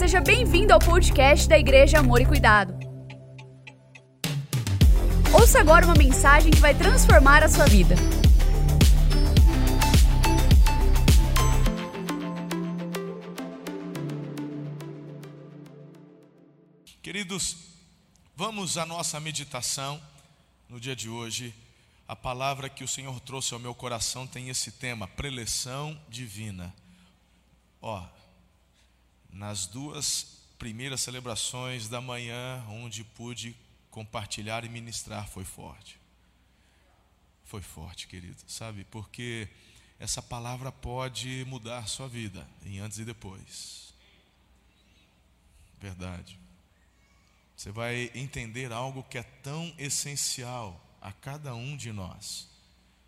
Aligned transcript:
seja 0.00 0.18
bem-vindo 0.18 0.72
ao 0.72 0.78
podcast 0.78 1.46
da 1.46 1.58
Igreja 1.58 1.98
Amor 1.98 2.22
e 2.22 2.24
Cuidado. 2.24 2.72
Ouça 5.30 5.60
agora 5.60 5.84
uma 5.84 5.94
mensagem 5.94 6.50
que 6.50 6.56
vai 6.58 6.74
transformar 6.74 7.42
a 7.42 7.48
sua 7.50 7.66
vida. 7.66 7.94
Queridos, 17.02 17.58
vamos 18.34 18.78
à 18.78 18.86
nossa 18.86 19.20
meditação 19.20 20.00
no 20.66 20.80
dia 20.80 20.96
de 20.96 21.10
hoje. 21.10 21.54
A 22.08 22.16
palavra 22.16 22.70
que 22.70 22.82
o 22.82 22.88
Senhor 22.88 23.20
trouxe 23.20 23.52
ao 23.52 23.60
meu 23.60 23.74
coração 23.74 24.26
tem 24.26 24.48
esse 24.48 24.72
tema, 24.72 25.06
preleção 25.06 26.00
divina. 26.08 26.74
Ó, 27.82 28.02
nas 29.32 29.66
duas 29.66 30.38
primeiras 30.58 31.00
celebrações 31.00 31.88
da 31.88 32.00
manhã, 32.00 32.64
onde 32.68 33.02
pude 33.02 33.56
compartilhar 33.90 34.64
e 34.64 34.68
ministrar, 34.68 35.28
foi 35.28 35.44
forte. 35.44 35.98
Foi 37.44 37.62
forte, 37.62 38.06
querido, 38.06 38.40
sabe? 38.46 38.84
Porque 38.84 39.48
essa 39.98 40.22
palavra 40.22 40.70
pode 40.70 41.44
mudar 41.46 41.86
sua 41.88 42.08
vida 42.08 42.46
em 42.64 42.78
antes 42.78 42.98
e 42.98 43.04
depois. 43.04 43.92
Verdade. 45.80 46.38
Você 47.56 47.70
vai 47.70 48.10
entender 48.14 48.72
algo 48.72 49.02
que 49.02 49.18
é 49.18 49.22
tão 49.22 49.74
essencial 49.76 50.80
a 51.00 51.12
cada 51.12 51.54
um 51.54 51.76
de 51.76 51.92
nós. 51.92 52.48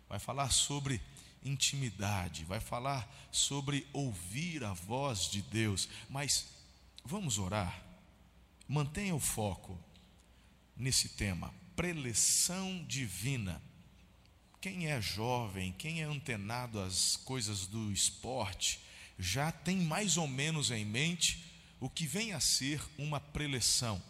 Vai 0.09 0.19
falar 0.19 0.51
sobre 0.51 1.01
intimidade, 1.45 2.45
vai 2.45 2.59
falar 2.59 3.07
sobre 3.31 3.87
ouvir 3.93 4.63
a 4.63 4.73
voz 4.73 5.29
de 5.29 5.41
Deus. 5.41 5.87
Mas 6.09 6.47
vamos 7.05 7.37
orar. 7.37 7.83
Mantenha 8.67 9.13
o 9.13 9.19
foco 9.19 9.77
nesse 10.75 11.09
tema, 11.09 11.53
preleção 11.75 12.83
divina. 12.87 13.61
Quem 14.61 14.87
é 14.87 15.01
jovem, 15.01 15.73
quem 15.73 16.01
é 16.01 16.05
antenado 16.05 16.79
às 16.79 17.17
coisas 17.17 17.67
do 17.67 17.91
esporte, 17.91 18.79
já 19.19 19.51
tem 19.51 19.77
mais 19.77 20.17
ou 20.17 20.27
menos 20.27 20.71
em 20.71 20.85
mente 20.85 21.51
o 21.79 21.89
que 21.89 22.07
vem 22.07 22.31
a 22.31 22.39
ser 22.39 22.81
uma 22.97 23.19
preleção. 23.19 24.01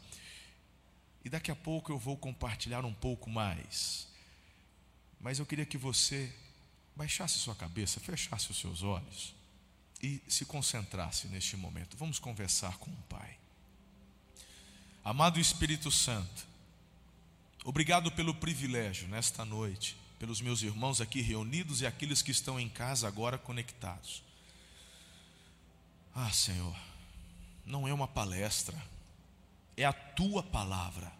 E 1.25 1.29
daqui 1.29 1.49
a 1.49 1.55
pouco 1.55 1.91
eu 1.91 1.97
vou 1.97 2.15
compartilhar 2.15 2.85
um 2.85 2.93
pouco 2.93 3.29
mais. 3.29 4.07
Mas 5.19 5.39
eu 5.39 5.45
queria 5.45 5.65
que 5.65 5.77
você 5.77 6.31
baixasse 6.95 7.39
sua 7.39 7.55
cabeça, 7.55 7.99
fechasse 7.99 8.51
os 8.51 8.57
seus 8.57 8.83
olhos 8.83 9.33
e 10.01 10.21
se 10.27 10.45
concentrasse 10.45 11.27
neste 11.27 11.55
momento. 11.55 11.97
Vamos 11.97 12.19
conversar 12.19 12.77
com 12.77 12.91
o 12.91 13.03
Pai. 13.09 13.37
Amado 15.03 15.39
Espírito 15.39 15.91
Santo, 15.91 16.45
obrigado 17.65 18.11
pelo 18.11 18.33
privilégio 18.33 19.07
nesta 19.07 19.43
noite, 19.43 19.97
pelos 20.17 20.39
meus 20.39 20.61
irmãos 20.61 21.01
aqui 21.01 21.21
reunidos 21.21 21.81
e 21.81 21.85
aqueles 21.85 22.21
que 22.21 22.31
estão 22.31 22.59
em 22.59 22.69
casa 22.69 23.07
agora 23.07 23.37
conectados. 23.37 24.23
Ah, 26.15 26.31
Senhor, 26.31 26.75
não 27.65 27.87
é 27.87 27.93
uma 27.93 28.07
palestra, 28.07 28.81
é 29.75 29.83
a 29.83 29.91
tua 29.91 30.43
palavra 30.43 31.11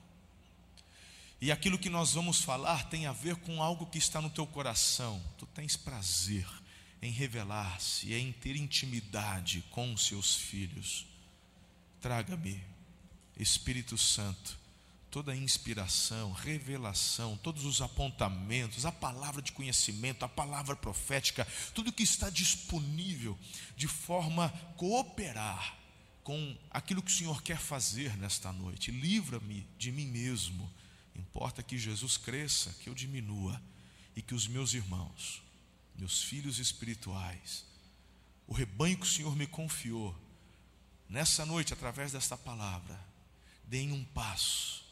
e 1.44 1.52
aquilo 1.52 1.77
que 1.77 1.89
nós 1.89 2.13
vamos 2.13 2.41
falar 2.41 2.88
tem 2.88 3.05
a 3.05 3.11
ver 3.11 3.36
com 3.36 3.61
algo 3.61 3.86
que 3.88 3.97
está 3.97 4.22
no 4.22 4.30
teu 4.30 4.47
coração. 4.47 5.22
Tu 5.38 5.45
tens 5.47 5.75
prazer 5.75 6.47
em 7.02 7.11
revelar-se 7.11 8.08
e 8.08 8.13
em 8.13 8.31
ter 8.31 8.55
intimidade 8.55 9.61
com 9.69 9.94
os 9.94 10.05
seus 10.05 10.38
filhos. 10.38 11.05
Traga-me, 12.00 12.63
Espírito 13.38 13.97
Santo, 13.97 14.58
toda 15.11 15.33
a 15.33 15.35
inspiração, 15.35 16.31
revelação, 16.31 17.35
todos 17.44 17.66
os 17.66 17.81
apontamentos, 17.81 18.85
a 18.85 18.91
palavra 18.94 19.41
de 19.41 19.51
conhecimento, 19.51 20.23
a 20.23 20.29
palavra 20.29 20.78
profética, 20.78 21.46
tudo 21.73 21.91
que 21.91 22.03
está 22.03 22.29
disponível 22.29 23.38
de 23.75 23.90
forma 23.90 24.46
a 24.46 24.50
cooperar 24.78 25.78
com 26.23 26.57
aquilo 26.72 27.03
que 27.03 27.12
o 27.12 27.13
Senhor 27.13 27.44
quer 27.44 27.57
fazer 27.57 28.16
nesta 28.16 28.53
noite. 28.53 28.91
Livra-me 28.91 29.67
de 29.78 29.91
mim 29.91 30.07
mesmo 30.07 30.72
Importa 31.16 31.62
que 31.62 31.78
Jesus 31.78 32.18
cresça, 32.18 32.74
que 32.79 32.90
eu 32.90 32.94
diminua 32.94 33.62
e 34.16 34.22
que 34.22 34.34
os 34.34 34.47
meus 34.47 34.74
irmãos, 34.74 35.41
meus 35.96 36.24
filhos 36.24 36.59
espirituais, 36.59 37.66
o 38.47 38.53
rebanho 38.53 38.97
que 38.97 39.06
o 39.06 39.09
Senhor 39.09 39.35
me 39.35 39.47
confiou, 39.47 40.16
nessa 41.07 41.46
noite, 41.46 41.73
através 41.73 42.12
desta 42.12 42.38
palavra, 42.38 43.00
deem 43.66 43.91
um 43.91 44.03
passo 44.03 44.84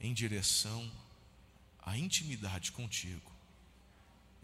em 0.00 0.14
direção 0.14 0.90
à 1.80 1.96
intimidade 1.96 2.72
contigo. 2.72 3.32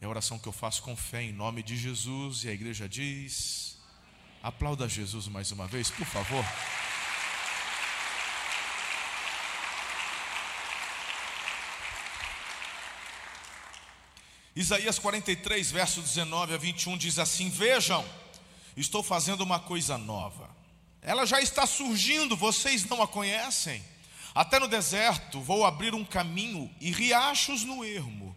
É 0.01 0.05
a 0.05 0.09
oração 0.09 0.39
que 0.39 0.49
eu 0.49 0.53
faço 0.53 0.83
com 0.83 0.97
fé 0.97 1.23
em 1.23 1.33
nome 1.33 1.63
de 1.63 1.77
Jesus 1.77 2.45
e 2.45 2.49
a 2.49 2.53
igreja 2.53 2.89
diz: 2.89 3.79
aplauda 4.43 4.89
Jesus 4.89 5.29
mais 5.29 5.53
uma 5.53 5.67
vez, 5.69 5.91
por 5.91 6.07
favor. 6.07 6.45
Isaías 14.55 14.99
43, 14.99 15.71
verso 15.71 16.03
19 16.03 16.55
a 16.55 16.57
21 16.59 16.99
diz 16.99 17.19
assim: 17.19 17.49
Vejam, 17.49 18.05
estou 18.77 19.03
fazendo 19.03 19.41
uma 19.41 19.59
coisa 19.59 19.97
nova. 19.97 20.51
Ela 21.01 21.25
já 21.25 21.41
está 21.41 21.67
surgindo, 21.67 22.37
vocês 22.37 22.85
não 22.85 23.03
a 23.03 23.09
conhecem. 23.09 23.83
Até 24.35 24.59
no 24.59 24.69
deserto 24.69 25.41
vou 25.41 25.65
abrir 25.65 25.95
um 25.95 26.05
caminho 26.05 26.71
e 26.81 26.91
riachos 26.91 27.65
no 27.65 27.85
ermo. 27.85 28.37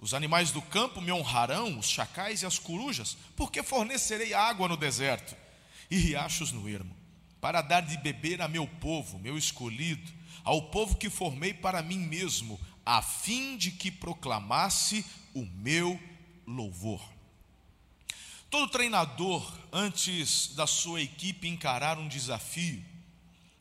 Os 0.00 0.14
animais 0.14 0.50
do 0.50 0.60
campo 0.60 1.00
me 1.00 1.12
honrarão, 1.12 1.78
os 1.78 1.88
chacais 1.88 2.42
e 2.42 2.46
as 2.46 2.58
corujas, 2.58 3.16
porque 3.36 3.62
fornecerei 3.62 4.34
água 4.34 4.66
no 4.66 4.76
deserto 4.76 5.36
e 5.88 5.96
riachos 5.96 6.50
no 6.50 6.68
ermo, 6.68 6.94
para 7.40 7.62
dar 7.62 7.82
de 7.82 7.96
beber 7.98 8.42
a 8.42 8.48
meu 8.48 8.66
povo, 8.66 9.18
meu 9.18 9.38
escolhido, 9.38 10.12
ao 10.42 10.70
povo 10.70 10.96
que 10.96 11.08
formei 11.08 11.54
para 11.54 11.82
mim 11.82 11.98
mesmo, 11.98 12.60
a 12.84 13.00
fim 13.00 13.56
de 13.56 13.70
que 13.70 13.92
proclamasse 13.92 15.04
o 15.34 15.44
meu 15.44 16.00
louvor. 16.46 17.02
Todo 18.50 18.70
treinador, 18.70 19.50
antes 19.72 20.48
da 20.54 20.66
sua 20.66 21.00
equipe 21.00 21.48
encarar 21.48 21.98
um 21.98 22.06
desafio, 22.06 22.84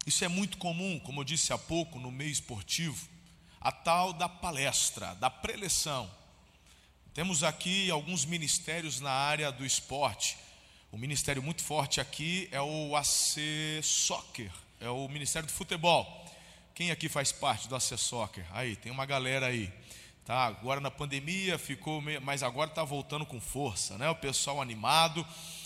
isso 0.05 0.25
é 0.25 0.27
muito 0.27 0.57
comum, 0.57 0.99
como 0.99 1.21
eu 1.21 1.23
disse 1.23 1.53
há 1.53 1.57
pouco, 1.57 1.99
no 1.99 2.11
meio 2.11 2.31
esportivo, 2.31 3.07
a 3.59 3.71
tal 3.71 4.11
da 4.11 4.27
palestra, 4.27 5.15
da 5.15 5.29
preleção. 5.29 6.09
Temos 7.13 7.43
aqui 7.43 7.91
alguns 7.91 8.25
ministérios 8.25 8.99
na 8.99 9.11
área 9.11 9.51
do 9.51 9.65
esporte. 9.65 10.37
Um 10.91 10.97
ministério 10.97 11.41
muito 11.41 11.63
forte 11.63 12.01
aqui 12.01 12.49
é 12.51 12.59
o 12.61 12.95
AC 12.95 13.37
Soccer, 13.83 14.51
é 14.79 14.89
o 14.89 15.07
Ministério 15.07 15.47
do 15.47 15.53
Futebol. 15.53 16.25
Quem 16.73 16.89
aqui 16.89 17.07
faz 17.07 17.31
parte 17.31 17.67
do 17.67 17.75
AC 17.75 17.97
Soccer? 17.97 18.45
Aí, 18.51 18.75
tem 18.75 18.91
uma 18.91 19.05
galera 19.05 19.45
aí. 19.45 19.71
Tá, 20.25 20.45
agora 20.45 20.79
na 20.79 20.91
pandemia 20.91 21.57
ficou, 21.57 21.99
meio, 21.99 22.21
mas 22.21 22.43
agora 22.43 22.69
está 22.69 22.83
voltando 22.83 23.25
com 23.25 23.41
força, 23.41 23.97
né? 23.97 24.07
O 24.09 24.15
pessoal 24.15 24.61
animado, 24.61 25.25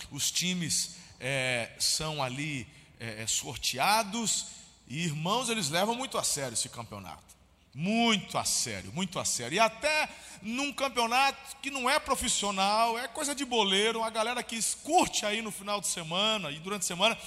os 0.10 0.32
times 0.32 0.96
é, 1.20 1.72
são 1.78 2.24
ali 2.24 2.66
é, 2.98 3.24
é, 3.24 3.28
sorteados 3.28 4.48
e 4.88 5.04
irmãos 5.04 5.50
eles 5.50 5.70
levam 5.70 5.94
muito 5.94 6.18
a 6.18 6.24
sério 6.24 6.54
esse 6.54 6.70
campeonato, 6.70 7.36
muito 7.74 8.38
a 8.38 8.46
sério, 8.46 8.94
muito 8.94 9.20
a 9.20 9.26
sério. 9.26 9.56
E 9.56 9.60
até 9.60 10.08
num 10.42 10.72
campeonato 10.72 11.58
que 11.62 11.70
não 11.70 11.90
é 11.90 12.00
profissional, 12.00 12.98
é 12.98 13.10
coisa 13.10 13.36
de 13.36 13.44
boleiro, 13.44 14.00
uma 14.00 14.10
galera 14.10 14.42
que 14.42 14.58
curte 14.84 15.26
aí 15.26 15.42
no 15.42 15.52
final 15.52 15.82
de 15.82 15.88
semana 15.88 16.50
e 16.50 16.60
durante 16.60 16.84
a 16.84 16.88
semana. 16.88 17.18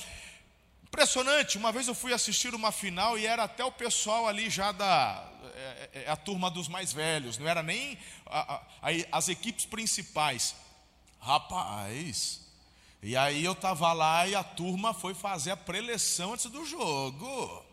Impressionante, 0.84 1.58
uma 1.58 1.70
vez 1.70 1.86
eu 1.86 1.94
fui 1.94 2.14
assistir 2.14 2.54
uma 2.54 2.72
final 2.72 3.18
e 3.18 3.26
era 3.26 3.44
até 3.44 3.62
o 3.62 3.70
pessoal 3.70 4.26
ali 4.26 4.48
já 4.48 4.72
da 4.72 5.22
é, 5.58 5.90
é, 5.92 6.02
é, 6.04 6.10
a 6.10 6.14
turma 6.14 6.48
dos 6.50 6.68
mais 6.68 6.92
velhos, 6.92 7.36
não 7.36 7.48
era 7.48 7.64
nem 7.64 7.98
a, 8.26 8.54
a, 8.54 8.62
as 9.10 9.28
equipes 9.28 9.64
principais. 9.64 10.54
Rapaz, 11.18 12.40
e 13.02 13.16
aí 13.16 13.44
eu 13.44 13.52
estava 13.52 13.92
lá 13.92 14.26
e 14.28 14.36
a 14.36 14.44
turma 14.44 14.94
foi 14.94 15.14
fazer 15.14 15.50
a 15.50 15.56
preleção 15.56 16.34
antes 16.34 16.46
do 16.46 16.64
jogo. 16.64 17.64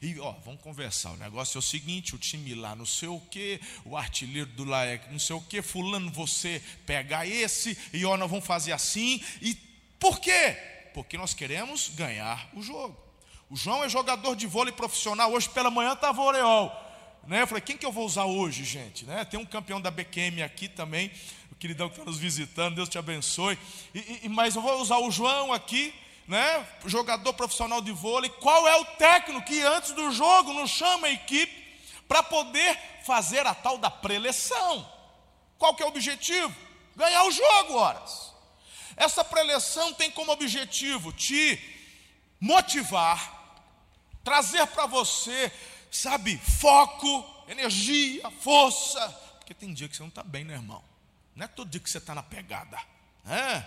E 0.00 0.18
ó, 0.18 0.32
vamos 0.44 0.60
conversar. 0.60 1.12
O 1.12 1.16
negócio 1.16 1.58
é 1.58 1.60
o 1.60 1.62
seguinte: 1.62 2.16
o 2.16 2.18
time 2.18 2.56
lá 2.56 2.74
não 2.74 2.86
sei 2.86 3.08
o 3.08 3.20
que, 3.20 3.60
o 3.84 3.96
artilheiro 3.96 4.50
do 4.50 4.74
é 4.74 5.00
não 5.08 5.18
sei 5.20 5.36
o 5.36 5.40
que, 5.40 5.62
fulano, 5.62 6.10
você 6.10 6.60
pega 6.84 7.24
esse, 7.24 7.78
e 7.92 8.04
ó, 8.04 8.16
nós 8.16 8.28
vamos 8.28 8.44
fazer 8.44 8.72
assim. 8.72 9.22
E 9.40 9.54
por 10.00 10.18
quê? 10.18 10.56
Porque 10.92 11.16
nós 11.16 11.34
queremos 11.34 11.88
ganhar 11.90 12.50
o 12.52 12.60
jogo. 12.60 13.00
O 13.48 13.56
João 13.56 13.84
é 13.84 13.88
jogador 13.88 14.34
de 14.34 14.46
vôlei 14.46 14.72
profissional, 14.72 15.30
hoje 15.30 15.48
pela 15.50 15.70
manhã 15.70 15.92
estava 15.92 16.20
o 16.20 16.24
Oreol. 16.24 16.81
Né? 17.26 17.42
Eu 17.42 17.46
falei, 17.46 17.60
quem 17.60 17.76
que 17.76 17.86
eu 17.86 17.92
vou 17.92 18.04
usar 18.04 18.24
hoje, 18.24 18.64
gente? 18.64 19.04
Né? 19.04 19.24
Tem 19.24 19.38
um 19.38 19.46
campeão 19.46 19.80
da 19.80 19.90
BQM 19.90 20.42
aqui 20.42 20.68
também, 20.68 21.10
o 21.50 21.54
queridão 21.54 21.88
que 21.88 21.94
está 21.94 22.04
nos 22.04 22.18
visitando, 22.18 22.76
Deus 22.76 22.88
te 22.88 22.98
abençoe. 22.98 23.58
E, 23.94 24.20
e, 24.24 24.28
mas 24.28 24.56
eu 24.56 24.62
vou 24.62 24.80
usar 24.80 24.98
o 24.98 25.10
João 25.10 25.52
aqui, 25.52 25.94
né, 26.26 26.66
jogador 26.86 27.32
profissional 27.34 27.80
de 27.80 27.92
vôlei, 27.92 28.30
qual 28.30 28.66
é 28.66 28.76
o 28.76 28.84
técnico 28.84 29.44
que 29.44 29.60
antes 29.62 29.92
do 29.92 30.10
jogo 30.12 30.52
não 30.52 30.66
chama 30.66 31.08
a 31.08 31.12
equipe 31.12 31.62
para 32.08 32.22
poder 32.22 32.78
fazer 33.04 33.46
a 33.46 33.54
tal 33.54 33.78
da 33.78 33.90
preleção? 33.90 34.88
Qual 35.58 35.74
que 35.74 35.82
é 35.82 35.86
o 35.86 35.88
objetivo? 35.88 36.54
Ganhar 36.96 37.24
o 37.24 37.30
jogo, 37.30 37.74
horas. 37.74 38.32
Essa 38.96 39.24
preleção 39.24 39.92
tem 39.94 40.10
como 40.10 40.32
objetivo 40.32 41.12
te 41.12 41.58
motivar, 42.40 43.56
trazer 44.24 44.66
para 44.68 44.86
você, 44.86 45.52
sabe, 45.92 46.38
foco, 46.38 47.24
energia, 47.48 48.30
força. 48.40 49.08
Porque 49.38 49.54
tem 49.54 49.72
dia 49.72 49.88
que 49.88 49.96
você 49.96 50.02
não 50.02 50.08
está 50.08 50.22
bem, 50.22 50.44
né, 50.44 50.54
irmão? 50.54 50.82
Não 51.34 51.44
é 51.44 51.48
todo 51.48 51.68
dia 51.68 51.80
que 51.80 51.90
você 51.90 51.98
está 51.98 52.14
na 52.14 52.22
pegada. 52.22 52.78
É? 53.26 53.62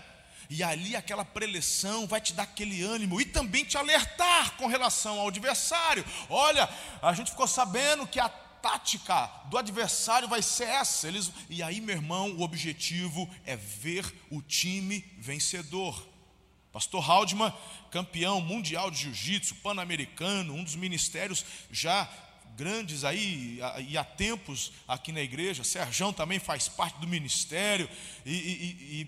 E 0.49 0.63
ali 0.63 0.95
aquela 0.95 1.25
preleção 1.25 2.05
vai 2.07 2.21
te 2.21 2.33
dar 2.33 2.43
aquele 2.43 2.83
ânimo 2.83 3.19
e 3.19 3.25
também 3.25 3.63
te 3.63 3.77
alertar 3.77 4.55
com 4.57 4.67
relação 4.67 5.19
ao 5.19 5.27
adversário. 5.27 6.05
Olha, 6.29 6.69
a 7.01 7.13
gente 7.13 7.31
ficou 7.31 7.47
sabendo 7.47 8.07
que 8.07 8.19
a 8.19 8.29
tática 8.29 9.27
do 9.45 9.57
adversário 9.57 10.27
vai 10.27 10.41
ser 10.41 10.67
essa. 10.67 11.07
Eles, 11.07 11.31
e 11.49 11.61
aí, 11.61 11.79
meu 11.81 11.95
irmão, 11.95 12.31
o 12.31 12.41
objetivo 12.41 13.29
é 13.45 13.55
ver 13.55 14.05
o 14.29 14.41
time 14.41 15.01
vencedor. 15.17 16.14
Pastor 16.75 17.01
Haldeman, 17.09 17.53
campeão 17.89 18.41
mundial 18.41 18.91
de 18.91 18.97
jiu-jitsu, 19.03 19.55
pan-americano, 19.63 20.53
um 20.53 20.61
dos 20.61 20.75
ministérios 20.75 21.45
já 21.71 22.05
grandes 22.57 23.05
aí 23.05 23.61
e 23.87 23.97
há 23.97 24.03
tempos 24.03 24.73
aqui 24.85 25.13
na 25.13 25.21
igreja. 25.21 25.63
Serjão 25.63 26.11
também 26.11 26.37
faz 26.37 26.67
parte 26.67 26.99
do 26.99 27.07
ministério 27.07 27.89
e, 28.25 28.33
e, 28.33 28.65
e 28.91 29.07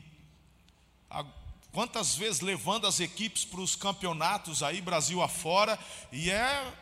a, 1.10 1.26
quantas 1.74 2.16
vezes 2.16 2.40
levando 2.40 2.88
as 2.88 3.02
equipes 3.02 3.44
para 3.44 3.60
os 3.60 3.76
campeonatos 3.76 4.64
aí 4.64 4.80
Brasil 4.80 5.22
afora 5.22 5.78
e 6.10 6.32
é 6.32 6.74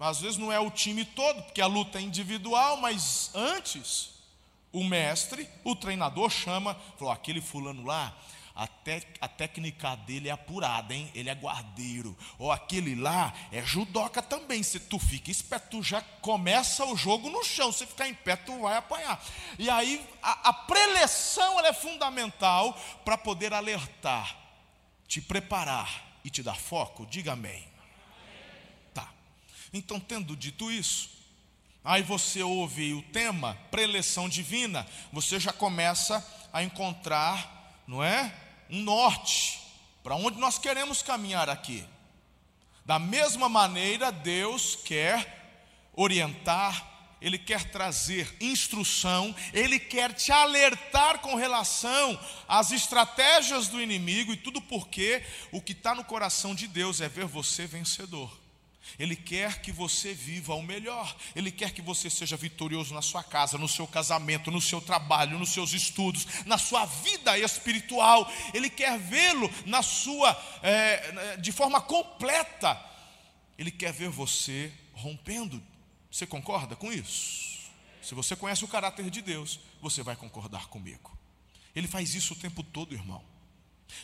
às 0.00 0.20
vezes 0.20 0.38
não 0.38 0.50
é 0.50 0.58
o 0.58 0.72
time 0.72 1.04
todo 1.04 1.40
porque 1.44 1.60
a 1.60 1.68
luta 1.68 2.00
é 2.00 2.02
individual, 2.02 2.78
mas 2.78 3.30
antes 3.32 4.10
o 4.72 4.82
mestre, 4.82 5.48
o 5.62 5.76
treinador 5.76 6.30
chama, 6.30 6.74
falou 6.98 7.12
aquele 7.12 7.40
fulano 7.40 7.84
lá 7.84 8.12
a, 8.54 8.68
a 9.20 9.28
técnica 9.28 9.96
dele 9.96 10.28
é 10.28 10.32
apurada, 10.32 10.94
hein? 10.94 11.10
Ele 11.14 11.30
é 11.30 11.34
guardeiro. 11.34 12.16
Ou 12.38 12.52
aquele 12.52 12.94
lá 12.94 13.32
é 13.50 13.62
judoca 13.62 14.20
também. 14.22 14.62
Se 14.62 14.78
tu 14.78 14.98
fica 14.98 15.30
esperto, 15.30 15.78
tu 15.78 15.82
já 15.82 16.02
começa 16.20 16.84
o 16.84 16.96
jogo 16.96 17.30
no 17.30 17.42
chão. 17.42 17.72
Se 17.72 17.86
ficar 17.86 18.08
em 18.08 18.14
pé, 18.14 18.36
tu 18.36 18.60
vai 18.60 18.76
apanhar. 18.76 19.22
E 19.58 19.70
aí 19.70 20.06
a, 20.22 20.50
a 20.50 20.52
preleção 20.52 21.60
é 21.60 21.72
fundamental 21.72 22.74
para 23.04 23.16
poder 23.16 23.54
alertar, 23.54 24.36
te 25.08 25.20
preparar 25.20 26.18
e 26.22 26.28
te 26.28 26.42
dar 26.42 26.56
foco. 26.56 27.06
Diga 27.06 27.32
amém. 27.32 27.66
Tá. 28.92 29.08
Então, 29.72 29.98
tendo 29.98 30.36
dito 30.36 30.70
isso, 30.70 31.08
aí 31.82 32.02
você 32.02 32.42
ouve 32.42 32.92
o 32.92 33.02
tema 33.02 33.56
preleção 33.70 34.28
divina, 34.28 34.86
você 35.10 35.40
já 35.40 35.54
começa 35.54 36.22
a 36.52 36.62
encontrar 36.62 37.61
não 37.92 38.02
é? 38.02 38.34
Um 38.70 38.80
norte 38.80 39.60
para 40.02 40.16
onde 40.16 40.40
nós 40.40 40.56
queremos 40.58 41.02
caminhar 41.02 41.50
aqui. 41.50 41.84
Da 42.86 42.98
mesma 42.98 43.50
maneira, 43.50 44.10
Deus 44.10 44.74
quer 44.74 45.90
orientar, 45.92 46.88
Ele 47.20 47.38
quer 47.38 47.70
trazer 47.70 48.34
instrução, 48.40 49.34
Ele 49.52 49.78
quer 49.78 50.14
te 50.14 50.32
alertar 50.32 51.18
com 51.18 51.34
relação 51.34 52.18
às 52.48 52.70
estratégias 52.72 53.68
do 53.68 53.80
inimigo 53.80 54.32
e 54.32 54.38
tudo 54.38 54.62
porque 54.62 55.22
o 55.52 55.60
que 55.60 55.72
está 55.72 55.94
no 55.94 56.02
coração 56.02 56.54
de 56.54 56.66
Deus 56.66 57.02
é 57.02 57.10
ver 57.10 57.26
você 57.26 57.66
vencedor. 57.66 58.41
Ele 58.98 59.16
quer 59.16 59.60
que 59.60 59.72
você 59.72 60.12
viva 60.12 60.54
o 60.54 60.62
melhor. 60.62 61.16
Ele 61.34 61.50
quer 61.50 61.72
que 61.72 61.80
você 61.80 62.10
seja 62.10 62.36
vitorioso 62.36 62.94
na 62.94 63.02
sua 63.02 63.22
casa, 63.22 63.56
no 63.58 63.68
seu 63.68 63.86
casamento, 63.86 64.50
no 64.50 64.60
seu 64.60 64.80
trabalho, 64.80 65.38
nos 65.38 65.50
seus 65.50 65.72
estudos, 65.72 66.26
na 66.44 66.58
sua 66.58 66.84
vida 66.84 67.38
espiritual. 67.38 68.30
Ele 68.52 68.68
quer 68.68 68.98
vê-lo 68.98 69.50
na 69.66 69.82
sua 69.82 70.30
é, 70.62 71.36
de 71.38 71.52
forma 71.52 71.80
completa. 71.80 72.80
Ele 73.58 73.70
quer 73.70 73.92
ver 73.92 74.08
você 74.08 74.72
rompendo. 74.92 75.62
Você 76.10 76.26
concorda 76.26 76.76
com 76.76 76.92
isso? 76.92 77.70
Se 78.02 78.14
você 78.14 78.34
conhece 78.36 78.64
o 78.64 78.68
caráter 78.68 79.08
de 79.08 79.22
Deus, 79.22 79.60
você 79.80 80.02
vai 80.02 80.16
concordar 80.16 80.66
comigo. 80.66 81.16
Ele 81.74 81.88
faz 81.88 82.14
isso 82.14 82.34
o 82.34 82.36
tempo 82.36 82.62
todo, 82.62 82.94
irmão. 82.94 83.31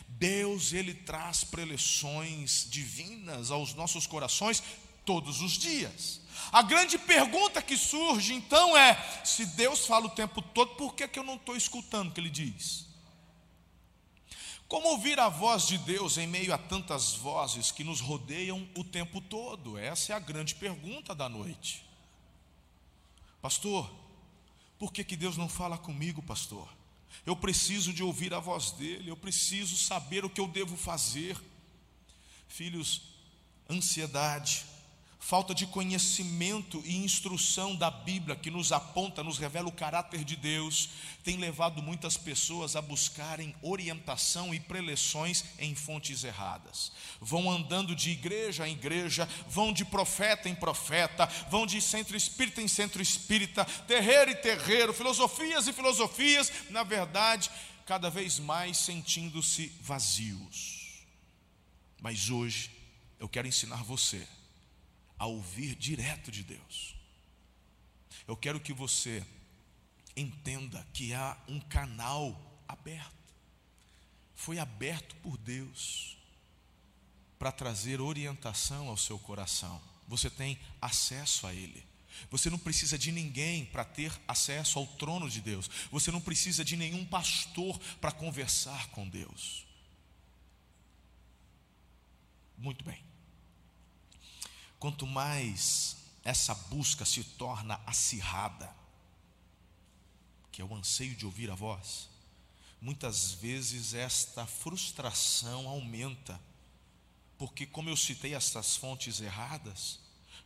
Deus, 0.07 0.73
ele 0.73 0.93
traz 0.93 1.43
preleções 1.43 2.67
divinas 2.69 3.51
aos 3.51 3.73
nossos 3.73 4.05
corações 4.05 4.63
todos 5.05 5.41
os 5.41 5.53
dias. 5.53 6.21
A 6.51 6.61
grande 6.61 6.97
pergunta 6.97 7.61
que 7.61 7.77
surge 7.77 8.33
então 8.33 8.77
é: 8.77 8.95
se 9.23 9.45
Deus 9.45 9.85
fala 9.85 10.05
o 10.05 10.11
tempo 10.11 10.41
todo, 10.41 10.75
por 10.75 10.93
que, 10.93 11.07
que 11.07 11.19
eu 11.19 11.23
não 11.23 11.35
estou 11.35 11.55
escutando 11.55 12.09
o 12.09 12.11
que 12.11 12.19
Ele 12.19 12.29
diz? 12.29 12.87
Como 14.67 14.89
ouvir 14.89 15.19
a 15.19 15.29
voz 15.29 15.65
de 15.65 15.79
Deus 15.79 16.17
em 16.19 16.27
meio 16.27 16.53
a 16.53 16.57
tantas 16.57 17.13
vozes 17.15 17.71
que 17.71 17.83
nos 17.83 17.99
rodeiam 17.99 18.69
o 18.77 18.83
tempo 18.83 19.19
todo? 19.19 19.79
Essa 19.79 20.13
é 20.13 20.15
a 20.15 20.19
grande 20.19 20.53
pergunta 20.53 21.15
da 21.15 21.27
noite. 21.27 21.83
Pastor, 23.41 23.89
por 24.77 24.93
que, 24.93 25.03
que 25.03 25.17
Deus 25.17 25.37
não 25.37 25.49
fala 25.49 25.75
comigo, 25.75 26.21
pastor? 26.21 26.69
Eu 27.25 27.35
preciso 27.35 27.93
de 27.93 28.03
ouvir 28.03 28.33
a 28.33 28.39
voz 28.39 28.71
dele, 28.71 29.09
eu 29.09 29.17
preciso 29.17 29.77
saber 29.77 30.25
o 30.25 30.29
que 30.29 30.41
eu 30.41 30.47
devo 30.47 30.75
fazer. 30.75 31.37
Filhos, 32.47 33.01
ansiedade, 33.69 34.65
falta 35.19 35.53
de 35.53 35.67
conhecimento 35.67 36.81
e 36.85 36.95
instrução 36.95 37.75
da 37.75 37.91
Bíblia 37.91 38.37
que 38.37 38.49
nos 38.49 38.71
aponta, 38.71 39.21
nos 39.21 39.37
revela 39.37 39.67
o 39.67 39.71
caráter 39.71 40.23
de 40.23 40.35
Deus, 40.35 40.89
tem 41.23 41.35
levado 41.35 41.83
muitas 41.83 42.15
pessoas 42.15 42.75
a 42.75 42.81
buscarem 42.81 43.53
orientação 43.61 44.55
e 44.55 44.59
preleções 44.59 45.43
em 45.59 45.75
fontes 45.75 46.23
erradas. 46.23 46.91
Vão 47.19 47.51
andando 47.51 47.93
de 47.93 48.11
igreja 48.11 48.67
em 48.67 48.71
igreja, 48.71 49.27
vão 49.47 49.73
de 49.73 49.83
profeta 49.83 50.47
em 50.47 50.55
profeta, 50.55 51.27
vão 51.51 51.67
de 51.67 51.81
centro 51.81 52.15
espírita 52.15 52.61
em 52.61 52.67
centro 52.67 53.01
espírita, 53.01 53.65
terreiro 53.87 54.31
e 54.31 54.35
terreiro, 54.35 54.93
filosofias 54.93 55.67
e 55.67 55.73
filosofias, 55.73 56.51
na 56.69 56.83
verdade, 56.83 57.51
cada 57.85 58.09
vez 58.09 58.39
mais 58.39 58.77
sentindo-se 58.77 59.67
vazios. 59.81 61.03
Mas 62.01 62.29
hoje 62.29 62.71
eu 63.19 63.27
quero 63.27 63.47
ensinar 63.47 63.83
você 63.83 64.25
a 65.19 65.25
ouvir 65.25 65.75
direto 65.75 66.31
de 66.31 66.43
Deus. 66.43 66.95
Eu 68.25 68.37
quero 68.37 68.59
que 68.59 68.73
você 68.73 69.23
entenda 70.15 70.85
que 70.93 71.13
há 71.13 71.37
um 71.47 71.59
canal 71.59 72.63
aberto. 72.67 73.13
Foi 74.33 74.57
aberto 74.57 75.15
por 75.17 75.37
Deus 75.37 76.17
para 77.37 77.51
trazer 77.51 77.99
orientação 77.99 78.87
ao 78.87 78.97
seu 78.97 79.19
coração. 79.19 79.81
Você 80.07 80.29
tem 80.29 80.57
acesso 80.81 81.45
a 81.45 81.53
Ele. 81.53 81.85
Você 82.29 82.49
não 82.49 82.57
precisa 82.57 82.97
de 82.97 83.11
ninguém 83.11 83.65
para 83.65 83.85
ter 83.85 84.11
acesso 84.27 84.79
ao 84.79 84.87
trono 84.87 85.29
de 85.29 85.41
Deus. 85.41 85.69
Você 85.91 86.11
não 86.11 86.21
precisa 86.21 86.65
de 86.65 86.75
nenhum 86.75 87.05
pastor 87.05 87.79
para 88.01 88.11
conversar 88.11 88.87
com 88.89 89.07
Deus. 89.07 89.65
Muito 92.57 92.83
bem. 92.83 93.08
Quanto 94.79 95.05
mais 95.05 95.97
essa 96.23 96.55
busca 96.55 97.03
se 97.03 97.23
torna 97.23 97.79
acirrada, 97.85 98.73
que 100.51 100.61
é 100.61 100.65
o 100.65 100.73
anseio 100.73 101.15
de 101.15 101.25
ouvir 101.25 101.51
a 101.51 101.55
voz, 101.55 102.09
muitas 102.81 103.33
vezes 103.33 103.93
esta 103.93 104.45
frustração 104.45 105.67
aumenta, 105.67 106.39
porque, 107.37 107.65
como 107.65 107.89
eu 107.89 107.97
citei 107.97 108.33
estas 108.33 108.75
fontes 108.75 109.19
erradas, 109.19 109.99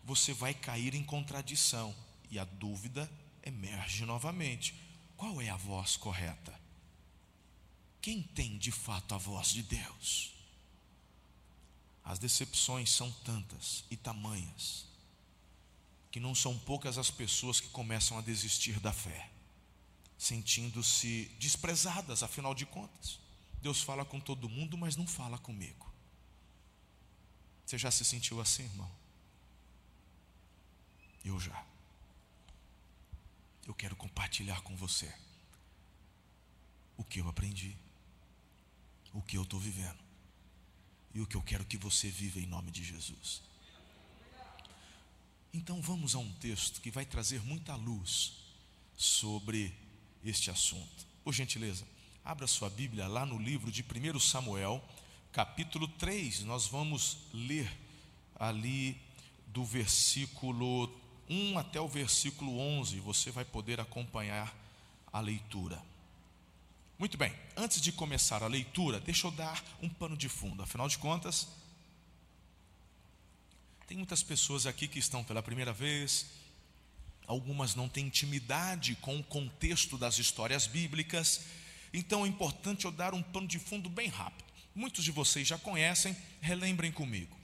você 0.03 0.33
vai 0.33 0.53
cair 0.53 0.93
em 0.93 1.03
contradição 1.03 1.95
e 2.29 2.37
a 2.37 2.43
dúvida 2.43 3.09
emerge 3.43 4.05
novamente: 4.05 4.75
qual 5.15 5.41
é 5.41 5.49
a 5.49 5.55
voz 5.55 5.95
correta? 5.95 6.59
Quem 8.01 8.21
tem 8.21 8.57
de 8.57 8.71
fato 8.71 9.15
a 9.15 9.17
voz 9.17 9.49
de 9.49 9.63
Deus? 9.63 10.32
As 12.03 12.19
decepções 12.19 12.91
são 12.91 13.11
tantas 13.23 13.85
e 13.89 13.95
tamanhas 13.95 14.85
que 16.11 16.19
não 16.19 16.35
são 16.35 16.59
poucas 16.59 16.97
as 16.97 17.09
pessoas 17.09 17.59
que 17.59 17.69
começam 17.69 18.17
a 18.17 18.21
desistir 18.21 18.79
da 18.79 18.93
fé, 18.93 19.31
sentindo-se 20.17 21.25
desprezadas, 21.39 22.21
afinal 22.21 22.53
de 22.53 22.65
contas. 22.65 23.19
Deus 23.61 23.81
fala 23.81 24.03
com 24.05 24.19
todo 24.19 24.49
mundo, 24.49 24.77
mas 24.77 24.95
não 24.95 25.07
fala 25.07 25.39
comigo. 25.39 25.91
Você 27.65 27.77
já 27.77 27.89
se 27.89 28.03
sentiu 28.03 28.41
assim, 28.41 28.63
irmão? 28.63 28.91
Eu 31.23 31.39
já. 31.39 31.65
Eu 33.65 33.73
quero 33.73 33.95
compartilhar 33.95 34.61
com 34.61 34.75
você 34.75 35.11
o 36.97 37.03
que 37.03 37.21
eu 37.21 37.29
aprendi, 37.29 37.75
o 39.13 39.21
que 39.21 39.37
eu 39.37 39.43
estou 39.43 39.59
vivendo 39.59 40.02
e 41.13 41.21
o 41.21 41.27
que 41.27 41.35
eu 41.35 41.41
quero 41.41 41.65
que 41.65 41.77
você 41.77 42.09
viva 42.09 42.39
em 42.39 42.45
nome 42.45 42.71
de 42.71 42.83
Jesus. 42.83 43.41
Então 45.53 45.81
vamos 45.81 46.15
a 46.15 46.17
um 46.17 46.31
texto 46.33 46.81
que 46.81 46.89
vai 46.89 47.05
trazer 47.05 47.41
muita 47.43 47.75
luz 47.75 48.33
sobre 48.97 49.73
este 50.25 50.49
assunto. 50.49 51.05
Por 51.23 51.33
gentileza, 51.33 51.85
abra 52.25 52.47
sua 52.47 52.69
Bíblia 52.69 53.07
lá 53.07 53.25
no 53.25 53.37
livro 53.37 53.71
de 53.71 53.83
1 53.83 54.19
Samuel, 54.19 54.83
capítulo 55.31 55.87
3. 55.87 56.41
Nós 56.41 56.65
vamos 56.65 57.17
ler 57.31 57.71
ali 58.35 58.99
do 59.47 59.63
versículo 59.63 60.89
1 61.29 61.59
até 61.59 61.79
o 61.79 61.87
versículo 61.87 62.57
11. 62.57 62.99
Você 63.01 63.29
vai 63.29 63.45
poder 63.45 63.79
acompanhar 63.79 64.55
a 65.11 65.19
leitura. 65.19 65.79
Muito 66.97 67.17
bem, 67.17 67.33
antes 67.57 67.81
de 67.81 67.91
começar 67.91 68.43
a 68.43 68.47
leitura, 68.47 68.99
deixa 68.99 69.27
eu 69.27 69.31
dar 69.31 69.63
um 69.81 69.89
pano 69.89 70.15
de 70.15 70.29
fundo. 70.29 70.61
Afinal 70.61 70.87
de 70.87 70.97
contas, 70.97 71.47
tem 73.87 73.97
muitas 73.97 74.23
pessoas 74.23 74.65
aqui 74.65 74.87
que 74.87 74.99
estão 74.99 75.23
pela 75.23 75.41
primeira 75.41 75.73
vez, 75.73 76.27
algumas 77.27 77.75
não 77.75 77.89
têm 77.89 78.05
intimidade 78.07 78.95
com 78.95 79.17
o 79.17 79.23
contexto 79.23 79.97
das 79.97 80.19
histórias 80.19 80.67
bíblicas, 80.67 81.41
então 81.91 82.25
é 82.25 82.27
importante 82.27 82.85
eu 82.85 82.91
dar 82.91 83.13
um 83.13 83.21
pano 83.21 83.47
de 83.47 83.59
fundo 83.59 83.89
bem 83.89 84.07
rápido. 84.07 84.51
Muitos 84.73 85.03
de 85.03 85.11
vocês 85.11 85.47
já 85.47 85.57
conhecem, 85.57 86.15
relembrem 86.41 86.91
comigo. 86.91 87.37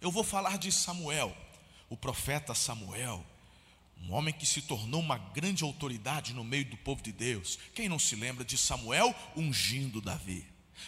Eu 0.00 0.10
vou 0.10 0.24
falar 0.24 0.58
de 0.58 0.70
Samuel, 0.70 1.36
o 1.88 1.96
profeta 1.96 2.54
Samuel, 2.54 3.24
um 4.02 4.12
homem 4.12 4.34
que 4.34 4.44
se 4.44 4.62
tornou 4.62 5.00
uma 5.00 5.16
grande 5.16 5.62
autoridade 5.62 6.34
no 6.34 6.42
meio 6.42 6.64
do 6.64 6.76
povo 6.76 7.02
de 7.02 7.12
Deus. 7.12 7.58
Quem 7.74 7.88
não 7.88 7.98
se 7.98 8.16
lembra 8.16 8.44
de 8.44 8.58
Samuel 8.58 9.14
ungindo 9.36 10.00
Davi? 10.00 10.46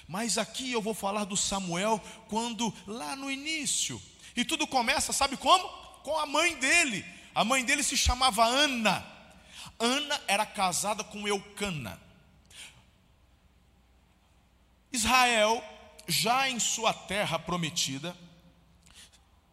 Mas 0.08 0.36
aqui 0.36 0.72
eu 0.72 0.82
vou 0.82 0.94
falar 0.94 1.24
do 1.24 1.36
Samuel 1.36 2.02
quando, 2.28 2.74
lá 2.86 3.14
no 3.14 3.30
início, 3.30 4.02
e 4.36 4.44
tudo 4.44 4.66
começa, 4.66 5.12
sabe 5.12 5.36
como? 5.36 5.68
Com 6.02 6.18
a 6.18 6.26
mãe 6.26 6.56
dele. 6.56 7.04
A 7.34 7.44
mãe 7.44 7.64
dele 7.64 7.82
se 7.82 7.96
chamava 7.96 8.44
Ana. 8.44 9.06
Ana 9.78 10.20
era 10.26 10.44
casada 10.44 11.04
com 11.04 11.26
Eucana. 11.26 12.00
Israel, 14.92 15.62
já 16.06 16.48
em 16.48 16.58
sua 16.60 16.92
terra 16.92 17.38
prometida, 17.38 18.16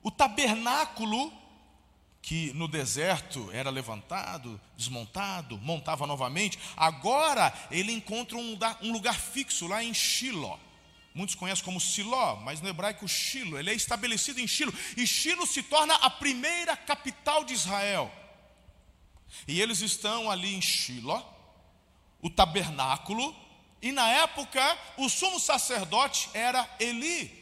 o 0.04 0.12
tabernáculo 0.12 1.32
que 2.22 2.54
no 2.54 2.68
deserto 2.68 3.50
era 3.52 3.70
levantado, 3.70 4.60
desmontado, 4.78 5.58
montava 5.58 6.06
novamente, 6.06 6.60
agora 6.78 7.54
ele 7.72 7.92
encontra 7.92 8.38
um 8.38 8.52
lugar, 8.52 8.78
um 8.82 8.92
lugar 8.92 9.16
fixo 9.16 9.68
lá 9.68 9.84
em 9.84 9.94
Shiloh. 9.94 10.60
Muitos 11.14 11.36
conhecem 11.36 11.66
como 11.66 11.80
Siló, 11.80 12.38
mas 12.38 12.62
no 12.62 12.70
hebraico 12.70 13.08
Shilo. 13.08 13.60
Ele 13.60 13.70
é 13.70 13.74
estabelecido 13.74 14.40
em 14.40 14.48
Shilo. 14.48 14.74
E 14.96 15.06
Shilo 15.06 15.46
se 15.46 15.62
torna 15.62 15.94
a 15.96 16.10
primeira 16.10 16.78
capital 16.78 17.44
de 17.44 17.54
Israel. 17.54 18.10
E 19.48 19.60
eles 19.62 19.82
estão 19.82 20.32
ali 20.32 20.56
em 20.56 20.62
Shilo, 20.62 21.22
o 22.22 22.30
tabernáculo. 22.30 23.36
E 23.82 23.92
na 23.92 24.08
época, 24.08 24.78
o 24.98 25.10
sumo 25.10 25.40
sacerdote 25.40 26.30
era 26.34 26.70
Eli. 26.80 27.41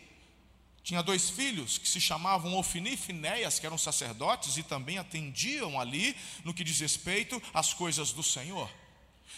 Tinha 0.84 1.04
dois 1.04 1.30
filhos 1.30 1.78
que 1.78 1.88
se 1.88 2.00
chamavam 2.02 2.58
Ofni 2.58 2.94
e 2.94 2.98
Finéias, 2.98 3.60
que 3.60 3.66
eram 3.66 3.78
sacerdotes 3.78 4.58
e 4.58 4.64
também 4.64 4.98
atendiam 4.98 5.80
ali 5.80 6.16
no 6.44 6.54
que 6.54 6.64
diz 6.64 6.80
respeito 6.80 7.42
às 7.54 7.74
coisas 7.74 8.12
do 8.12 8.24
Senhor. 8.24 8.70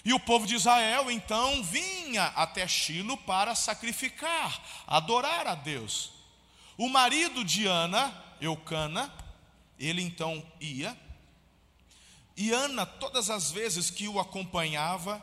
E 0.06 0.14
o 0.14 0.20
povo 0.20 0.48
de 0.48 0.56
Israel 0.56 1.12
então 1.12 1.62
vinha 1.64 2.28
até 2.28 2.68
Shilo 2.68 3.18
para 3.18 3.54
sacrificar, 3.54 4.64
adorar 4.88 5.48
a 5.48 5.56
Deus. 5.56 6.12
O 6.78 6.90
marido 6.90 7.44
de 7.44 7.68
Ana, 7.68 8.14
Eucana, 8.40 9.14
ele 9.78 10.02
então 10.02 10.44
ia, 10.60 10.98
e 12.36 12.52
Ana, 12.52 12.86
todas 12.86 13.30
as 13.30 13.52
vezes 13.52 13.92
que 13.92 14.08
o 14.08 14.20
acompanhava, 14.20 15.22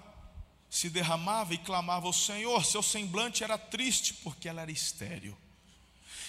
se 0.70 0.90
derramava 0.90 1.54
e 1.54 1.58
clamava 1.58 2.06
ao 2.06 2.12
Senhor. 2.12 2.64
Seu 2.64 2.82
semblante 2.82 3.42
era 3.42 3.56
triste 3.56 4.14
porque 4.14 4.48
ela 4.48 4.62
era 4.62 4.70
estéril. 4.70 5.36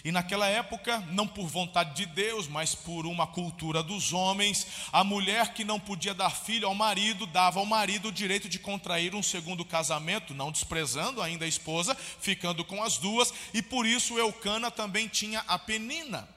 E 0.04 0.12
naquela 0.12 0.48
época, 0.48 1.00
não 1.12 1.28
por 1.28 1.46
vontade 1.46 1.94
de 1.94 2.06
Deus, 2.06 2.48
mas 2.48 2.74
por 2.74 3.06
uma 3.06 3.28
cultura 3.28 3.84
dos 3.84 4.14
homens, 4.14 4.66
a 4.94 5.04
mulher 5.04 5.54
que 5.54 5.66
não 5.66 5.80
podia 5.80 6.14
dar 6.14 6.30
filho 6.30 6.68
ao 6.68 6.76
marido, 6.76 7.28
dava 7.28 7.60
ao 7.60 7.66
marido 7.66 8.08
o 8.08 8.12
direito 8.12 8.48
de 8.48 8.60
contrair 8.60 9.14
um 9.14 9.22
segundo 9.22 9.66
casamento, 9.66 10.34
não 10.34 10.52
desprezando 10.52 11.22
ainda 11.22 11.44
a 11.44 11.50
esposa, 11.50 11.96
ficando 11.96 12.64
com 12.64 12.82
as 12.82 12.98
duas, 12.98 13.34
e 13.54 13.62
por 13.62 13.86
isso 13.86 14.18
Eucana 14.18 14.72
também 14.72 15.08
tinha 15.08 15.44
a 15.48 15.60
penina. 15.60 16.28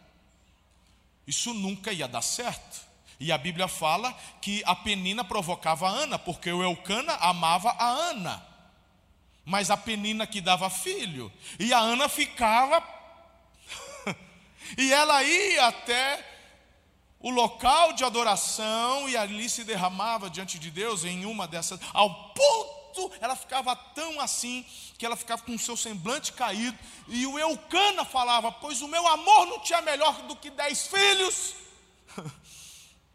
Isso 1.25 1.55
nunca 1.55 1.93
ia 1.93 2.09
dar 2.09 2.23
certo. 2.23 2.81
E 3.21 3.31
a 3.31 3.39
Bíblia 3.39 3.69
fala 3.69 4.13
que 4.41 4.61
a 4.67 4.75
penina 4.75 5.23
provocava 5.23 5.89
a 5.89 5.93
Ana, 5.93 6.19
porque 6.19 6.51
o 6.51 6.65
Eucana 6.65 7.13
amava 7.21 7.71
a 7.71 7.87
Ana. 7.87 8.45
Mas 9.45 9.71
a 9.71 9.77
penina 9.77 10.27
que 10.27 10.41
dava 10.41 10.69
filho, 10.69 11.33
e 11.61 11.73
a 11.73 11.79
Ana 11.79 12.09
ficava 12.09 12.81
e 14.77 14.93
ela 14.93 15.23
ia 15.23 15.67
até 15.67 16.33
o 17.21 17.31
local 17.31 17.93
de 17.93 18.05
adoração 18.05 19.09
e 19.09 19.17
ali 19.17 19.49
se 19.49 19.63
derramava 19.63 20.29
diante 20.29 20.59
de 20.59 20.71
Deus 20.71 21.05
em 21.05 21.25
uma 21.25 21.47
dessas, 21.47 21.79
ao 21.93 22.31
ponto, 22.31 23.13
ela 23.21 23.37
ficava 23.37 23.75
tão 23.77 24.21
assim, 24.21 24.67
que 24.99 25.07
ela 25.07 25.17
ficava 25.17 25.43
com 25.43 25.55
o 25.55 25.59
seu 25.59 25.77
semblante 25.77 26.33
caído, 26.33 26.77
e 27.09 27.27
o 27.27 27.39
Eucana 27.39 28.05
falava: 28.05 28.51
Pois 28.51 28.83
o 28.83 28.89
meu 28.89 29.07
amor 29.07 29.47
não 29.47 29.61
tinha 29.61 29.81
melhor 29.81 30.23
do 30.23 30.37
que 30.37 30.51
dez 30.51 30.87
filhos. 30.87 31.55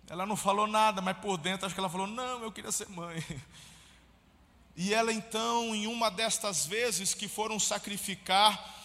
Ela 0.09 0.25
não 0.25 0.37
falou 0.37 0.67
nada, 0.67 1.01
mas 1.01 1.17
por 1.17 1.37
dentro 1.37 1.65
acho 1.65 1.75
que 1.75 1.81
ela 1.81 1.89
falou: 1.89 2.07
Não, 2.07 2.41
eu 2.41 2.49
queria 2.49 2.71
ser 2.71 2.87
mãe. 2.89 3.21
E 4.79 4.93
ela 4.93 5.11
então, 5.11 5.73
em 5.73 5.87
uma 5.87 6.11
destas 6.11 6.67
vezes 6.67 7.15
que 7.15 7.27
foram 7.27 7.59
sacrificar, 7.59 8.76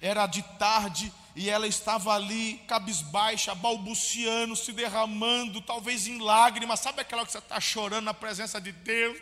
era 0.00 0.26
de 0.26 0.42
tarde, 0.58 1.12
e 1.36 1.48
ela 1.48 1.66
estava 1.66 2.12
ali, 2.12 2.60
cabisbaixa, 2.66 3.54
balbuciando, 3.54 4.56
se 4.56 4.72
derramando, 4.72 5.60
talvez 5.60 6.06
em 6.06 6.18
lágrimas. 6.18 6.80
Sabe 6.80 7.00
aquela 7.00 7.24
que 7.24 7.32
você 7.32 7.38
está 7.38 7.60
chorando 7.60 8.04
na 8.04 8.14
presença 8.14 8.60
de 8.60 8.72
Deus? 8.72 9.16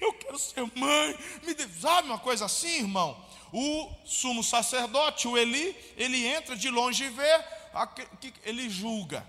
Eu 0.00 0.12
quero 0.14 0.38
ser 0.38 0.62
mãe. 0.74 1.18
Me 1.42 1.54
sabe 1.80 2.08
uma 2.08 2.18
coisa 2.18 2.46
assim, 2.46 2.78
irmão? 2.78 3.22
O 3.52 3.88
sumo 4.04 4.42
sacerdote, 4.42 5.28
o 5.28 5.36
Eli, 5.36 5.76
ele 5.96 6.26
entra 6.26 6.56
de 6.56 6.70
longe 6.70 7.04
e 7.04 7.10
vê, 7.10 7.44
ele 8.44 8.70
julga. 8.70 9.26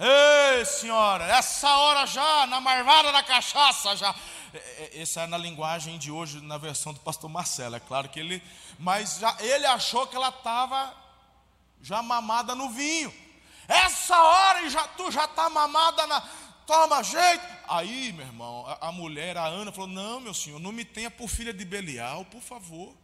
Ei, 0.00 0.64
senhora, 0.64 1.24
essa 1.24 1.68
hora 1.76 2.06
já, 2.06 2.46
na 2.46 2.60
marvada 2.60 3.10
da 3.10 3.20
cachaça 3.20 3.96
já. 3.96 4.14
É, 4.54 4.58
é, 4.58 5.02
essa 5.02 5.22
é 5.22 5.26
na 5.26 5.36
linguagem 5.36 5.98
de 5.98 6.08
hoje, 6.08 6.40
na 6.40 6.56
versão 6.56 6.92
do 6.92 7.00
pastor 7.00 7.28
Marcelo. 7.28 7.74
É 7.74 7.80
claro 7.80 8.08
que 8.08 8.20
ele, 8.20 8.40
mas 8.78 9.18
já, 9.18 9.36
ele 9.40 9.66
achou 9.66 10.06
que 10.06 10.14
ela 10.14 10.28
estava 10.28 10.94
já 11.82 12.00
mamada 12.00 12.54
no 12.54 12.70
vinho. 12.70 13.12
Essa 13.66 14.16
hora 14.16 14.70
já, 14.70 14.86
tu 14.86 15.10
já 15.10 15.24
está 15.24 15.50
mamada 15.50 16.06
na. 16.06 16.20
Toma 16.64 17.02
jeito. 17.02 17.44
Aí, 17.66 18.12
meu 18.12 18.24
irmão, 18.24 18.66
a, 18.68 18.88
a 18.88 18.92
mulher, 18.92 19.36
a 19.36 19.46
Ana, 19.46 19.72
falou: 19.72 19.88
Não, 19.88 20.20
meu 20.20 20.32
senhor, 20.32 20.60
não 20.60 20.70
me 20.70 20.84
tenha 20.84 21.10
por 21.10 21.28
filha 21.28 21.52
de 21.52 21.64
Belial, 21.64 22.24
por 22.26 22.40
favor. 22.40 22.94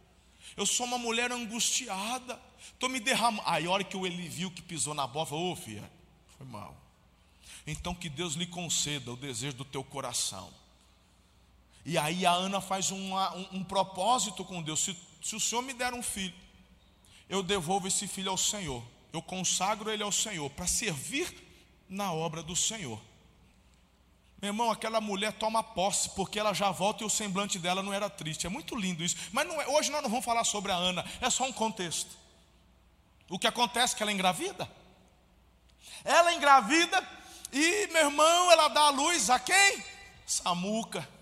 Eu 0.55 0.65
sou 0.65 0.85
uma 0.85 0.97
mulher 0.97 1.29
angustiada. 1.29 2.39
Estou 2.57 2.87
me 2.87 3.01
derramando. 3.01 3.43
Aí, 3.45 3.65
a 3.65 3.69
hora 3.69 3.83
que 3.83 3.97
o 3.97 4.07
Eli 4.07 4.29
viu 4.29 4.49
que 4.49 4.61
pisou 4.61 4.93
na 4.93 5.05
bola, 5.05 5.25
falou: 5.25 5.49
Ô, 5.49 5.51
oh, 5.51 5.55
filha, 5.57 5.91
foi 6.37 6.47
mal. 6.47 6.84
Então, 7.67 7.95
que 7.95 8.09
Deus 8.09 8.35
lhe 8.35 8.45
conceda 8.45 9.11
o 9.11 9.17
desejo 9.17 9.57
do 9.57 9.65
teu 9.65 9.83
coração. 9.83 10.51
E 11.85 11.97
aí 11.97 12.25
a 12.25 12.31
Ana 12.31 12.59
faz 12.59 12.91
uma, 12.91 13.35
um, 13.35 13.47
um, 13.53 13.63
propósito 13.63 14.43
com 14.43 14.61
Deus: 14.61 14.83
se, 14.83 14.97
se 15.21 15.35
o 15.35 15.39
Senhor 15.39 15.61
me 15.61 15.73
der 15.73 15.93
um 15.93 16.01
filho, 16.01 16.35
eu 17.29 17.43
devolvo 17.43 17.87
esse 17.87 18.07
filho 18.07 18.31
ao 18.31 18.37
Senhor, 18.37 18.83
eu 19.13 19.21
consagro 19.21 19.91
ele 19.91 20.03
ao 20.03 20.11
Senhor, 20.11 20.49
para 20.49 20.67
servir 20.67 21.33
na 21.89 22.11
obra 22.11 22.41
do 22.41 22.55
Senhor. 22.55 22.99
Meu 24.41 24.49
irmão, 24.49 24.69
aquela 24.69 24.99
mulher 24.99 25.33
toma 25.33 25.63
posse, 25.63 26.09
porque 26.09 26.39
ela 26.39 26.53
já 26.53 26.69
volta 26.69 27.03
e 27.03 27.07
o 27.07 27.09
semblante 27.09 27.57
dela 27.57 27.81
não 27.81 27.93
era 27.93 28.09
triste. 28.09 28.45
É 28.45 28.49
muito 28.49 28.75
lindo 28.75 29.03
isso. 29.03 29.15
Mas 29.31 29.49
é, 29.49 29.67
hoje 29.69 29.89
nós 29.89 30.03
não 30.03 30.09
vamos 30.09 30.25
falar 30.25 30.43
sobre 30.43 30.71
a 30.71 30.75
Ana, 30.75 31.05
é 31.21 31.29
só 31.29 31.45
um 31.45 31.53
contexto. 31.53 32.15
O 33.29 33.39
que 33.39 33.47
acontece 33.47 33.93
é 33.93 33.97
que 33.97 34.03
ela 34.03 34.11
engravida. 34.11 34.69
Ela 36.03 36.33
engravida 36.33 37.01
e, 37.57 37.87
meu 37.87 38.05
irmão, 38.05 38.51
ela 38.51 38.67
dá 38.67 38.81
a 38.81 38.89
luz 38.89 39.29
a 39.29 39.39
quem? 39.39 39.83
Samuca 40.25 41.15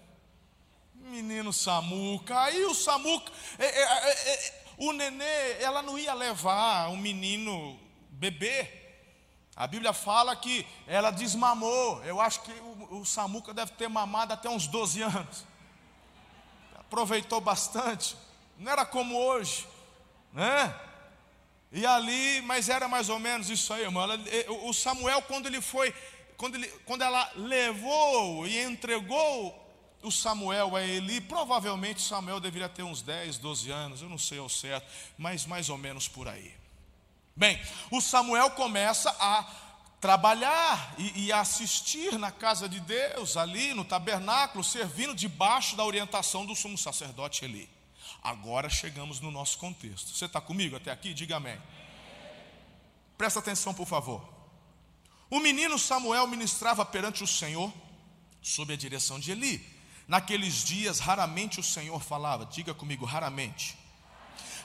menino 1.14 1.54
Samuca. 1.54 2.42
Aí 2.42 2.66
o 2.66 2.74
Samuca, 2.74 3.32
é, 3.60 3.66
é, 3.66 3.84
é, 3.84 4.34
é, 4.34 4.64
o 4.78 4.92
nenê, 4.92 5.62
ela 5.62 5.82
não 5.82 5.98
ia 5.98 6.14
levar 6.14 6.90
um 6.90 6.98
menino 6.98 7.80
bebê. 8.10 8.82
A 9.56 9.68
Bíblia 9.68 9.94
fala 9.94 10.36
que 10.36 10.66
ela 10.88 11.12
desmamou. 11.12 12.04
Eu 12.04 12.20
acho 12.20 12.42
que 12.42 12.52
o, 12.52 13.02
o 13.02 13.06
Samuca 13.06 13.54
deve 13.54 13.72
ter 13.74 13.88
mamado 13.88 14.34
até 14.34 14.50
uns 14.50 14.66
12 14.66 15.04
anos. 15.04 15.46
Aproveitou 16.80 17.40
bastante. 17.40 18.18
Não 18.58 18.72
era 18.72 18.86
como 18.86 19.16
hoje. 19.16 19.68
né? 20.32 20.74
E 21.72 21.86
ali, 21.86 22.42
mas 22.42 22.70
era 22.70 22.88
mais 22.88 23.10
ou 23.10 23.20
menos 23.20 23.50
isso 23.50 23.74
aí, 23.74 23.84
irmão. 23.84 24.08
O 24.64 24.74
Samuel, 24.74 25.22
quando 25.24 25.48
ele 25.48 25.60
foi, 25.60 25.94
quando, 26.38 26.56
ele, 26.56 26.68
quando 26.86 27.02
ela 27.04 27.32
levou 27.36 28.46
e 28.48 28.62
entregou 28.64 29.60
o 30.02 30.12
Samuel 30.12 30.76
a 30.76 30.82
Eli, 30.82 31.22
provavelmente 31.22 32.02
Samuel 32.02 32.40
deveria 32.40 32.68
ter 32.68 32.84
uns 32.84 33.02
10, 33.02 33.38
12 33.38 33.72
anos, 33.72 34.02
eu 34.02 34.10
não 34.10 34.18
sei 34.18 34.38
ao 34.38 34.50
certo, 34.50 34.86
mas 35.18 35.46
mais 35.46 35.70
ou 35.70 35.78
menos 35.78 36.08
por 36.08 36.28
aí. 36.28 36.54
Bem, 37.36 37.60
o 37.90 38.02
Samuel 38.02 38.52
começa 38.52 39.10
a 39.20 39.44
trabalhar 40.00 40.94
e, 40.98 41.26
e 41.26 41.32
assistir 41.32 42.20
na 42.20 42.30
casa 42.30 42.68
de 42.68 42.80
Deus, 42.82 43.38
ali 43.38 43.74
no 43.74 43.86
tabernáculo, 43.86 44.64
servindo 44.64 45.16
debaixo 45.16 45.78
da 45.78 45.86
orientação 45.86 46.46
do 46.46 46.56
sumo 46.56 46.78
sacerdote 46.78 47.46
Eli. 47.46 47.70
Agora 48.22 48.70
chegamos 48.70 49.22
no 49.22 49.32
nosso 49.32 49.58
contexto. 49.58 50.10
Você 50.10 50.26
está 50.26 50.42
comigo 50.42 50.76
até 50.76 50.92
aqui? 50.92 51.14
Diga 51.14 51.38
amém. 51.38 51.60
Presta 53.18 53.40
atenção, 53.40 53.74
por 53.74 53.88
favor. 53.88 54.33
O 55.34 55.40
menino 55.40 55.80
Samuel 55.80 56.28
ministrava 56.28 56.86
perante 56.86 57.24
o 57.24 57.28
Senhor, 57.28 57.74
sob 58.40 58.72
a 58.72 58.78
direção 58.78 59.20
de 59.20 59.32
Eli. 59.32 59.68
Naqueles 60.08 60.64
dias, 60.64 61.00
raramente 61.00 61.60
o 61.60 61.64
Senhor 61.64 62.00
falava, 62.04 62.46
diga 62.46 62.72
comigo, 62.72 63.04
raramente. 63.04 63.76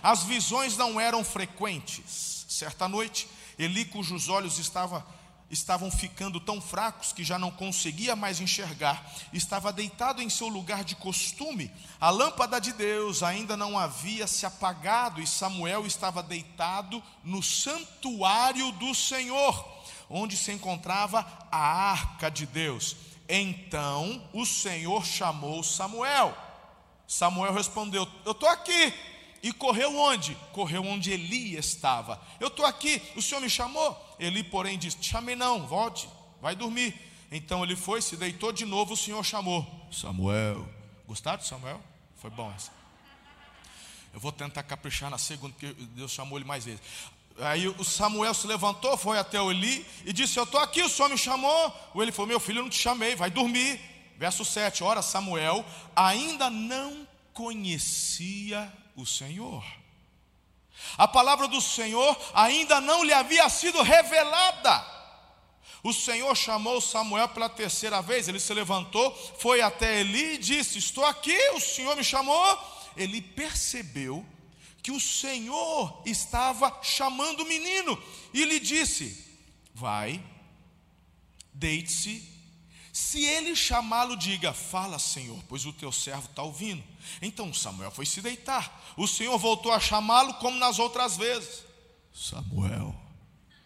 As 0.03 0.25
visões 0.25 0.77
não 0.77 1.01
eram 1.01 1.25
frequentes. 1.25 2.45
Certa 2.51 2.87
noite, 2.87 3.27
Eli, 3.59 3.87
cujos 3.87 4.29
olhos 4.29 4.59
estava 4.59 5.07
estavam 5.51 5.91
ficando 5.91 6.39
tão 6.39 6.61
fracos 6.61 7.13
que 7.13 7.25
já 7.25 7.39
não 7.39 7.51
conseguia 7.51 8.15
mais 8.15 8.39
enxergar, 8.41 9.11
estava 9.33 9.73
deitado 9.73 10.21
em 10.21 10.29
seu 10.29 10.49
lugar 10.49 10.85
de 10.85 10.95
costume. 10.95 11.73
A 11.99 12.11
lâmpada 12.11 12.61
de 12.61 12.73
Deus 12.73 13.23
ainda 13.23 13.57
não 13.57 13.79
havia 13.79 14.27
se 14.27 14.45
apagado 14.45 15.23
e 15.23 15.27
Samuel 15.27 15.87
estava 15.87 16.23
deitado 16.23 17.03
no 17.25 17.43
santuário 17.43 18.71
do 18.73 18.95
Senhor, 18.95 19.78
onde 20.11 20.37
se 20.37 20.53
encontrava 20.53 21.27
a 21.51 21.59
arca 21.59 22.31
de 22.31 22.47
Deus. 22.47 22.97
Então 23.29 24.27
o 24.33 24.47
Senhor 24.47 25.05
chamou 25.05 25.63
Samuel. 25.63 26.37
Samuel 27.07 27.53
respondeu: 27.53 28.09
Eu 28.25 28.33
estou 28.33 28.49
aqui. 28.49 28.95
E 29.41 29.53
correu 29.53 29.97
onde? 29.97 30.35
Correu 30.53 30.85
onde 30.85 31.13
Eli 31.13 31.57
estava. 31.57 32.21
Eu 32.41 32.49
estou 32.49 32.67
aqui, 32.67 33.01
o 33.15 33.23
Senhor 33.23 33.41
me 33.41 33.49
chamou. 33.49 33.97
Eli, 34.19 34.43
porém, 34.43 34.79
disse: 34.79 34.99
Chamei 35.01 35.37
não, 35.37 35.67
volte, 35.67 36.09
vai 36.41 36.57
dormir. 36.57 36.95
Então 37.31 37.63
ele 37.63 37.77
foi, 37.77 38.01
se 38.03 38.17
deitou 38.17 38.53
de 38.53 38.65
novo, 38.65 38.95
o 38.95 38.97
Senhor 38.97 39.23
chamou: 39.25 39.67
Samuel. 39.93 40.69
Gostaram 41.07 41.39
de 41.39 41.47
Samuel? 41.47 41.81
Foi 42.17 42.31
bom 42.31 42.53
essa. 42.55 42.73
Eu 44.13 44.21
vou 44.21 44.33
tentar 44.33 44.63
caprichar 44.63 45.11
na 45.11 45.19
segunda, 45.19 45.53
porque 45.53 45.73
Deus 45.73 46.11
chamou 46.11 46.39
ele 46.39 46.47
mais 46.47 46.65
vezes. 46.65 46.81
Aí 47.41 47.69
o 47.69 47.85
Samuel 47.85 48.35
se 48.35 48.47
levantou, 48.47 48.97
foi 48.97 49.19
até 49.19 49.41
o 49.41 49.51
Eli 49.51 49.87
e 50.05 50.13
disse: 50.13 50.39
Eu 50.39 50.45
estou 50.45 50.61
aqui, 50.61 50.83
o 50.83 50.89
Senhor 50.89 51.09
me 51.09 51.17
chamou. 51.17 51.73
O 51.95 52.03
Eli 52.03 52.11
falou: 52.11 52.27
Meu 52.27 52.41
filho, 52.41 52.59
eu 52.59 52.63
não 52.63 52.71
te 52.71 52.79
chamei, 52.79 53.15
vai 53.15 53.31
dormir. 53.31 53.81
Verso 54.17 54.45
7: 54.45 54.83
Ora, 54.83 55.03
Samuel 55.03 55.65
ainda 55.95 56.51
não 56.51 57.07
conhecia 57.33 58.73
o 58.97 59.07
Senhor. 59.07 59.65
A 60.97 61.07
palavra 61.07 61.47
do 61.47 61.61
Senhor 61.61 62.19
ainda 62.35 62.81
não 62.81 63.05
lhe 63.05 63.13
havia 63.13 63.49
sido 63.49 63.83
revelada. 63.83 64.99
O 65.83 65.93
Senhor 65.93 66.37
chamou 66.37 66.81
Samuel 66.81 67.29
pela 67.29 67.49
terceira 67.49 68.03
vez. 68.03 68.27
Ele 68.27 68.41
se 68.41 68.53
levantou, 68.53 69.15
foi 69.39 69.61
até 69.61 70.01
Eli 70.01 70.35
e 70.35 70.39
disse: 70.39 70.79
Estou 70.79 71.05
aqui, 71.05 71.39
o 71.55 71.61
Senhor 71.61 71.95
me 71.95 72.03
chamou. 72.03 72.59
Ele 72.97 73.23
percebeu 73.23 74.27
que 74.89 74.93
o 74.93 74.99
Senhor 74.99 76.03
estava 76.07 76.81
chamando 76.83 77.41
o 77.41 77.47
menino 77.47 78.03
e 78.33 78.43
lhe 78.43 78.59
disse: 78.59 79.23
Vai, 79.75 80.25
deite-se. 81.53 82.27
Se 82.91 83.23
ele 83.23 83.55
chamá-lo, 83.55 84.17
diga: 84.17 84.55
Fala, 84.55 84.99
Senhor, 84.99 85.39
pois 85.47 85.67
o 85.67 85.75
teu 85.75 85.93
servo 85.93 86.25
está 86.31 86.43
ouvindo. 86.43 86.83
Então 87.21 87.53
Samuel 87.53 87.91
foi 87.91 88.07
se 88.07 88.23
deitar. 88.23 88.95
O 88.97 89.07
Senhor 89.07 89.37
voltou 89.37 89.73
a 89.73 89.79
chamá-lo 89.79 90.33
como 90.35 90.57
nas 90.57 90.79
outras 90.79 91.19
vezes. 91.19 91.67
Samuel, 92.15 92.99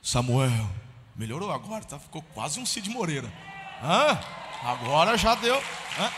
Samuel, 0.03 0.69
melhorou 1.15 1.53
agora, 1.53 1.85
tá? 1.85 2.01
ficou 2.01 2.23
quase 2.35 2.59
um 2.59 2.67
Cid 2.67 2.91
Moreira. 2.91 3.33
Hã? 3.81 4.19
Agora 4.65 5.17
já 5.17 5.37
deu. 5.37 5.57
Hã? 5.57 6.13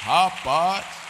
Rapaz. 0.00 1.05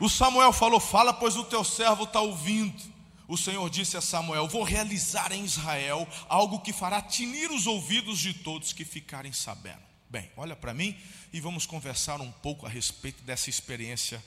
O 0.00 0.08
Samuel 0.08 0.52
falou: 0.52 0.80
Fala, 0.80 1.12
pois 1.12 1.36
o 1.36 1.44
teu 1.44 1.64
servo 1.64 2.04
está 2.04 2.20
ouvindo. 2.20 2.82
O 3.26 3.36
Senhor 3.36 3.68
disse 3.68 3.96
a 3.96 4.00
Samuel: 4.00 4.48
Vou 4.48 4.62
realizar 4.62 5.32
em 5.32 5.44
Israel 5.44 6.08
algo 6.28 6.60
que 6.60 6.72
fará 6.72 7.02
tinir 7.02 7.50
os 7.50 7.66
ouvidos 7.66 8.18
de 8.18 8.32
todos 8.32 8.72
que 8.72 8.84
ficarem 8.84 9.32
sabendo. 9.32 9.82
Bem, 10.08 10.30
olha 10.36 10.56
para 10.56 10.72
mim 10.72 10.96
e 11.32 11.40
vamos 11.40 11.66
conversar 11.66 12.20
um 12.20 12.32
pouco 12.32 12.64
a 12.64 12.68
respeito 12.68 13.22
dessa 13.24 13.50
experiência 13.50 14.24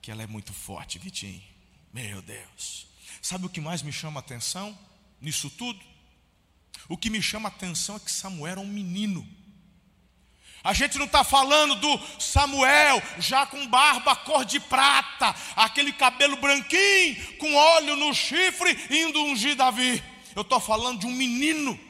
que 0.00 0.10
ela 0.10 0.22
é 0.22 0.26
muito 0.26 0.54
forte, 0.54 0.98
Vitinho. 0.98 1.42
Meu 1.92 2.22
Deus. 2.22 2.86
Sabe 3.20 3.44
o 3.44 3.50
que 3.50 3.60
mais 3.60 3.82
me 3.82 3.92
chama 3.92 4.20
atenção 4.20 4.76
nisso 5.20 5.50
tudo? 5.50 5.78
O 6.88 6.96
que 6.96 7.10
me 7.10 7.20
chama 7.20 7.48
atenção 7.48 7.96
é 7.96 8.00
que 8.00 8.10
Samuel 8.10 8.52
era 8.52 8.60
um 8.60 8.66
menino. 8.66 9.28
A 10.62 10.72
gente 10.72 10.98
não 10.98 11.06
está 11.06 11.22
falando 11.22 11.76
do 11.76 12.00
Samuel 12.18 13.02
já 13.18 13.46
com 13.46 13.66
barba 13.66 14.14
cor 14.16 14.44
de 14.44 14.60
prata, 14.60 15.34
aquele 15.56 15.92
cabelo 15.92 16.36
branquinho, 16.36 17.36
com 17.38 17.54
óleo 17.54 17.96
no 17.96 18.12
chifre, 18.12 18.76
indo 18.90 19.22
ungir 19.22 19.56
Davi. 19.56 20.02
Eu 20.34 20.42
estou 20.42 20.60
falando 20.60 21.00
de 21.00 21.06
um 21.06 21.12
menino 21.12 21.88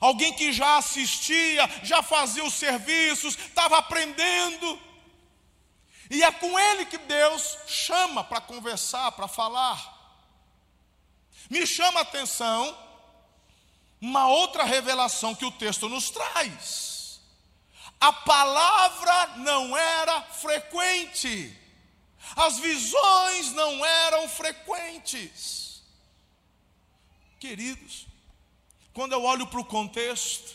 alguém 0.00 0.32
que 0.34 0.52
já 0.52 0.76
assistia, 0.76 1.68
já 1.82 2.02
fazia 2.02 2.44
os 2.44 2.54
serviços, 2.54 3.36
estava 3.38 3.78
aprendendo. 3.78 4.78
E 6.10 6.22
é 6.22 6.30
com 6.30 6.58
ele 6.58 6.84
que 6.84 6.98
Deus 6.98 7.56
chama 7.66 8.22
para 8.22 8.40
conversar, 8.40 9.12
para 9.12 9.26
falar. 9.26 9.92
Me 11.48 11.66
chama 11.66 12.00
a 12.00 12.02
atenção 12.02 12.78
uma 14.00 14.28
outra 14.28 14.64
revelação 14.64 15.34
que 15.34 15.46
o 15.46 15.50
texto 15.50 15.88
nos 15.88 16.10
traz. 16.10 16.93
A 18.04 18.12
palavra 18.12 19.38
não 19.38 19.74
era 19.74 20.20
frequente, 20.24 21.56
as 22.36 22.58
visões 22.58 23.52
não 23.52 23.82
eram 23.82 24.28
frequentes. 24.28 25.82
Queridos, 27.40 28.06
quando 28.92 29.12
eu 29.12 29.24
olho 29.24 29.46
para 29.46 29.58
o 29.58 29.64
contexto, 29.64 30.54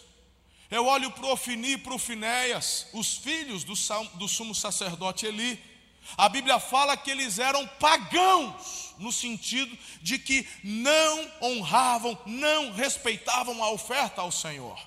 eu 0.70 0.86
olho 0.86 1.10
para 1.10 1.26
o 1.26 1.32
Ofini 1.32 1.72
e 1.72 1.78
para 1.80 1.96
o 1.96 1.98
Finéias, 1.98 2.86
os 2.94 3.18
filhos 3.18 3.64
do, 3.64 3.74
do 4.20 4.28
sumo 4.28 4.54
sacerdote 4.54 5.26
Eli. 5.26 5.60
A 6.16 6.30
Bíblia 6.30 6.60
fala 6.60 6.96
que 6.96 7.10
eles 7.10 7.40
eram 7.40 7.66
pagãos, 7.80 8.94
no 9.00 9.12
sentido 9.12 9.76
de 10.04 10.20
que 10.20 10.48
não 10.64 11.32
honravam, 11.42 12.16
não 12.28 12.72
respeitavam 12.74 13.64
a 13.64 13.72
oferta 13.72 14.22
ao 14.22 14.32
Senhor. 14.32 14.80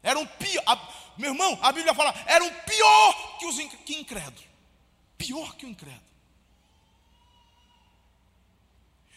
Eram 0.00 0.24
pior, 0.24 1.07
meu 1.18 1.32
irmão, 1.32 1.58
a 1.60 1.72
Bíblia 1.72 1.94
fala, 1.94 2.14
eram 2.26 2.48
pior 2.64 3.38
que 3.38 3.46
os 3.46 3.56
que 3.84 3.96
incrédulos. 3.96 4.44
Pior 5.16 5.56
que 5.56 5.66
o 5.66 5.68
incrédulo. 5.68 6.08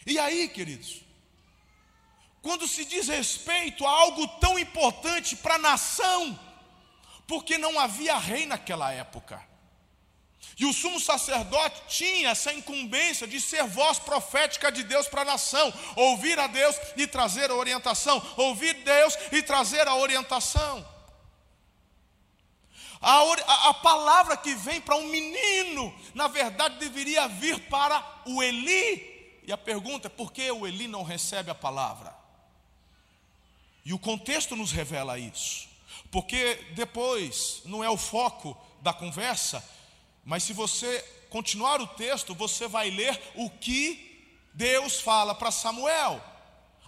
E 0.04 0.18
aí, 0.18 0.48
queridos, 0.48 1.02
quando 2.42 2.66
se 2.66 2.84
diz 2.84 3.06
respeito 3.06 3.86
a 3.86 3.90
algo 3.90 4.26
tão 4.40 4.58
importante 4.58 5.36
para 5.36 5.54
a 5.54 5.58
nação, 5.58 6.38
porque 7.26 7.56
não 7.56 7.78
havia 7.78 8.18
rei 8.18 8.46
naquela 8.46 8.92
época. 8.92 9.40
E 10.58 10.66
o 10.66 10.72
sumo 10.72 11.00
sacerdote 11.00 11.82
tinha 11.86 12.30
essa 12.30 12.52
incumbência 12.52 13.26
de 13.26 13.40
ser 13.40 13.64
voz 13.64 13.98
profética 14.00 14.70
de 14.70 14.82
Deus 14.82 15.06
para 15.06 15.22
a 15.22 15.24
nação, 15.24 15.72
ouvir 15.96 16.38
a 16.38 16.48
Deus 16.48 16.76
e 16.96 17.06
trazer 17.06 17.50
a 17.50 17.54
orientação, 17.54 18.20
ouvir 18.36 18.74
Deus 18.74 19.16
e 19.30 19.40
trazer 19.40 19.86
a 19.86 19.94
orientação. 19.94 20.91
A, 23.02 23.18
a, 23.18 23.68
a 23.70 23.74
palavra 23.74 24.36
que 24.36 24.54
vem 24.54 24.80
para 24.80 24.94
um 24.94 25.08
menino, 25.08 25.92
na 26.14 26.28
verdade 26.28 26.78
deveria 26.78 27.26
vir 27.26 27.58
para 27.68 28.22
o 28.24 28.40
Eli. 28.40 29.40
E 29.44 29.52
a 29.52 29.58
pergunta 29.58 30.06
é: 30.06 30.08
por 30.08 30.32
que 30.32 30.48
o 30.52 30.66
Eli 30.66 30.86
não 30.86 31.02
recebe 31.02 31.50
a 31.50 31.54
palavra? 31.54 32.14
E 33.84 33.92
o 33.92 33.98
contexto 33.98 34.54
nos 34.54 34.70
revela 34.70 35.18
isso. 35.18 35.68
Porque 36.12 36.54
depois, 36.74 37.62
não 37.64 37.82
é 37.82 37.90
o 37.90 37.96
foco 37.96 38.56
da 38.80 38.92
conversa, 38.92 39.64
mas 40.24 40.44
se 40.44 40.52
você 40.52 41.00
continuar 41.28 41.80
o 41.80 41.86
texto, 41.86 42.34
você 42.34 42.68
vai 42.68 42.90
ler 42.90 43.20
o 43.34 43.50
que 43.50 44.30
Deus 44.54 45.00
fala 45.00 45.34
para 45.34 45.50
Samuel. 45.50 46.22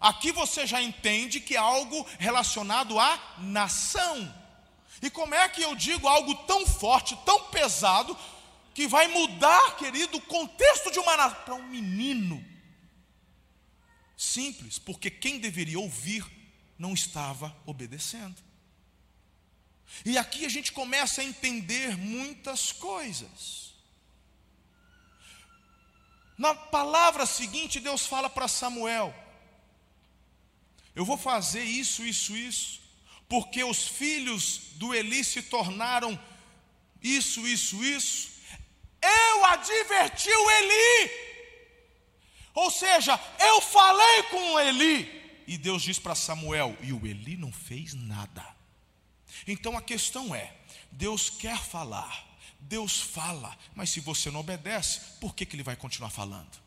Aqui 0.01 0.31
você 0.31 0.67
já 0.67 0.81
entende 0.83 1.41
que 1.41 1.57
é 1.57 1.59
algo 1.59 2.07
relacionado 2.19 3.01
à 3.01 3.19
nação. 3.39 4.44
E 5.03 5.11
como 5.11 5.35
é 5.35 5.49
que 5.49 5.63
eu 5.63 5.75
digo 5.75 6.09
algo 6.09 6.35
tão 6.47 6.67
forte, 6.67 7.17
tão 7.25 7.45
pesado, 7.51 8.17
que 8.75 8.89
vai 8.89 9.07
mudar, 9.09 9.77
querido, 9.77 10.19
o 10.19 10.23
contexto 10.23 10.91
de 10.91 10.99
uma 10.99 11.17
nação 11.17 11.45
para 11.45 11.55
um 11.55 11.69
menino. 11.69 12.45
Simples, 14.17 14.79
porque 14.79 15.11
quem 15.11 15.39
deveria 15.39 15.79
ouvir 15.79 16.25
não 16.79 16.93
estava 16.93 17.57
obedecendo. 17.65 18.43
E 20.05 20.19
aqui 20.19 20.45
a 20.45 20.49
gente 20.49 20.73
começa 20.73 21.21
a 21.21 21.25
entender 21.25 21.97
muitas 21.97 22.73
coisas. 22.73 23.75
Na 26.37 26.55
palavra 26.55 27.27
seguinte, 27.27 27.79
Deus 27.79 28.07
fala 28.07 28.29
para 28.29 28.49
Samuel: 28.49 29.15
Eu 30.97 31.05
vou 31.05 31.17
fazer 31.17 31.63
isso, 31.63 32.05
isso, 32.05 32.37
isso, 32.37 32.81
porque 33.29 33.65
os 33.65 33.87
filhos 33.87 34.73
do 34.75 34.95
Eli 34.95 35.25
se 35.25 35.43
tornaram 35.43 36.19
isso, 37.03 37.47
isso, 37.47 37.85
isso, 37.85 38.33
eu 39.03 39.45
adverti 39.45 40.31
o 40.31 40.51
Eli. 40.51 41.11
Ou 42.55 42.71
seja, 42.71 43.21
eu 43.41 43.61
falei 43.61 44.23
com 44.25 44.55
o 44.55 44.61
Eli. 44.61 45.43
E 45.47 45.59
Deus 45.59 45.83
diz 45.83 45.99
para 45.99 46.15
Samuel, 46.15 46.77
e 46.81 46.93
o 46.93 47.07
Eli 47.07 47.37
não 47.37 47.53
fez 47.53 47.93
nada. 47.93 48.45
Então 49.47 49.77
a 49.77 49.83
questão 49.83 50.35
é: 50.35 50.55
Deus 50.91 51.29
quer 51.29 51.59
falar, 51.59 52.27
Deus 52.59 53.01
fala, 53.01 53.57
mas 53.75 53.91
se 53.91 54.01
você 54.01 54.31
não 54.31 54.41
obedece, 54.41 55.01
por 55.21 55.35
que, 55.35 55.45
que 55.45 55.55
ele 55.55 55.63
vai 55.63 55.77
continuar 55.77 56.11
falando? 56.11 56.64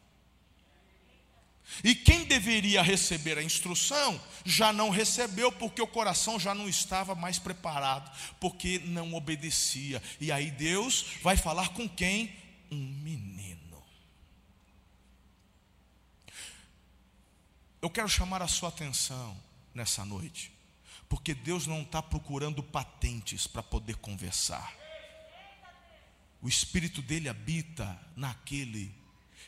E 1.83 1.93
quem 1.93 2.25
deveria 2.25 2.81
receber 2.81 3.37
a 3.37 3.43
instrução 3.43 4.19
já 4.45 4.73
não 4.73 4.89
recebeu, 4.89 5.51
porque 5.51 5.81
o 5.81 5.87
coração 5.87 6.39
já 6.39 6.55
não 6.55 6.67
estava 6.67 7.13
mais 7.13 7.37
preparado, 7.37 8.11
porque 8.39 8.79
não 8.79 9.13
obedecia. 9.13 10.01
E 10.19 10.31
aí 10.31 10.49
Deus 10.49 11.05
vai 11.21 11.37
falar 11.37 11.69
com 11.69 11.87
quem? 11.87 12.35
Um 12.71 12.77
menino. 12.77 13.57
Eu 17.81 17.89
quero 17.89 18.09
chamar 18.09 18.41
a 18.41 18.47
sua 18.47 18.69
atenção 18.69 19.37
nessa 19.73 20.03
noite, 20.03 20.51
porque 21.07 21.33
Deus 21.33 21.67
não 21.67 21.83
está 21.83 22.01
procurando 22.01 22.63
patentes 22.63 23.45
para 23.45 23.61
poder 23.61 23.97
conversar. 23.97 24.75
O 26.41 26.47
Espírito 26.47 27.01
dele 27.01 27.29
habita 27.29 27.99
naquele 28.15 28.93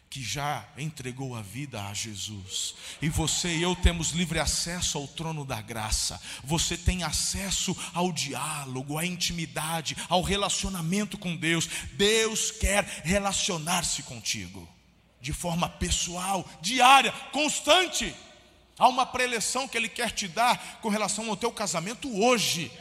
que 0.10 0.24
já 0.24 0.65
entregou 0.76 1.36
a 1.36 1.41
vida 1.41 1.86
a 1.86 1.93
Jesus. 1.93 2.74
E 3.00 3.08
você 3.08 3.50
e 3.50 3.62
eu 3.62 3.76
temos 3.76 4.10
livre 4.12 4.39
acesso 4.39 4.98
ao 4.98 5.08
trono 5.08 5.45
da 5.45 5.62
graça. 5.62 6.19
Você 6.43 6.76
tem 6.76 7.04
acesso 7.04 7.78
ao 7.93 8.12
diálogo, 8.12 8.98
à 8.98 9.06
intimidade, 9.06 9.95
ao 10.10 10.24
relacionamento 10.24 11.15
com 11.17 11.36
Deus. 11.36 11.69
Deus 11.93 12.50
quer 12.50 12.84
relacionar-se 13.04 14.02
contigo 14.04 14.67
de 15.22 15.34
forma 15.34 15.69
pessoal, 15.69 16.48
diária, 16.60 17.12
constante. 17.32 18.15
Há 18.80 18.88
uma 18.88 19.06
preleção 19.06 19.67
que 19.67 19.78
Ele 19.78 19.89
quer 19.89 20.12
te 20.12 20.28
dar 20.28 20.80
com 20.82 20.89
relação 20.89 21.30
ao 21.30 21.38
teu 21.38 21.52
casamento 21.52 22.10
hoje, 22.24 22.72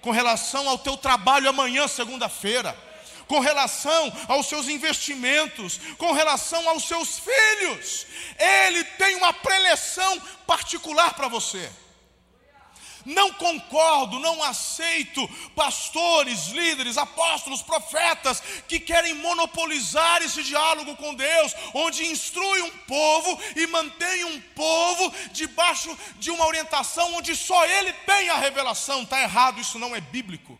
com 0.00 0.10
relação 0.10 0.68
ao 0.68 0.78
teu 0.78 0.96
trabalho 0.96 1.48
amanhã, 1.48 1.86
segunda-feira 1.86 2.87
com 3.28 3.38
relação 3.38 4.12
aos 4.26 4.46
seus 4.46 4.68
investimentos, 4.68 5.78
com 5.98 6.12
relação 6.12 6.68
aos 6.68 6.84
seus 6.84 7.20
filhos. 7.20 8.06
Ele 8.38 8.82
tem 8.82 9.14
uma 9.16 9.32
preleção 9.32 10.20
particular 10.46 11.14
para 11.14 11.28
você. 11.28 11.70
Não 13.04 13.32
concordo, 13.32 14.18
não 14.18 14.42
aceito 14.42 15.26
pastores, 15.54 16.48
líderes, 16.48 16.98
apóstolos, 16.98 17.62
profetas 17.62 18.42
que 18.68 18.78
querem 18.78 19.14
monopolizar 19.14 20.20
esse 20.22 20.42
diálogo 20.42 20.94
com 20.96 21.14
Deus, 21.14 21.54
onde 21.72 22.06
instrui 22.06 22.60
um 22.60 22.70
povo 22.70 23.40
e 23.56 23.66
mantém 23.66 24.24
um 24.24 24.40
povo 24.54 25.10
debaixo 25.32 25.96
de 26.18 26.30
uma 26.30 26.46
orientação 26.46 27.14
onde 27.14 27.34
só 27.34 27.64
ele 27.64 27.92
tem 28.04 28.28
a 28.28 28.36
revelação. 28.36 29.02
Está 29.02 29.22
errado, 29.22 29.58
isso 29.58 29.78
não 29.78 29.96
é 29.96 30.00
bíblico. 30.02 30.58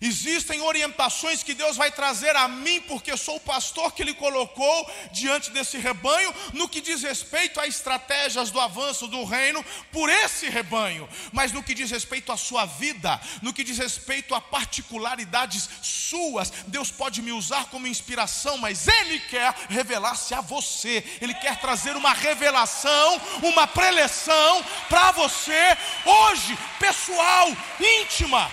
Existem 0.00 0.60
orientações 0.60 1.42
que 1.42 1.54
Deus 1.54 1.76
vai 1.76 1.90
trazer 1.90 2.36
a 2.36 2.46
mim, 2.48 2.80
porque 2.82 3.16
sou 3.16 3.36
o 3.36 3.40
pastor 3.40 3.92
que 3.92 4.02
Ele 4.02 4.14
colocou 4.14 4.90
diante 5.12 5.50
desse 5.50 5.78
rebanho, 5.78 6.34
no 6.52 6.68
que 6.68 6.80
diz 6.80 7.02
respeito 7.02 7.58
a 7.60 7.66
estratégias 7.66 8.50
do 8.50 8.60
avanço 8.60 9.06
do 9.06 9.24
reino 9.24 9.64
por 9.90 10.08
esse 10.08 10.48
rebanho, 10.48 11.08
mas 11.32 11.52
no 11.52 11.62
que 11.62 11.74
diz 11.74 11.90
respeito 11.90 12.30
à 12.30 12.36
sua 12.36 12.66
vida, 12.66 13.20
no 13.42 13.52
que 13.52 13.64
diz 13.64 13.78
respeito 13.78 14.34
a 14.34 14.40
particularidades 14.40 15.68
suas, 15.82 16.50
Deus 16.66 16.90
pode 16.90 17.22
me 17.22 17.32
usar 17.32 17.66
como 17.66 17.86
inspiração, 17.86 18.58
mas 18.58 18.86
Ele 18.86 19.18
quer 19.20 19.54
revelar-se 19.68 20.34
a 20.34 20.40
você, 20.40 21.04
Ele 21.20 21.34
quer 21.34 21.58
trazer 21.58 21.96
uma 21.96 22.12
revelação, 22.12 23.20
uma 23.42 23.66
preleção 23.66 24.64
para 24.88 25.12
você, 25.12 25.76
hoje, 26.04 26.56
pessoal, 26.78 27.48
íntima. 27.80 28.50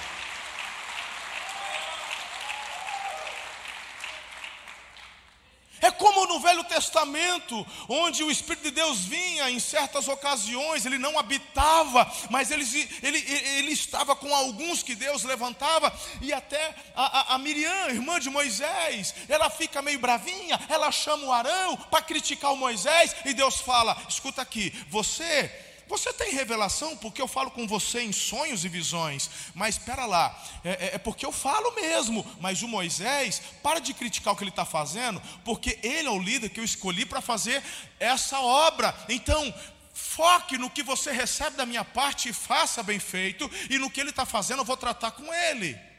É 5.83 5.91
como 5.91 6.25
no 6.27 6.39
Velho 6.39 6.63
Testamento, 6.63 7.67
onde 7.89 8.23
o 8.23 8.31
Espírito 8.31 8.63
de 8.63 8.71
Deus 8.71 8.99
vinha 8.99 9.49
em 9.49 9.59
certas 9.59 10.07
ocasiões, 10.07 10.85
ele 10.85 10.97
não 10.97 11.19
habitava, 11.19 12.09
mas 12.29 12.51
ele, 12.51 12.63
ele, 13.01 13.17
ele 13.57 13.71
estava 13.73 14.15
com 14.15 14.33
alguns 14.33 14.81
que 14.81 14.95
Deus 14.95 15.23
levantava, 15.23 15.93
e 16.21 16.31
até 16.31 16.73
a, 16.95 17.33
a, 17.33 17.35
a 17.35 17.37
Miriam, 17.37 17.89
irmã 17.89 18.17
de 18.17 18.29
Moisés, 18.29 19.13
ela 19.27 19.49
fica 19.49 19.81
meio 19.81 19.99
bravinha, 19.99 20.57
ela 20.69 20.89
chama 20.89 21.25
o 21.25 21.33
Arão 21.33 21.75
para 21.75 22.01
criticar 22.01 22.53
o 22.53 22.57
Moisés, 22.57 23.13
e 23.25 23.33
Deus 23.33 23.59
fala: 23.59 23.97
escuta 24.07 24.41
aqui, 24.41 24.73
você 24.89 25.51
você 25.87 26.11
tem 26.13 26.33
revelação 26.33 26.95
porque 26.97 27.21
eu 27.21 27.27
falo 27.27 27.51
com 27.51 27.67
você 27.67 28.01
em 28.01 28.11
sonhos 28.11 28.63
e 28.63 28.69
visões, 28.69 29.29
mas 29.53 29.75
espera 29.75 30.05
lá, 30.05 30.37
é, 30.63 30.69
é, 30.69 30.95
é, 30.95 30.97
porque 30.97 31.25
eu 31.25 31.31
falo 31.31 31.73
mesmo. 31.75 32.25
Mas 32.39 32.61
o 32.61 32.67
Moisés, 32.67 33.41
para 33.61 33.79
de 33.79 33.93
criticar 33.93 34.33
o 34.33 34.37
que 34.37 34.43
ele 34.43 34.49
está 34.49 34.65
fazendo, 34.65 35.21
porque 35.43 35.79
ele 35.83 36.07
é 36.07 36.11
o 36.11 36.19
líder 36.19 36.49
que 36.49 36.59
eu 36.59 36.63
escolhi 36.63 37.05
para 37.05 37.21
fazer 37.21 37.61
essa 37.99 38.39
obra. 38.39 38.95
Então, 39.09 39.53
foque 39.93 40.57
no 40.57 40.69
que 40.69 40.81
você 40.81 41.11
recebe 41.11 41.55
da 41.55 41.65
minha 41.65 41.85
parte 41.85 42.29
e 42.29 42.33
faça 42.33 42.81
bem 42.81 42.99
feito, 42.99 43.49
e 43.69 43.77
no 43.77 43.89
que 43.89 43.99
ele 43.99 44.09
está 44.09 44.25
fazendo 44.25 44.59
eu 44.59 44.65
vou 44.65 44.77
tratar 44.77 45.11
com 45.11 45.33
ele. 45.33 45.92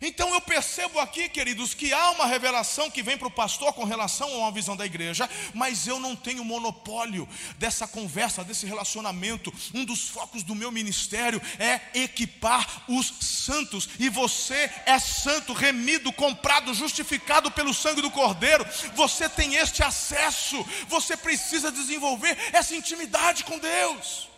Então 0.00 0.32
eu 0.32 0.40
percebo 0.40 0.98
aqui, 1.00 1.28
queridos, 1.28 1.74
que 1.74 1.92
há 1.92 2.10
uma 2.10 2.26
revelação 2.26 2.90
que 2.90 3.02
vem 3.02 3.18
para 3.18 3.28
o 3.28 3.30
pastor 3.30 3.72
com 3.72 3.84
relação 3.84 4.32
a 4.32 4.38
uma 4.38 4.52
visão 4.52 4.76
da 4.76 4.86
igreja, 4.86 5.28
mas 5.52 5.86
eu 5.86 5.98
não 5.98 6.14
tenho 6.14 6.44
monopólio 6.44 7.28
dessa 7.58 7.86
conversa, 7.86 8.44
desse 8.44 8.66
relacionamento. 8.66 9.52
Um 9.74 9.84
dos 9.84 10.08
focos 10.08 10.42
do 10.42 10.54
meu 10.54 10.70
ministério 10.70 11.42
é 11.58 11.80
equipar 11.94 12.84
os 12.88 13.12
santos, 13.20 13.88
e 13.98 14.08
você 14.08 14.70
é 14.86 14.98
santo, 14.98 15.52
remido, 15.52 16.12
comprado, 16.12 16.72
justificado 16.74 17.50
pelo 17.50 17.74
sangue 17.74 18.02
do 18.02 18.10
Cordeiro. 18.10 18.64
Você 18.94 19.28
tem 19.28 19.56
este 19.56 19.82
acesso, 19.82 20.64
você 20.86 21.16
precisa 21.16 21.72
desenvolver 21.72 22.36
essa 22.52 22.74
intimidade 22.74 23.44
com 23.44 23.58
Deus, 23.58 24.28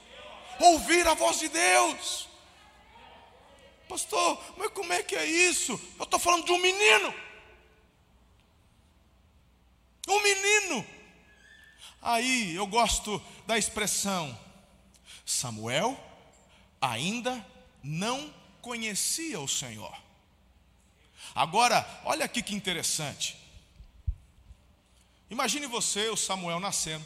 ouvir 0.58 1.06
a 1.06 1.14
voz 1.14 1.38
de 1.38 1.48
Deus. 1.48 2.29
Pastor, 3.90 4.40
mas 4.56 4.70
como 4.70 4.92
é 4.92 5.02
que 5.02 5.16
é 5.16 5.26
isso? 5.26 5.72
Eu 5.98 6.04
estou 6.04 6.20
falando 6.20 6.44
de 6.44 6.52
um 6.52 6.58
menino. 6.58 7.12
Um 10.06 10.22
menino. 10.22 10.86
Aí 12.00 12.54
eu 12.54 12.68
gosto 12.68 13.20
da 13.48 13.58
expressão: 13.58 14.38
Samuel 15.26 15.98
ainda 16.80 17.44
não 17.82 18.32
conhecia 18.62 19.40
o 19.40 19.48
Senhor. 19.48 19.92
Agora, 21.34 21.84
olha 22.04 22.24
aqui 22.24 22.44
que 22.44 22.54
interessante. 22.54 23.36
Imagine 25.28 25.66
você, 25.66 26.08
o 26.10 26.16
Samuel 26.16 26.60
nascendo. 26.60 27.04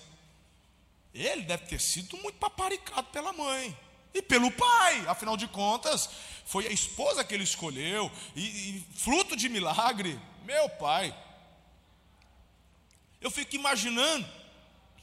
Ele 1.15 1.45
deve 1.45 1.65
ter 1.65 1.81
sido 1.81 2.19
muito 2.19 2.37
paparicado 2.37 3.09
pela 3.09 3.33
mãe 3.33 3.75
e 4.15 4.23
pelo 4.23 4.51
pai, 4.53 5.05
afinal 5.09 5.37
de 5.37 5.49
contas, 5.49 6.09
foi 6.45 6.67
a 6.67 6.73
esposa 6.73 7.25
que 7.25 7.35
ele 7.35 7.45
escolheu, 7.45 8.11
e, 8.37 8.43
e 8.43 8.87
fruto 8.95 9.37
de 9.37 9.49
milagre, 9.49 10.19
meu 10.45 10.69
pai. 10.69 11.15
Eu 13.21 13.31
fico 13.31 13.57
imaginando 13.57 14.27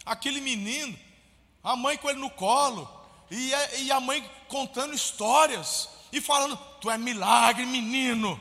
aquele 0.05 0.39
menino, 0.39 0.97
a 1.63 1.75
mãe 1.75 1.97
com 1.97 2.09
ele 2.09 2.19
no 2.19 2.29
colo, 2.29 2.89
e 3.29 3.53
a, 3.53 3.75
e 3.75 3.91
a 3.91 3.99
mãe 3.99 4.23
contando 4.47 4.93
histórias, 4.93 5.89
e 6.11 6.21
falando: 6.21 6.57
Tu 6.79 6.89
é 6.89 6.97
milagre, 6.97 7.65
menino. 7.65 8.39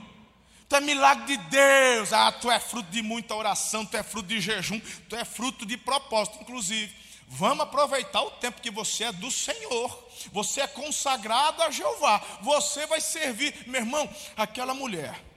Tu 0.69 0.77
é 0.77 0.81
milagre 0.81 1.37
de 1.37 1.37
Deus. 1.49 2.13
Ah, 2.13 2.31
tu 2.31 2.51
é 2.51 2.61
fruto 2.61 2.91
de 2.91 3.03
muita 3.03 3.35
oração, 3.35 3.85
tu 3.85 3.97
é 3.97 4.03
fruto 4.03 4.29
de 4.29 4.41
jejum, 4.41 4.81
tu 5.09 5.17
é 5.17 5.25
fruto 5.25 5.67
de 5.67 5.77
propósito, 5.77 6.39
inclusive. 6.41 7.00
Vamos 7.33 7.63
aproveitar 7.63 8.23
o 8.23 8.31
tempo 8.33 8.61
que 8.61 8.73
você 8.73 9.05
é 9.05 9.13
do 9.13 9.31
Senhor. 9.31 10.09
Você 10.33 10.63
é 10.63 10.67
consagrado 10.67 11.63
a 11.63 11.71
Jeová. 11.71 12.19
Você 12.43 12.87
vai 12.87 13.01
servir. 13.01 13.69
Meu 13.69 13.81
irmão, 13.81 14.09
aquela 14.37 14.75
mulher 14.75 15.31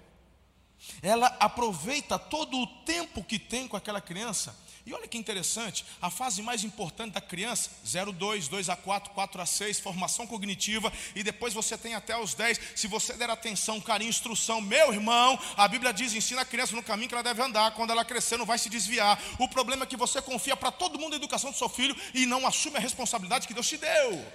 ela 1.02 1.28
aproveita 1.40 2.20
todo 2.20 2.58
o 2.58 2.68
tempo 2.84 3.24
que 3.24 3.40
tem 3.40 3.68
com 3.68 3.78
aquela 3.78 4.02
criança. 4.02 4.56
E 4.86 4.94
olha 4.94 5.08
que 5.08 5.18
interessante, 5.18 5.86
a 6.02 6.10
fase 6.10 6.42
mais 6.42 6.66
importante 6.66 7.14
da 7.14 7.22
criança, 7.22 7.70
0, 7.88 8.12
2, 8.12 8.50
2 8.50 8.68
a 8.68 8.76
4, 8.76 9.14
4 9.14 9.42
a 9.42 9.46
6, 9.46 9.80
formação 9.80 10.28
cognitiva, 10.28 10.92
e 11.16 11.24
depois 11.24 11.54
você 11.54 11.78
tem 11.78 11.96
até 11.96 12.18
os 12.18 12.34
10. 12.34 12.60
Se 12.76 12.86
você 12.88 13.14
der 13.14 13.30
atenção, 13.30 13.80
carinho, 13.80 14.10
instrução, 14.10 14.60
meu 14.60 14.92
irmão, 14.92 15.40
a 15.56 15.70
Bíblia 15.70 15.94
diz: 15.94 16.14
ensina 16.14 16.42
a 16.42 16.46
criança 16.46 16.76
no 16.76 16.84
caminho 16.84 17.08
que 17.08 17.16
ela 17.16 17.24
deve 17.24 17.42
andar, 17.42 17.72
quando 17.72 17.92
ela 17.92 18.04
crescer, 18.04 18.36
não 18.36 18.46
vai 18.46 18.58
se 18.58 18.70
desviar. 18.70 19.18
O 19.40 19.48
problema 19.48 19.84
é 19.84 19.86
que 19.86 19.96
você 19.96 20.22
confia 20.22 20.58
para 20.58 20.70
todo 20.70 21.00
mundo 21.00 21.14
a 21.14 21.16
educação 21.16 21.52
do 21.52 21.58
seu 21.58 21.70
filho 21.70 21.96
e 22.14 22.26
não 22.26 22.46
assume 22.46 22.76
a 22.76 22.82
responsabilidade 22.82 23.48
que 23.48 23.54
Deus 23.54 23.68
te 23.70 23.78
deu. 23.78 24.26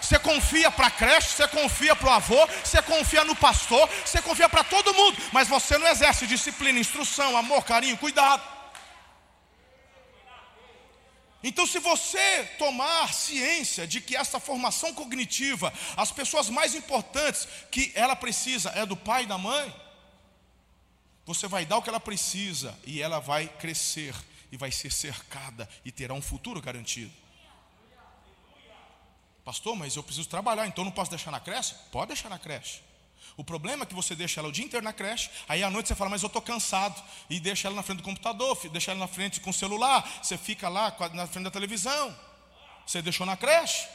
Você 0.00 0.18
confia 0.18 0.70
para 0.70 0.86
a 0.86 0.90
creche, 0.90 1.28
você 1.28 1.48
confia 1.48 1.94
para 1.94 2.08
o 2.08 2.12
avô, 2.12 2.48
você 2.64 2.80
confia 2.80 3.24
no 3.24 3.36
pastor, 3.36 3.86
você 4.02 4.22
confia 4.22 4.48
para 4.48 4.64
todo 4.64 4.94
mundo, 4.94 5.18
mas 5.32 5.46
você 5.46 5.76
não 5.76 5.88
exerce 5.88 6.26
disciplina, 6.26 6.78
instrução, 6.78 7.36
amor, 7.36 7.64
carinho, 7.64 7.98
cuidado. 7.98 8.55
Então, 11.48 11.64
se 11.64 11.78
você 11.78 12.42
tomar 12.58 13.14
ciência 13.14 13.86
de 13.86 14.00
que 14.00 14.16
essa 14.16 14.40
formação 14.40 14.92
cognitiva, 14.92 15.72
as 15.96 16.10
pessoas 16.10 16.48
mais 16.48 16.74
importantes 16.74 17.46
que 17.70 17.92
ela 17.94 18.16
precisa 18.16 18.70
é 18.70 18.84
do 18.84 18.96
pai 18.96 19.22
e 19.22 19.26
da 19.26 19.38
mãe, 19.38 19.72
você 21.24 21.46
vai 21.46 21.64
dar 21.64 21.76
o 21.76 21.82
que 21.82 21.88
ela 21.88 22.00
precisa 22.00 22.76
e 22.84 23.00
ela 23.00 23.20
vai 23.20 23.46
crescer 23.46 24.12
e 24.50 24.56
vai 24.56 24.72
ser 24.72 24.90
cercada 24.90 25.68
e 25.84 25.92
terá 25.92 26.12
um 26.14 26.20
futuro 26.20 26.60
garantido. 26.60 27.12
Pastor, 29.44 29.76
mas 29.76 29.94
eu 29.94 30.02
preciso 30.02 30.28
trabalhar, 30.28 30.66
então 30.66 30.84
não 30.84 30.90
posso 30.90 31.12
deixar 31.12 31.30
na 31.30 31.38
creche? 31.38 31.76
Pode 31.92 32.08
deixar 32.08 32.28
na 32.28 32.40
creche. 32.40 32.82
O 33.36 33.44
problema 33.44 33.82
é 33.82 33.86
que 33.86 33.94
você 33.94 34.14
deixa 34.14 34.40
ela 34.40 34.48
o 34.48 34.52
dia 34.52 34.64
inteiro 34.64 34.82
na 34.82 34.94
creche, 34.94 35.30
aí 35.46 35.62
à 35.62 35.70
noite 35.70 35.88
você 35.88 35.94
fala, 35.94 36.08
mas 36.08 36.22
eu 36.22 36.28
estou 36.28 36.40
cansado, 36.40 37.02
e 37.28 37.38
deixa 37.38 37.68
ela 37.68 37.76
na 37.76 37.82
frente 37.82 37.98
do 37.98 38.02
computador, 38.02 38.58
deixa 38.70 38.92
ela 38.92 39.00
na 39.00 39.06
frente 39.06 39.40
com 39.40 39.50
o 39.50 39.52
celular, 39.52 40.08
você 40.22 40.38
fica 40.38 40.68
lá 40.68 40.94
na 41.12 41.26
frente 41.26 41.44
da 41.44 41.50
televisão. 41.50 42.16
Você 42.86 43.02
deixou 43.02 43.26
na 43.26 43.36
creche, 43.36 43.86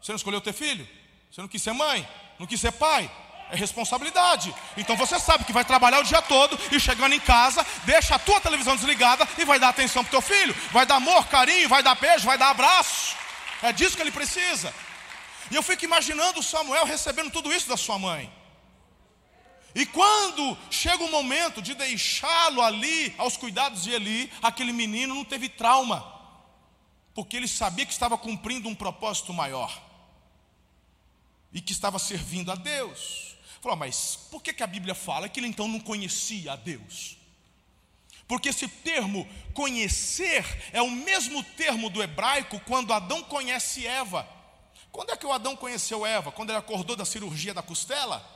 você 0.00 0.12
não 0.12 0.16
escolheu 0.16 0.40
ter 0.40 0.54
filho, 0.54 0.88
você 1.30 1.42
não 1.42 1.48
quis 1.48 1.62
ser 1.62 1.72
mãe, 1.72 2.08
não 2.38 2.46
quis 2.46 2.58
ser 2.58 2.72
pai, 2.72 3.10
é 3.50 3.56
responsabilidade. 3.56 4.54
Então 4.78 4.96
você 4.96 5.18
sabe 5.18 5.44
que 5.44 5.52
vai 5.52 5.64
trabalhar 5.64 6.00
o 6.00 6.04
dia 6.04 6.22
todo 6.22 6.58
e 6.72 6.80
chegando 6.80 7.12
em 7.12 7.20
casa, 7.20 7.66
deixa 7.84 8.14
a 8.14 8.18
tua 8.18 8.40
televisão 8.40 8.76
desligada 8.76 9.28
e 9.36 9.44
vai 9.44 9.58
dar 9.58 9.68
atenção 9.68 10.02
para 10.02 10.08
o 10.16 10.22
teu 10.22 10.22
filho, 10.22 10.54
vai 10.72 10.86
dar 10.86 10.96
amor, 10.96 11.26
carinho, 11.26 11.68
vai 11.68 11.82
dar 11.82 11.96
beijo, 11.96 12.24
vai 12.24 12.38
dar 12.38 12.50
abraço. 12.50 13.14
É 13.62 13.72
disso 13.72 13.94
que 13.94 14.02
ele 14.02 14.12
precisa. 14.12 14.72
E 15.50 15.54
eu 15.54 15.62
fico 15.62 15.84
imaginando 15.84 16.42
Samuel 16.42 16.86
recebendo 16.86 17.30
tudo 17.30 17.52
isso 17.52 17.68
da 17.68 17.76
sua 17.76 17.98
mãe. 17.98 18.32
E 19.76 19.84
quando 19.84 20.56
chega 20.70 21.04
o 21.04 21.10
momento 21.10 21.60
de 21.60 21.74
deixá-lo 21.74 22.62
ali 22.62 23.14
aos 23.18 23.36
cuidados 23.36 23.82
de 23.82 23.90
Eli, 23.90 24.32
aquele 24.40 24.72
menino 24.72 25.14
não 25.14 25.22
teve 25.22 25.50
trauma, 25.50 26.02
porque 27.14 27.36
ele 27.36 27.46
sabia 27.46 27.84
que 27.84 27.92
estava 27.92 28.16
cumprindo 28.16 28.70
um 28.70 28.74
propósito 28.74 29.34
maior 29.34 29.82
e 31.52 31.60
que 31.60 31.72
estava 31.72 31.98
servindo 31.98 32.50
a 32.50 32.54
Deus. 32.54 33.36
Falou, 33.60 33.76
mas 33.76 34.16
por 34.30 34.42
que, 34.42 34.54
que 34.54 34.62
a 34.62 34.66
Bíblia 34.66 34.94
fala 34.94 35.28
que 35.28 35.38
ele 35.38 35.48
então 35.48 35.68
não 35.68 35.78
conhecia 35.78 36.54
a 36.54 36.56
Deus? 36.56 37.18
Porque 38.26 38.48
esse 38.48 38.66
termo 38.66 39.28
conhecer 39.52 40.70
é 40.72 40.80
o 40.80 40.90
mesmo 40.90 41.44
termo 41.44 41.90
do 41.90 42.02
hebraico 42.02 42.58
quando 42.60 42.94
Adão 42.94 43.22
conhece 43.24 43.86
Eva. 43.86 44.26
Quando 44.90 45.10
é 45.10 45.16
que 45.18 45.26
o 45.26 45.32
Adão 45.32 45.54
conheceu 45.54 46.06
Eva? 46.06 46.32
Quando 46.32 46.48
ele 46.48 46.58
acordou 46.58 46.96
da 46.96 47.04
cirurgia 47.04 47.52
da 47.52 47.60
costela? 47.60 48.35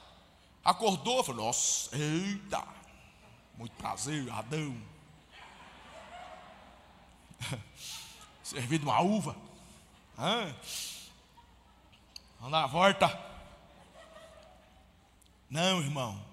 Acordou, 0.65 1.25
falou: 1.25 1.47
Nossa, 1.47 1.97
eita, 1.97 2.67
muito 3.57 3.73
prazer, 3.77 4.31
Adão. 4.31 4.77
Servido 8.43 8.85
uma 8.85 9.01
uva. 9.01 9.37
Ah, 10.17 10.53
anda 12.43 12.65
a 12.65 12.67
volta. 12.67 13.31
Não, 15.49 15.81
irmão. 15.81 16.31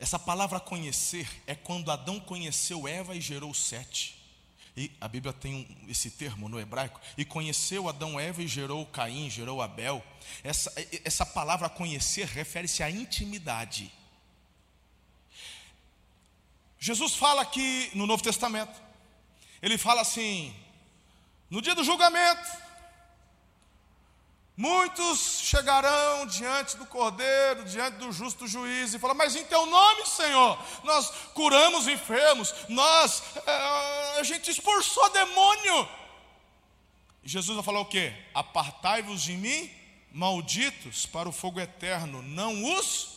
Essa 0.00 0.18
palavra 0.18 0.60
conhecer 0.60 1.28
é 1.46 1.54
quando 1.54 1.90
Adão 1.90 2.20
conheceu 2.20 2.86
Eva 2.86 3.14
e 3.14 3.20
gerou 3.20 3.54
sete. 3.54 4.17
E 4.78 4.92
a 5.00 5.08
Bíblia 5.08 5.32
tem 5.32 5.66
esse 5.88 6.08
termo 6.08 6.48
no 6.48 6.60
hebraico. 6.60 7.00
E 7.16 7.24
conheceu 7.24 7.88
Adão 7.88 8.18
Eva 8.18 8.40
e 8.40 8.46
gerou 8.46 8.86
Caim, 8.86 9.28
gerou 9.28 9.60
Abel. 9.60 10.04
Essa, 10.44 10.72
essa 11.04 11.26
palavra 11.26 11.68
conhecer 11.68 12.28
refere-se 12.28 12.80
à 12.80 12.88
intimidade. 12.88 13.92
Jesus 16.78 17.16
fala 17.16 17.42
aqui 17.42 17.90
no 17.92 18.06
Novo 18.06 18.22
Testamento. 18.22 18.80
Ele 19.60 19.76
fala 19.76 20.00
assim: 20.00 20.54
no 21.50 21.60
dia 21.60 21.74
do 21.74 21.82
julgamento, 21.82 22.48
Muitos 24.58 25.38
chegarão 25.44 26.26
diante 26.26 26.76
do 26.76 26.84
Cordeiro, 26.84 27.62
diante 27.64 27.98
do 27.98 28.10
justo 28.10 28.44
juiz, 28.48 28.92
e 28.92 28.98
falam: 28.98 29.16
Mas 29.16 29.36
em 29.36 29.44
teu 29.44 29.64
nome, 29.66 30.04
Senhor, 30.04 30.58
nós 30.82 31.12
curamos 31.32 31.86
enfermos, 31.86 32.52
nós, 32.68 33.22
é, 33.46 34.18
a 34.18 34.22
gente 34.24 34.50
expulsou 34.50 35.08
demônio. 35.10 35.88
Jesus 37.22 37.54
vai 37.54 37.64
falar 37.64 37.78
o 37.78 37.84
quê? 37.84 38.12
Apartai-vos 38.34 39.22
de 39.22 39.34
mim, 39.34 39.70
malditos, 40.10 41.06
para 41.06 41.28
o 41.28 41.32
fogo 41.32 41.60
eterno, 41.60 42.20
não 42.20 42.74
os. 42.74 43.10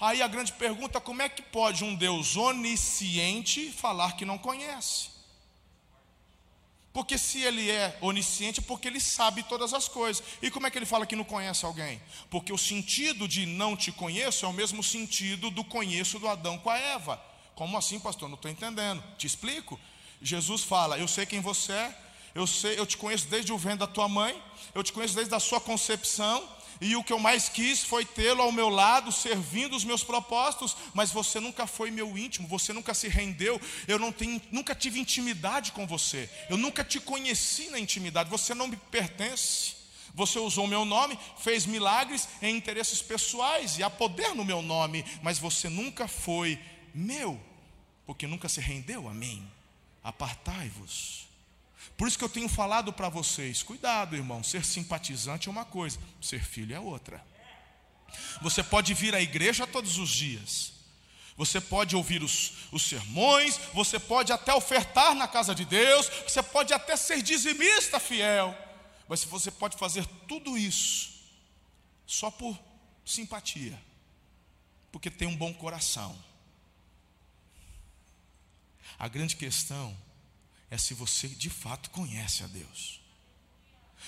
Aí 0.00 0.20
a 0.20 0.26
grande 0.26 0.54
pergunta: 0.54 1.00
como 1.00 1.22
é 1.22 1.28
que 1.28 1.40
pode 1.40 1.84
um 1.84 1.94
Deus 1.94 2.36
onisciente 2.36 3.70
falar 3.70 4.16
que 4.16 4.24
não 4.24 4.38
conhece? 4.38 5.13
Porque 6.94 7.18
se 7.18 7.42
ele 7.42 7.68
é 7.72 7.98
onisciente, 8.00 8.60
é 8.60 8.62
porque 8.62 8.86
ele 8.86 9.00
sabe 9.00 9.42
todas 9.42 9.74
as 9.74 9.88
coisas. 9.88 10.22
E 10.40 10.48
como 10.48 10.68
é 10.68 10.70
que 10.70 10.78
ele 10.78 10.86
fala 10.86 11.04
que 11.04 11.16
não 11.16 11.24
conhece 11.24 11.66
alguém? 11.66 12.00
Porque 12.30 12.52
o 12.52 12.56
sentido 12.56 13.26
de 13.26 13.44
não 13.46 13.76
te 13.76 13.90
conheço 13.90 14.46
é 14.46 14.48
o 14.48 14.52
mesmo 14.52 14.80
sentido 14.80 15.50
do 15.50 15.64
conheço 15.64 16.20
do 16.20 16.28
Adão 16.28 16.56
com 16.56 16.70
a 16.70 16.78
Eva. 16.78 17.20
Como 17.56 17.76
assim, 17.76 17.98
pastor? 17.98 18.28
Não 18.28 18.36
estou 18.36 18.48
entendendo. 18.48 19.02
Te 19.18 19.26
explico. 19.26 19.78
Jesus 20.22 20.62
fala: 20.62 20.96
Eu 20.96 21.08
sei 21.08 21.26
quem 21.26 21.40
você 21.40 21.72
é, 21.72 21.98
eu 22.32 22.46
sei, 22.46 22.78
eu 22.78 22.86
te 22.86 22.96
conheço 22.96 23.26
desde 23.26 23.52
o 23.52 23.58
ventre 23.58 23.80
da 23.80 23.86
tua 23.88 24.08
mãe, 24.08 24.40
eu 24.72 24.84
te 24.84 24.92
conheço 24.92 25.16
desde 25.16 25.34
a 25.34 25.40
sua 25.40 25.60
concepção, 25.60 26.48
e 26.80 26.96
o 26.96 27.04
que 27.04 27.12
eu 27.12 27.18
mais 27.18 27.48
quis 27.48 27.82
foi 27.82 28.04
tê-lo 28.04 28.42
ao 28.42 28.52
meu 28.52 28.68
lado, 28.68 29.12
servindo 29.12 29.76
os 29.76 29.84
meus 29.84 30.02
propósitos, 30.02 30.76
mas 30.92 31.10
você 31.10 31.40
nunca 31.40 31.66
foi 31.66 31.90
meu 31.90 32.16
íntimo, 32.16 32.48
você 32.48 32.72
nunca 32.72 32.94
se 32.94 33.08
rendeu, 33.08 33.60
eu 33.86 33.98
não 33.98 34.12
tenho, 34.12 34.40
nunca 34.50 34.74
tive 34.74 34.98
intimidade 35.00 35.72
com 35.72 35.86
você, 35.86 36.28
eu 36.48 36.56
nunca 36.56 36.84
te 36.84 37.00
conheci 37.00 37.68
na 37.70 37.78
intimidade, 37.78 38.30
você 38.30 38.54
não 38.54 38.68
me 38.68 38.76
pertence. 38.76 39.84
Você 40.16 40.38
usou 40.38 40.68
meu 40.68 40.84
nome, 40.84 41.18
fez 41.38 41.66
milagres 41.66 42.28
em 42.40 42.56
interesses 42.56 43.02
pessoais 43.02 43.78
e 43.78 43.82
há 43.82 43.90
poder 43.90 44.32
no 44.32 44.44
meu 44.44 44.62
nome, 44.62 45.04
mas 45.22 45.40
você 45.40 45.68
nunca 45.68 46.06
foi 46.06 46.56
meu, 46.94 47.40
porque 48.06 48.24
nunca 48.24 48.48
se 48.48 48.60
rendeu 48.60 49.08
a 49.08 49.12
mim. 49.12 49.44
Apartai-vos. 50.04 51.26
Por 51.96 52.08
isso 52.08 52.18
que 52.18 52.24
eu 52.24 52.28
tenho 52.28 52.48
falado 52.48 52.92
para 52.92 53.08
vocês: 53.08 53.62
cuidado, 53.62 54.16
irmão, 54.16 54.42
ser 54.42 54.64
simpatizante 54.64 55.48
é 55.48 55.50
uma 55.50 55.64
coisa, 55.64 55.98
ser 56.20 56.42
filho 56.44 56.74
é 56.74 56.80
outra. 56.80 57.24
Você 58.42 58.62
pode 58.62 58.94
vir 58.94 59.14
à 59.14 59.20
igreja 59.20 59.66
todos 59.66 59.98
os 59.98 60.10
dias, 60.10 60.72
você 61.36 61.60
pode 61.60 61.96
ouvir 61.96 62.22
os, 62.22 62.68
os 62.70 62.82
sermões, 62.82 63.58
você 63.72 63.98
pode 63.98 64.32
até 64.32 64.54
ofertar 64.54 65.14
na 65.14 65.26
casa 65.26 65.54
de 65.54 65.64
Deus, 65.64 66.08
você 66.26 66.42
pode 66.42 66.72
até 66.72 66.96
ser 66.96 67.22
dizimista 67.22 67.98
fiel, 67.98 68.56
mas 69.08 69.24
você 69.24 69.50
pode 69.50 69.76
fazer 69.76 70.06
tudo 70.28 70.56
isso 70.56 71.12
só 72.06 72.30
por 72.30 72.58
simpatia, 73.04 73.80
porque 74.92 75.10
tem 75.10 75.26
um 75.26 75.36
bom 75.36 75.52
coração. 75.52 76.16
A 78.98 79.08
grande 79.08 79.34
questão 79.34 79.96
é 80.74 80.78
se 80.78 80.92
você 80.92 81.28
de 81.28 81.48
fato 81.48 81.88
conhece 81.90 82.42
a 82.42 82.48
Deus. 82.48 83.00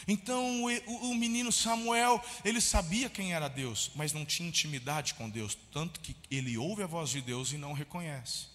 Então 0.07 0.65
o, 0.65 1.15
menino 1.15 1.53
Samuel, 1.53 2.23
ele 2.45 2.61
sabia 2.61 3.09
quem 3.09 3.33
era 3.33 3.49
Deus, 3.49 3.91
mas 3.95 4.13
não 4.13 4.27
tinha 4.27 4.49
intimidade 4.49 5.15
com 5.15 5.31
Deus, 5.31 5.57
tanto 5.73 6.01
que 6.01 6.15
ele 6.29 6.59
ouve 6.59 6.83
a 6.83 6.87
voz 6.87 7.11
de 7.11 7.23
Deus 7.23 7.53
e 7.53 7.57
não 7.57 7.73
reconhece. 7.73 8.49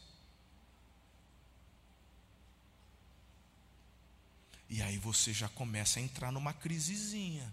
E 4.70 4.82
aí 4.82 4.98
você 4.98 5.34
já 5.34 5.48
começa 5.50 6.00
a 6.00 6.04
entrar 6.04 6.32
numa 6.32 6.54
crisezinha. 6.54 7.52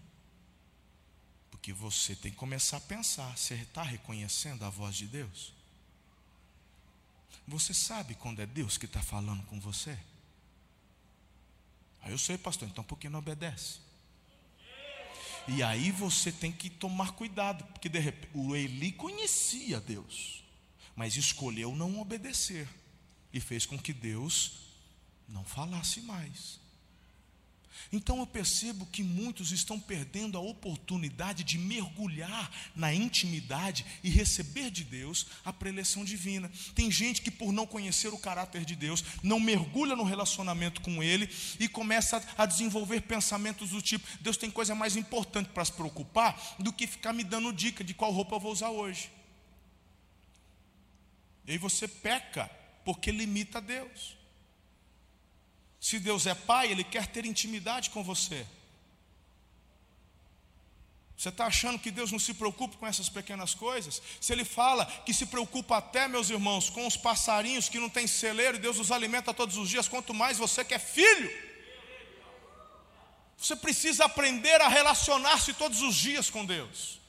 Porque 1.50 1.72
você 1.72 2.14
tem 2.14 2.30
que 2.30 2.36
começar 2.36 2.76
a 2.76 2.80
pensar: 2.80 3.36
você 3.36 3.54
está 3.54 3.82
reconhecendo 3.82 4.64
a 4.64 4.70
voz 4.70 4.94
de 4.94 5.06
Deus? 5.06 5.52
Você 7.46 7.72
sabe 7.72 8.14
quando 8.14 8.40
é 8.40 8.46
Deus 8.46 8.76
que 8.76 8.86
está 8.86 9.02
falando 9.02 9.42
com 9.46 9.58
você? 9.58 9.98
Aí 12.02 12.12
eu 12.12 12.18
sei, 12.18 12.38
pastor, 12.38 12.68
então 12.68 12.84
por 12.84 12.98
que 12.98 13.08
não 13.08 13.18
obedece? 13.18 13.80
E 15.48 15.62
aí 15.62 15.90
você 15.90 16.30
tem 16.30 16.52
que 16.52 16.68
tomar 16.68 17.12
cuidado, 17.12 17.64
porque 17.72 17.88
de 17.88 17.98
repente 17.98 18.30
o 18.34 18.54
Eli 18.54 18.92
conhecia 18.92 19.80
Deus, 19.80 20.44
mas 20.94 21.16
escolheu 21.16 21.74
não 21.74 21.98
obedecer 22.00 22.68
e 23.32 23.40
fez 23.40 23.64
com 23.64 23.78
que 23.78 23.92
Deus 23.92 24.58
não 25.26 25.44
falasse 25.44 26.02
mais. 26.02 26.60
Então 27.92 28.18
eu 28.18 28.26
percebo 28.26 28.86
que 28.86 29.02
muitos 29.02 29.52
estão 29.52 29.78
perdendo 29.78 30.36
a 30.36 30.40
oportunidade 30.40 31.44
de 31.44 31.58
mergulhar 31.58 32.50
na 32.74 32.92
intimidade 32.92 33.84
e 34.02 34.10
receber 34.10 34.70
de 34.70 34.84
Deus 34.84 35.26
a 35.44 35.52
preleção 35.52 36.04
divina. 36.04 36.50
Tem 36.74 36.90
gente 36.90 37.22
que, 37.22 37.30
por 37.30 37.52
não 37.52 37.66
conhecer 37.66 38.08
o 38.08 38.18
caráter 38.18 38.64
de 38.64 38.76
Deus, 38.76 39.02
não 39.22 39.40
mergulha 39.40 39.96
no 39.96 40.04
relacionamento 40.04 40.80
com 40.80 41.02
Ele 41.02 41.28
e 41.58 41.68
começa 41.68 42.22
a 42.36 42.44
desenvolver 42.44 43.02
pensamentos 43.02 43.70
do 43.70 43.80
tipo: 43.80 44.06
Deus 44.20 44.36
tem 44.36 44.50
coisa 44.50 44.74
mais 44.74 44.96
importante 44.96 45.48
para 45.48 45.64
se 45.64 45.72
preocupar 45.72 46.56
do 46.58 46.72
que 46.72 46.86
ficar 46.86 47.12
me 47.12 47.24
dando 47.24 47.52
dica 47.52 47.82
de 47.82 47.94
qual 47.94 48.12
roupa 48.12 48.36
eu 48.36 48.40
vou 48.40 48.52
usar 48.52 48.70
hoje. 48.70 49.10
E 51.46 51.52
aí 51.52 51.58
você 51.58 51.88
peca 51.88 52.50
porque 52.84 53.10
limita 53.10 53.60
Deus. 53.60 54.17
Se 55.80 55.98
Deus 55.98 56.26
é 56.26 56.34
pai, 56.34 56.70
Ele 56.70 56.84
quer 56.84 57.06
ter 57.06 57.24
intimidade 57.24 57.90
com 57.90 58.02
você. 58.02 58.46
Você 61.16 61.30
está 61.30 61.46
achando 61.46 61.78
que 61.78 61.90
Deus 61.90 62.12
não 62.12 62.18
se 62.18 62.32
preocupa 62.34 62.76
com 62.76 62.86
essas 62.86 63.08
pequenas 63.08 63.52
coisas? 63.52 64.00
Se 64.20 64.32
Ele 64.32 64.44
fala 64.44 64.86
que 65.04 65.12
se 65.12 65.26
preocupa 65.26 65.78
até, 65.78 66.06
meus 66.06 66.30
irmãos, 66.30 66.70
com 66.70 66.86
os 66.86 66.96
passarinhos 66.96 67.68
que 67.68 67.80
não 67.80 67.88
têm 67.88 68.06
celeiro 68.06 68.56
e 68.56 68.60
Deus 68.60 68.78
os 68.78 68.92
alimenta 68.92 69.34
todos 69.34 69.56
os 69.56 69.68
dias, 69.68 69.88
quanto 69.88 70.14
mais 70.14 70.38
você 70.38 70.64
que 70.64 70.74
é 70.74 70.78
filho. 70.78 71.30
Você 73.36 73.54
precisa 73.56 74.04
aprender 74.04 74.60
a 74.60 74.68
relacionar-se 74.68 75.54
todos 75.54 75.80
os 75.82 75.94
dias 75.94 76.28
com 76.28 76.44
Deus, 76.44 77.00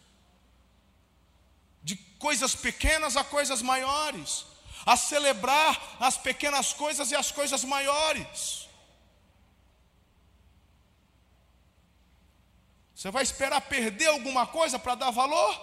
de 1.83 1.95
coisas 2.17 2.55
pequenas 2.55 3.15
a 3.15 3.23
coisas 3.23 3.61
maiores 3.63 4.45
a 4.85 4.95
celebrar 4.95 5.97
as 5.99 6.17
pequenas 6.17 6.73
coisas 6.73 7.11
e 7.11 7.15
as 7.15 7.31
coisas 7.31 7.63
maiores. 7.63 8.58
Você 12.99 13.11
vai 13.11 13.23
esperar 13.23 13.61
perder 13.61 14.07
alguma 14.07 14.45
coisa 14.45 14.77
para 14.77 14.93
dar 14.93 15.09
valor? 15.09 15.57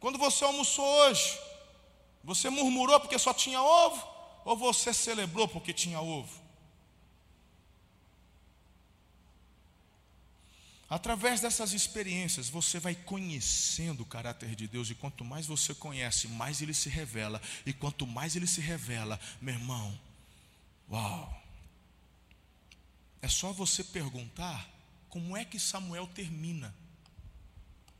Quando 0.00 0.16
você 0.16 0.42
almoçou 0.42 0.82
hoje, 0.82 1.38
você 2.24 2.48
murmurou 2.48 2.98
porque 2.98 3.18
só 3.18 3.34
tinha 3.34 3.60
ovo? 3.60 4.02
Ou 4.46 4.56
você 4.56 4.94
celebrou 4.94 5.46
porque 5.46 5.74
tinha 5.74 6.00
ovo? 6.00 6.40
Através 10.88 11.42
dessas 11.42 11.74
experiências, 11.74 12.48
você 12.48 12.80
vai 12.80 12.94
conhecendo 12.94 14.04
o 14.04 14.06
caráter 14.06 14.54
de 14.54 14.66
Deus, 14.66 14.88
e 14.88 14.94
quanto 14.94 15.22
mais 15.22 15.44
você 15.44 15.74
conhece, 15.74 16.28
mais 16.28 16.62
ele 16.62 16.72
se 16.72 16.88
revela, 16.88 17.42
e 17.66 17.74
quanto 17.74 18.06
mais 18.06 18.36
ele 18.36 18.46
se 18.46 18.62
revela, 18.62 19.20
meu 19.38 19.52
irmão, 19.54 20.00
uau! 20.90 21.42
É 23.20 23.28
só 23.28 23.52
você 23.52 23.84
perguntar 23.84 24.75
como 25.16 25.34
é 25.34 25.46
que 25.46 25.58
Samuel 25.58 26.06
termina. 26.08 26.74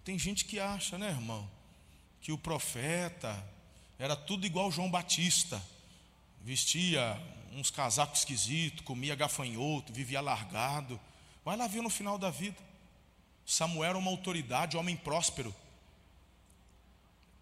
Tem 0.05 0.19
gente 0.19 0.45
que 0.45 0.61
acha, 0.61 0.99
né, 0.99 1.09
irmão, 1.09 1.51
que 2.21 2.31
o 2.31 2.37
profeta 2.37 3.43
era 3.99 4.15
tudo 4.15 4.45
igual 4.45 4.71
João 4.71 4.91
Batista, 4.91 5.65
vestia 6.43 7.19
uns 7.53 7.71
casacos 7.71 8.19
esquisitos, 8.19 8.85
comia 8.85 9.15
gafanhoto, 9.15 9.95
vivia 9.95 10.21
largado. 10.21 11.01
Vai 11.43 11.57
lá 11.57 11.67
ver 11.67 11.81
no 11.81 11.89
final 11.89 12.19
da 12.19 12.29
vida. 12.29 12.59
Samuel 13.47 13.89
era 13.89 13.99
uma 13.99 14.11
autoridade, 14.11 14.77
homem 14.77 14.95
próspero. 14.95 15.57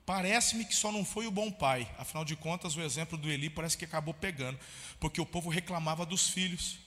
Parece-me 0.07 0.65
que 0.65 0.77
só 0.77 0.93
não 0.93 1.05
foi 1.05 1.27
o 1.27 1.33
bom 1.33 1.51
pai, 1.51 1.93
afinal 1.99 2.25
de 2.25 2.37
contas, 2.37 2.77
o 2.77 2.81
exemplo 2.81 3.19
do 3.19 3.29
Eli 3.29 3.51
parece 3.51 3.77
que 3.77 3.85
acabou 3.85 4.15
pegando, 4.15 4.57
porque 5.01 5.21
o 5.21 5.27
povo 5.27 5.51
reclamava 5.51 6.07
dos 6.07 6.29
filhos, 6.29 6.79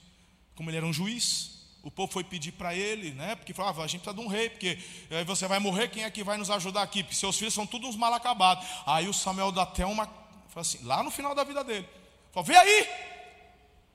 como 0.56 0.70
ele 0.70 0.78
era 0.78 0.86
um 0.86 0.94
juiz. 0.94 1.57
O 1.88 1.92
povo 1.92 2.12
foi 2.12 2.22
pedir 2.22 2.52
para 2.52 2.76
ele, 2.76 3.12
né? 3.12 3.34
Porque 3.36 3.54
falava, 3.54 3.82
ah, 3.82 3.86
a 3.86 3.88
gente 3.88 4.02
precisa 4.02 4.22
de 4.22 4.28
um 4.28 4.30
rei, 4.30 4.50
porque 4.50 4.78
aí 5.10 5.24
você 5.24 5.48
vai 5.48 5.58
morrer, 5.58 5.88
quem 5.88 6.04
é 6.04 6.12
que 6.12 6.22
vai 6.22 6.36
nos 6.36 6.52
ajudar 6.52 6.82
aqui? 6.82 7.02
Porque 7.02 7.16
seus 7.16 7.38
filhos 7.38 7.54
são 7.54 7.66
todos 7.66 7.88
uns 7.88 7.96
mal 7.96 8.14
acabados. 8.14 8.68
Aí 8.86 9.08
o 9.08 9.14
Samuel 9.14 9.54
dá 9.54 9.62
até 9.62 9.86
uma, 9.86 10.06
fala 10.06 10.62
assim, 10.64 10.84
lá 10.84 11.02
no 11.02 11.10
final 11.10 11.34
da 11.34 11.46
vida 11.46 11.64
dele, 11.64 11.88
falou: 12.34 12.44
vê 12.44 12.58
aí, 12.58 12.90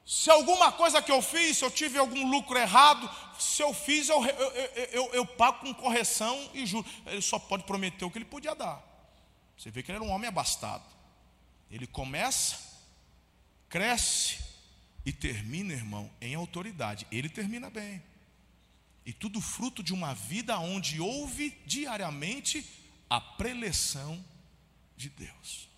se 0.07 0.31
alguma 0.31 0.73
coisa 0.73 1.03
que 1.03 1.13
eu 1.13 1.21
fiz, 1.21 1.59
se 1.59 1.67
eu 1.67 1.71
tive 1.71 1.99
algum 1.99 2.31
lucro 2.31 2.59
errado, 2.59 3.11
se 3.39 3.63
eu 3.63 3.75
fiz, 3.75 4.09
eu, 4.09 4.25
eu, 4.25 4.51
eu, 4.91 5.11
eu, 5.13 5.27
pago 5.27 5.59
com 5.59 5.75
correção 5.75 6.49
e 6.55 6.65
juro. 6.65 6.89
Ele 7.05 7.21
só 7.21 7.39
pode 7.39 7.65
prometer 7.65 8.07
o 8.07 8.11
que 8.11 8.17
ele 8.17 8.25
podia 8.25 8.55
dar. 8.55 8.83
Você 9.55 9.71
vê 9.71 9.83
que 9.83 9.91
ele 9.91 9.97
era 9.97 10.05
um 10.05 10.11
homem 10.11 10.29
abastado. 10.29 10.85
Ele 11.71 11.87
começa, 11.87 12.57
cresce 13.69 14.42
e 15.05 15.13
termina, 15.13 15.73
irmão, 15.73 16.11
em 16.21 16.35
autoridade. 16.35 17.07
Ele 17.11 17.29
termina 17.29 17.69
bem. 17.69 18.03
E 19.05 19.13
tudo 19.13 19.41
fruto 19.41 19.83
de 19.83 19.93
uma 19.93 20.15
vida 20.15 20.59
onde 20.59 21.01
houve 21.01 21.51
diariamente 21.67 22.65
a 23.11 23.21
preleção 23.21 24.25
de 24.97 25.09
Deus. 25.09 25.69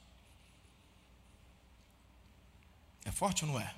É 3.04 3.10
forte 3.10 3.44
ou 3.44 3.52
não 3.52 3.60
é? 3.60 3.74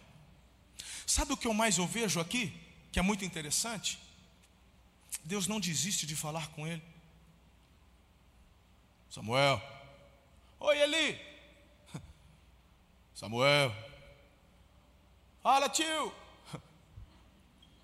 Sabe 1.06 1.32
o 1.32 1.36
que 1.36 1.46
eu 1.46 1.54
mais 1.54 1.78
eu 1.78 1.86
vejo 1.86 2.20
aqui? 2.20 2.52
Que 2.90 2.98
é 2.98 3.02
muito 3.02 3.24
interessante? 3.24 3.98
Deus 5.24 5.46
não 5.46 5.60
desiste 5.60 6.06
de 6.06 6.16
falar 6.16 6.48
com 6.48 6.66
ele. 6.66 6.82
Samuel. 9.10 9.62
Oi, 10.58 10.78
Eli. 10.78 11.20
Samuel. 13.14 13.85
Fala, 15.46 15.68
tio. 15.68 16.12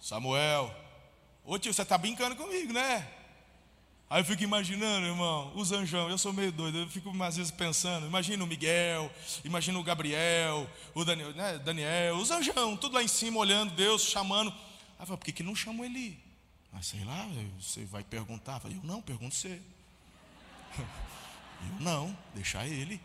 Samuel. 0.00 0.74
Ô 1.44 1.56
tio, 1.60 1.72
você 1.72 1.82
está 1.82 1.96
brincando 1.96 2.34
comigo, 2.34 2.72
né? 2.72 3.08
Aí 4.10 4.20
eu 4.20 4.24
fico 4.24 4.42
imaginando, 4.42 5.06
irmão, 5.06 5.52
os 5.54 5.70
anjão, 5.70 6.10
eu 6.10 6.18
sou 6.18 6.32
meio 6.32 6.50
doido, 6.50 6.78
eu 6.78 6.88
fico 6.88 7.10
às 7.22 7.36
vezes 7.36 7.52
pensando, 7.52 8.04
imagina 8.04 8.42
o 8.42 8.48
Miguel, 8.48 9.08
imagina 9.44 9.78
o 9.78 9.84
Gabriel, 9.84 10.68
o 10.92 11.04
Daniel, 11.04 11.32
né, 11.34 11.56
Daniel, 11.58 12.16
os 12.16 12.32
anjão, 12.32 12.76
tudo 12.76 12.96
lá 12.96 13.02
em 13.04 13.06
cima, 13.06 13.38
olhando, 13.38 13.76
Deus 13.76 14.02
chamando. 14.02 14.50
Aí 14.50 15.02
eu 15.02 15.06
falo, 15.06 15.18
por 15.18 15.24
que, 15.24 15.30
que 15.30 15.44
não 15.44 15.54
chamou 15.54 15.86
Eli? 15.86 16.18
Ah, 16.72 16.82
sei 16.82 17.04
lá, 17.04 17.28
você 17.60 17.84
vai 17.84 18.02
perguntar. 18.02 18.54
Eu, 18.54 18.60
falo, 18.60 18.74
eu 18.74 18.82
não, 18.82 19.00
pergunto 19.00 19.36
você. 19.36 19.62
Eu 21.64 21.78
não, 21.78 22.18
deixar 22.34 22.66
ele. 22.66 23.00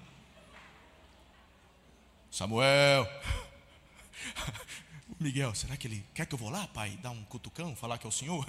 Samuel. 2.32 3.08
Miguel, 5.20 5.54
será 5.56 5.76
que 5.78 5.88
ele 5.88 6.06
quer 6.14 6.26
que 6.26 6.36
eu 6.36 6.40
vou 6.40 6.50
lá, 6.50 6.68
pai, 6.68 6.98
dar 7.02 7.12
um 7.12 7.24
cutucão, 7.26 7.76
falar 7.76 7.98
que 7.98 8.06
é 8.06 8.10
o 8.10 8.12
senhor? 8.12 8.46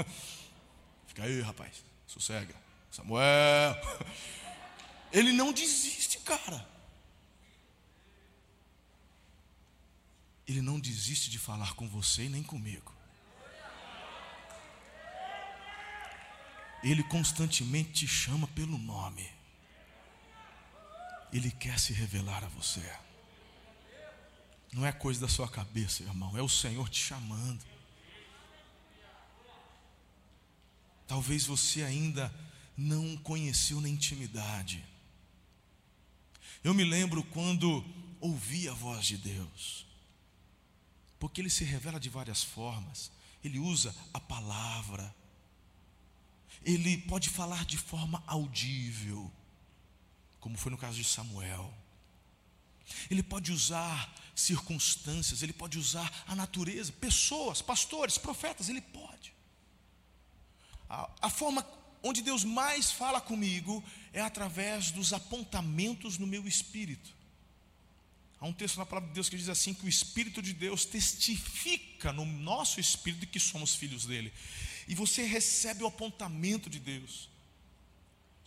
Fica 1.06 1.24
aí, 1.24 1.40
rapaz. 1.40 1.82
Sossega. 2.06 2.54
Samuel. 2.90 3.76
Ele 5.12 5.32
não 5.32 5.52
desiste, 5.52 6.18
cara. 6.20 6.66
Ele 10.46 10.62
não 10.62 10.78
desiste 10.80 11.30
de 11.30 11.38
falar 11.38 11.74
com 11.74 11.88
você 11.88 12.28
nem 12.28 12.42
comigo. 12.42 12.94
Ele 16.82 17.02
constantemente 17.02 17.92
te 17.92 18.06
chama 18.06 18.46
pelo 18.48 18.78
nome. 18.78 19.28
Ele 21.32 21.50
quer 21.50 21.78
se 21.78 21.92
revelar 21.92 22.44
a 22.44 22.48
você. 22.48 22.88
Não 24.72 24.84
é 24.84 24.92
coisa 24.92 25.20
da 25.20 25.28
sua 25.28 25.48
cabeça, 25.48 26.02
irmão. 26.02 26.36
É 26.36 26.42
o 26.42 26.48
Senhor 26.48 26.88
te 26.88 27.00
chamando. 27.00 27.64
Talvez 31.06 31.46
você 31.46 31.82
ainda 31.82 32.32
não 32.76 33.16
conheceu 33.16 33.80
na 33.80 33.88
intimidade. 33.88 34.84
Eu 36.62 36.74
me 36.74 36.84
lembro 36.84 37.24
quando 37.24 37.84
ouvi 38.20 38.68
a 38.68 38.74
voz 38.74 39.06
de 39.06 39.16
Deus, 39.16 39.86
porque 41.18 41.40
Ele 41.40 41.50
se 41.50 41.64
revela 41.64 41.98
de 41.98 42.10
várias 42.10 42.42
formas. 42.42 43.10
Ele 43.42 43.58
usa 43.58 43.94
a 44.12 44.20
palavra, 44.20 45.14
Ele 46.62 46.98
pode 46.98 47.30
falar 47.30 47.64
de 47.64 47.78
forma 47.78 48.22
audível, 48.26 49.32
como 50.40 50.58
foi 50.58 50.70
no 50.70 50.78
caso 50.78 50.98
de 50.98 51.04
Samuel. 51.04 51.72
Ele 53.10 53.22
pode 53.22 53.52
usar 53.52 54.14
circunstâncias, 54.34 55.42
ele 55.42 55.52
pode 55.52 55.78
usar 55.78 56.24
a 56.26 56.34
natureza, 56.34 56.92
pessoas, 56.92 57.60
pastores, 57.60 58.18
profetas, 58.18 58.68
ele 58.68 58.80
pode. 58.80 59.32
A, 60.88 61.10
a 61.22 61.30
forma 61.30 61.66
onde 62.02 62.22
Deus 62.22 62.44
mais 62.44 62.90
fala 62.90 63.20
comigo 63.20 63.82
é 64.12 64.20
através 64.20 64.90
dos 64.90 65.12
apontamentos 65.12 66.18
no 66.18 66.26
meu 66.26 66.46
espírito. 66.46 67.18
Há 68.40 68.46
um 68.46 68.52
texto 68.52 68.76
na 68.76 68.86
palavra 68.86 69.08
de 69.08 69.14
Deus 69.14 69.28
que 69.28 69.36
diz 69.36 69.48
assim: 69.48 69.74
que 69.74 69.84
o 69.84 69.88
Espírito 69.88 70.40
de 70.40 70.52
Deus 70.52 70.84
testifica 70.84 72.12
no 72.12 72.24
nosso 72.24 72.78
espírito 72.78 73.26
que 73.26 73.40
somos 73.40 73.74
filhos 73.74 74.06
dele. 74.06 74.32
e 74.86 74.94
você 74.94 75.24
recebe 75.24 75.82
o 75.82 75.88
apontamento 75.88 76.70
de 76.70 76.78
Deus. 76.78 77.28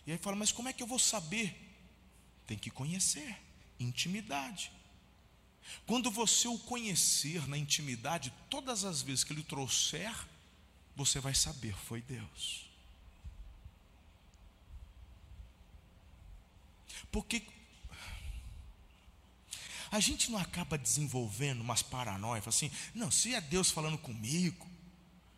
E 0.06 0.12
aí 0.12 0.18
fala, 0.18 0.34
mas 0.34 0.50
como 0.50 0.68
é 0.68 0.72
que 0.72 0.82
eu 0.82 0.86
vou 0.86 0.98
saber? 0.98 1.54
Tem 2.46 2.58
que 2.58 2.70
conhecer, 2.70 3.38
intimidade. 3.82 4.72
Quando 5.86 6.10
você 6.10 6.48
o 6.48 6.58
conhecer 6.58 7.46
na 7.48 7.56
intimidade, 7.56 8.32
todas 8.50 8.84
as 8.84 9.02
vezes 9.02 9.24
que 9.24 9.32
ele 9.32 9.42
trouxer, 9.42 10.14
você 10.94 11.20
vai 11.20 11.34
saber, 11.34 11.74
foi 11.74 12.02
Deus. 12.02 12.66
Porque 17.10 17.42
a 19.90 20.00
gente 20.00 20.30
não 20.30 20.38
acaba 20.38 20.78
desenvolvendo 20.78 21.60
umas 21.60 21.82
paranoias, 21.82 22.48
assim, 22.48 22.70
não, 22.94 23.10
se 23.10 23.34
é 23.34 23.40
Deus 23.40 23.70
falando 23.70 23.98
comigo, 23.98 24.66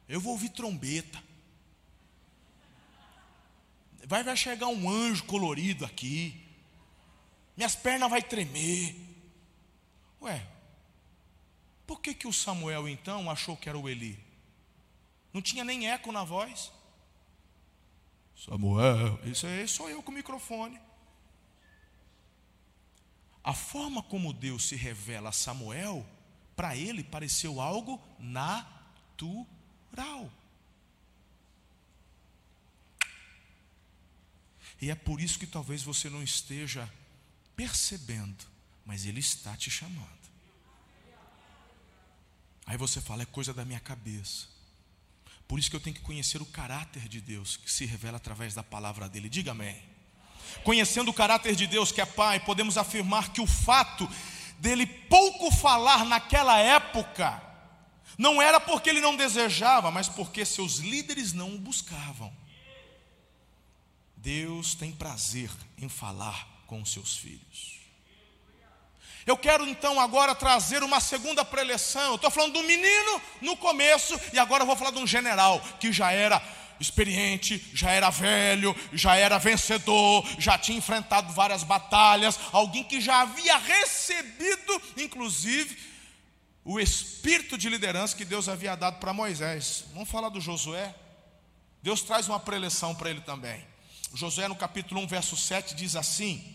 eu 0.08 0.20
vou 0.20 0.32
ouvir 0.32 0.50
trombeta. 0.50 1.22
Vai, 4.06 4.22
vai 4.22 4.36
chegar 4.36 4.68
um 4.68 4.88
anjo 4.88 5.24
colorido 5.24 5.84
aqui. 5.84 6.43
Minhas 7.56 7.76
pernas 7.76 8.10
vai 8.10 8.22
tremer. 8.22 8.96
Ué, 10.20 10.46
por 11.86 12.00
que 12.00 12.14
que 12.14 12.26
o 12.26 12.32
Samuel 12.32 12.88
então 12.88 13.30
achou 13.30 13.56
que 13.56 13.68
era 13.68 13.78
o 13.78 13.88
Eli? 13.88 14.18
Não 15.32 15.42
tinha 15.42 15.64
nem 15.64 15.90
eco 15.90 16.10
na 16.12 16.24
voz. 16.24 16.72
Samuel, 18.36 19.20
isso 19.24 19.46
aí 19.46 19.66
sou 19.68 19.88
eu 19.88 20.02
com 20.02 20.10
o 20.10 20.14
microfone. 20.14 20.80
A 23.42 23.52
forma 23.52 24.02
como 24.02 24.32
Deus 24.32 24.64
se 24.64 24.76
revela 24.76 25.28
a 25.28 25.32
Samuel, 25.32 26.06
para 26.56 26.76
ele 26.76 27.04
pareceu 27.04 27.60
algo 27.60 28.00
natural. 28.18 29.38
E 34.80 34.90
é 34.90 34.94
por 34.94 35.20
isso 35.20 35.38
que 35.38 35.46
talvez 35.46 35.82
você 35.82 36.08
não 36.08 36.22
esteja 36.22 36.90
percebendo, 37.56 38.44
mas 38.84 39.06
Ele 39.06 39.20
está 39.20 39.56
te 39.56 39.70
chamando. 39.70 40.24
Aí 42.66 42.76
você 42.76 43.00
fala, 43.00 43.22
é 43.22 43.26
coisa 43.26 43.52
da 43.52 43.64
minha 43.64 43.80
cabeça. 43.80 44.46
Por 45.46 45.58
isso 45.58 45.68
que 45.68 45.76
eu 45.76 45.80
tenho 45.80 45.96
que 45.96 46.02
conhecer 46.02 46.40
o 46.40 46.46
caráter 46.46 47.08
de 47.08 47.20
Deus, 47.20 47.56
que 47.56 47.70
se 47.70 47.84
revela 47.84 48.16
através 48.16 48.54
da 48.54 48.62
palavra 48.62 49.08
dele. 49.08 49.28
Diga 49.28 49.50
amém. 49.50 49.82
Conhecendo 50.62 51.10
o 51.10 51.14
caráter 51.14 51.54
de 51.54 51.66
Deus, 51.66 51.92
que 51.92 52.00
é 52.00 52.06
Pai, 52.06 52.40
podemos 52.40 52.78
afirmar 52.78 53.32
que 53.32 53.40
o 53.40 53.46
fato 53.46 54.08
dele 54.58 54.86
pouco 54.86 55.50
falar 55.50 56.04
naquela 56.06 56.58
época, 56.58 57.42
não 58.16 58.40
era 58.40 58.60
porque 58.60 58.88
ele 58.88 59.00
não 59.00 59.16
desejava, 59.16 59.90
mas 59.90 60.08
porque 60.08 60.44
seus 60.44 60.76
líderes 60.76 61.32
não 61.32 61.54
o 61.54 61.58
buscavam. 61.58 62.32
Deus 64.16 64.74
tem 64.74 64.90
prazer 64.90 65.50
em 65.76 65.88
falar 65.88 66.53
com 66.66 66.84
seus 66.84 67.16
filhos. 67.16 67.74
Eu 69.26 69.36
quero 69.36 69.66
então 69.66 69.98
agora 69.98 70.34
trazer 70.34 70.82
uma 70.82 71.00
segunda 71.00 71.44
preleção. 71.44 72.10
Eu 72.10 72.16
estou 72.16 72.30
falando 72.30 72.52
do 72.52 72.62
menino 72.62 73.20
no 73.40 73.56
começo, 73.56 74.18
e 74.32 74.38
agora 74.38 74.62
eu 74.62 74.66
vou 74.66 74.76
falar 74.76 74.90
de 74.90 74.98
um 74.98 75.06
general 75.06 75.60
que 75.80 75.92
já 75.92 76.12
era 76.12 76.42
experiente, 76.78 77.64
já 77.72 77.90
era 77.90 78.10
velho, 78.10 78.76
já 78.92 79.16
era 79.16 79.38
vencedor, 79.38 80.26
já 80.38 80.58
tinha 80.58 80.76
enfrentado 80.76 81.32
várias 81.32 81.62
batalhas, 81.62 82.38
alguém 82.52 82.84
que 82.84 83.00
já 83.00 83.22
havia 83.22 83.56
recebido, 83.56 84.82
inclusive, 84.98 85.76
o 86.64 86.80
espírito 86.80 87.56
de 87.56 87.68
liderança 87.68 88.16
que 88.16 88.24
Deus 88.24 88.48
havia 88.48 88.74
dado 88.74 88.98
para 88.98 89.12
Moisés. 89.12 89.84
Vamos 89.92 90.10
falar 90.10 90.28
do 90.28 90.40
Josué? 90.40 90.94
Deus 91.82 92.02
traz 92.02 92.28
uma 92.28 92.40
preleção 92.40 92.94
para 92.94 93.10
ele 93.10 93.20
também. 93.20 93.64
Josué, 94.14 94.48
no 94.48 94.56
capítulo 94.56 95.00
1, 95.02 95.06
verso 95.06 95.36
7, 95.36 95.74
diz 95.74 95.96
assim: 95.96 96.53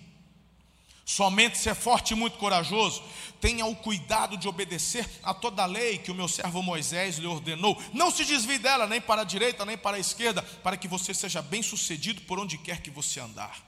Somente 1.09 1.57
ser 1.57 1.73
forte 1.73 2.11
e 2.11 2.15
muito 2.15 2.37
corajoso, 2.37 3.01
tenha 3.41 3.65
o 3.65 3.75
cuidado 3.75 4.37
de 4.37 4.47
obedecer 4.47 5.09
a 5.23 5.33
toda 5.33 5.63
a 5.63 5.65
lei 5.65 5.97
que 5.97 6.11
o 6.11 6.13
meu 6.13 6.27
servo 6.27 6.61
Moisés 6.61 7.17
lhe 7.17 7.25
ordenou. 7.25 7.81
Não 7.91 8.11
se 8.11 8.23
desvie 8.23 8.59
dela, 8.59 8.85
nem 8.85 9.01
para 9.01 9.23
a 9.23 9.25
direita, 9.25 9.65
nem 9.65 9.75
para 9.75 9.97
a 9.97 9.99
esquerda, 9.99 10.43
para 10.43 10.77
que 10.77 10.87
você 10.87 11.11
seja 11.11 11.41
bem 11.41 11.63
sucedido 11.63 12.21
por 12.21 12.37
onde 12.37 12.59
quer 12.59 12.83
que 12.83 12.91
você 12.91 13.19
andar. 13.19 13.59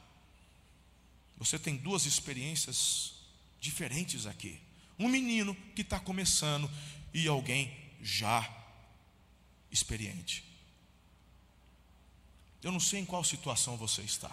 Você 1.35 1.57
tem 1.57 1.75
duas 1.75 2.05
experiências 2.05 3.13
diferentes 3.59 4.27
aqui: 4.27 4.61
um 4.99 5.07
menino 5.07 5.55
que 5.75 5.81
está 5.81 5.99
começando 5.99 6.69
e 7.11 7.27
alguém 7.27 7.75
já 8.03 8.47
experiente. 9.71 10.43
Eu 12.61 12.71
não 12.71 12.79
sei 12.79 12.99
em 12.99 13.05
qual 13.05 13.23
situação 13.23 13.77
você 13.77 14.03
está. 14.03 14.29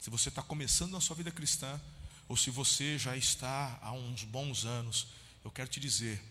Se 0.00 0.08
você 0.08 0.30
está 0.30 0.42
começando 0.42 0.92
na 0.92 1.00
sua 1.00 1.14
vida 1.14 1.30
cristã, 1.30 1.78
ou 2.26 2.36
se 2.36 2.50
você 2.50 2.98
já 2.98 3.16
está 3.16 3.78
há 3.82 3.92
uns 3.92 4.24
bons 4.24 4.64
anos, 4.64 5.08
eu 5.44 5.50
quero 5.50 5.68
te 5.68 5.78
dizer 5.78 6.22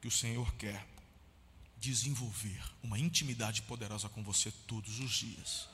que 0.00 0.06
o 0.06 0.10
Senhor 0.10 0.52
quer 0.56 0.86
desenvolver 1.78 2.62
uma 2.82 2.98
intimidade 2.98 3.62
poderosa 3.62 4.08
com 4.08 4.22
você 4.22 4.50
todos 4.66 4.98
os 4.98 5.10
dias. 5.10 5.68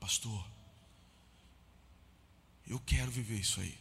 Pastor, 0.00 0.46
eu 2.66 2.80
quero 2.80 3.10
viver 3.10 3.38
isso 3.38 3.60
aí. 3.60 3.78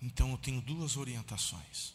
Então 0.00 0.30
eu 0.30 0.38
tenho 0.38 0.60
duas 0.60 0.96
orientações. 0.96 1.92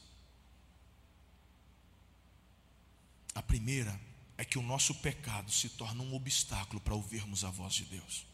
A 3.34 3.42
primeira 3.42 4.00
é 4.38 4.44
que 4.44 4.58
o 4.58 4.62
nosso 4.62 4.94
pecado 4.96 5.52
se 5.52 5.70
torna 5.70 6.04
um 6.04 6.14
obstáculo 6.14 6.82
para 6.82 6.94
ouvirmos 6.94 7.44
a 7.44 7.50
voz 7.50 7.74
de 7.74 7.86
Deus. 7.86 8.26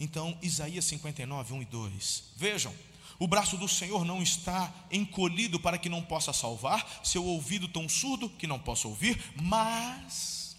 Então, 0.00 0.36
Isaías 0.42 0.84
59, 0.86 1.54
1 1.54 1.62
e 1.62 1.64
2. 1.66 2.24
Vejam, 2.36 2.74
o 3.18 3.28
braço 3.28 3.56
do 3.56 3.68
Senhor 3.68 4.04
não 4.04 4.22
está 4.22 4.72
encolhido 4.90 5.60
para 5.60 5.78
que 5.78 5.88
não 5.88 6.02
possa 6.02 6.32
salvar, 6.32 7.00
seu 7.04 7.24
ouvido 7.24 7.68
tão 7.68 7.88
surdo 7.88 8.28
que 8.28 8.46
não 8.46 8.58
possa 8.58 8.88
ouvir, 8.88 9.22
mas 9.40 10.56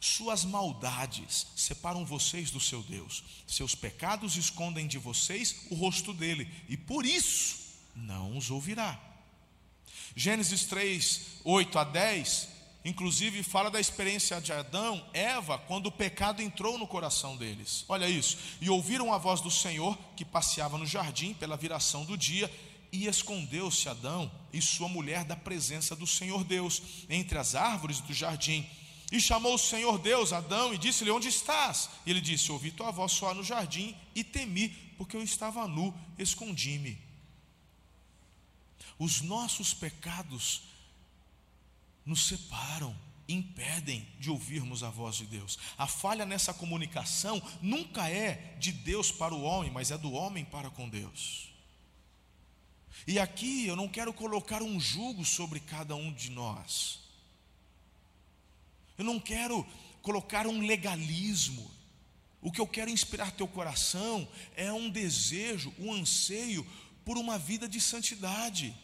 suas 0.00 0.44
maldades 0.44 1.46
separam 1.54 2.04
vocês 2.04 2.50
do 2.50 2.58
seu 2.58 2.82
Deus, 2.82 3.22
seus 3.46 3.74
pecados 3.74 4.36
escondem 4.36 4.88
de 4.88 4.98
vocês 4.98 5.66
o 5.70 5.76
rosto 5.76 6.12
dele, 6.12 6.50
e 6.68 6.76
por 6.76 7.06
isso 7.06 7.56
não 7.94 8.36
os 8.36 8.50
ouvirá. 8.50 9.00
Gênesis 10.16 10.64
3, 10.64 11.20
8 11.44 11.78
a 11.78 11.84
10 11.84 12.48
Inclusive, 12.84 13.44
fala 13.44 13.70
da 13.70 13.78
experiência 13.78 14.40
de 14.40 14.52
Adão, 14.52 15.04
Eva, 15.12 15.56
quando 15.56 15.86
o 15.86 15.92
pecado 15.92 16.42
entrou 16.42 16.76
no 16.76 16.86
coração 16.86 17.36
deles. 17.36 17.84
Olha 17.88 18.08
isso. 18.08 18.36
E 18.60 18.68
ouviram 18.68 19.12
a 19.12 19.18
voz 19.18 19.40
do 19.40 19.50
Senhor 19.50 19.96
que 20.16 20.24
passeava 20.24 20.76
no 20.76 20.86
jardim 20.86 21.32
pela 21.32 21.56
viração 21.56 22.04
do 22.04 22.16
dia, 22.16 22.50
e 22.90 23.06
escondeu-se 23.06 23.88
Adão 23.88 24.30
e 24.52 24.60
sua 24.60 24.86
mulher 24.88 25.24
da 25.24 25.34
presença 25.34 25.96
do 25.96 26.06
Senhor 26.06 26.44
Deus, 26.44 26.82
entre 27.08 27.38
as 27.38 27.54
árvores 27.54 28.00
do 28.00 28.12
jardim. 28.12 28.68
E 29.10 29.20
chamou 29.20 29.54
o 29.54 29.58
Senhor 29.58 29.98
Deus 29.98 30.32
Adão 30.32 30.74
e 30.74 30.78
disse-lhe: 30.78 31.10
Onde 31.10 31.28
estás? 31.28 31.88
E 32.04 32.10
ele 32.10 32.20
disse: 32.20 32.50
Ouvi 32.50 32.70
tua 32.70 32.90
voz 32.90 33.12
só 33.12 33.32
no 33.32 33.44
jardim 33.44 33.96
e 34.14 34.24
temi, 34.24 34.68
porque 34.98 35.16
eu 35.16 35.22
estava 35.22 35.66
nu, 35.68 35.94
escondi-me. 36.18 36.98
Os 38.98 39.22
nossos 39.22 39.72
pecados 39.72 40.62
nos 42.04 42.26
separam, 42.26 42.96
impedem 43.28 44.06
de 44.18 44.30
ouvirmos 44.30 44.82
a 44.82 44.90
voz 44.90 45.16
de 45.16 45.26
Deus. 45.26 45.58
A 45.78 45.86
falha 45.86 46.26
nessa 46.26 46.52
comunicação 46.52 47.40
nunca 47.60 48.08
é 48.08 48.56
de 48.58 48.72
Deus 48.72 49.10
para 49.10 49.34
o 49.34 49.42
homem, 49.42 49.70
mas 49.70 49.90
é 49.90 49.98
do 49.98 50.12
homem 50.12 50.44
para 50.44 50.70
com 50.70 50.88
Deus. 50.88 51.52
E 53.06 53.18
aqui 53.18 53.66
eu 53.66 53.74
não 53.74 53.88
quero 53.88 54.12
colocar 54.12 54.62
um 54.62 54.78
jugo 54.78 55.24
sobre 55.24 55.60
cada 55.60 55.94
um 55.94 56.12
de 56.12 56.30
nós. 56.30 57.00
Eu 58.98 59.04
não 59.04 59.18
quero 59.18 59.66
colocar 60.02 60.46
um 60.46 60.60
legalismo. 60.60 61.70
O 62.40 62.50
que 62.50 62.60
eu 62.60 62.66
quero 62.66 62.90
inspirar 62.90 63.30
teu 63.32 63.46
coração 63.46 64.28
é 64.56 64.72
um 64.72 64.90
desejo, 64.90 65.72
um 65.78 65.92
anseio 65.92 66.66
por 67.04 67.16
uma 67.16 67.38
vida 67.38 67.68
de 67.68 67.80
santidade. 67.80 68.76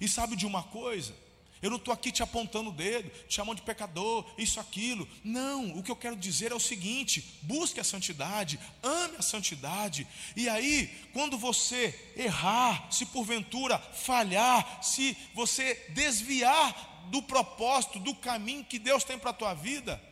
E 0.00 0.08
sabe 0.08 0.36
de 0.36 0.46
uma 0.46 0.62
coisa? 0.62 1.14
Eu 1.60 1.70
não 1.70 1.76
estou 1.76 1.92
aqui 1.92 2.12
te 2.12 2.22
apontando 2.22 2.70
o 2.70 2.72
dedo, 2.72 3.10
te 3.26 3.34
chamando 3.34 3.58
de 3.58 3.62
pecador, 3.62 4.24
isso, 4.38 4.60
aquilo. 4.60 5.08
Não, 5.24 5.76
o 5.76 5.82
que 5.82 5.90
eu 5.90 5.96
quero 5.96 6.16
dizer 6.16 6.52
é 6.52 6.54
o 6.54 6.60
seguinte: 6.60 7.38
busque 7.42 7.80
a 7.80 7.84
santidade, 7.84 8.58
ame 8.82 9.16
a 9.16 9.22
santidade. 9.22 10.06
E 10.36 10.48
aí, 10.48 10.86
quando 11.12 11.36
você 11.36 12.12
errar, 12.16 12.92
se 12.92 13.06
porventura 13.06 13.78
falhar, 13.78 14.82
se 14.82 15.16
você 15.34 15.74
desviar 15.90 17.06
do 17.10 17.22
propósito, 17.22 17.98
do 17.98 18.14
caminho 18.14 18.64
que 18.64 18.78
Deus 18.78 19.02
tem 19.02 19.18
para 19.18 19.30
a 19.30 19.34
tua 19.34 19.54
vida, 19.54 20.02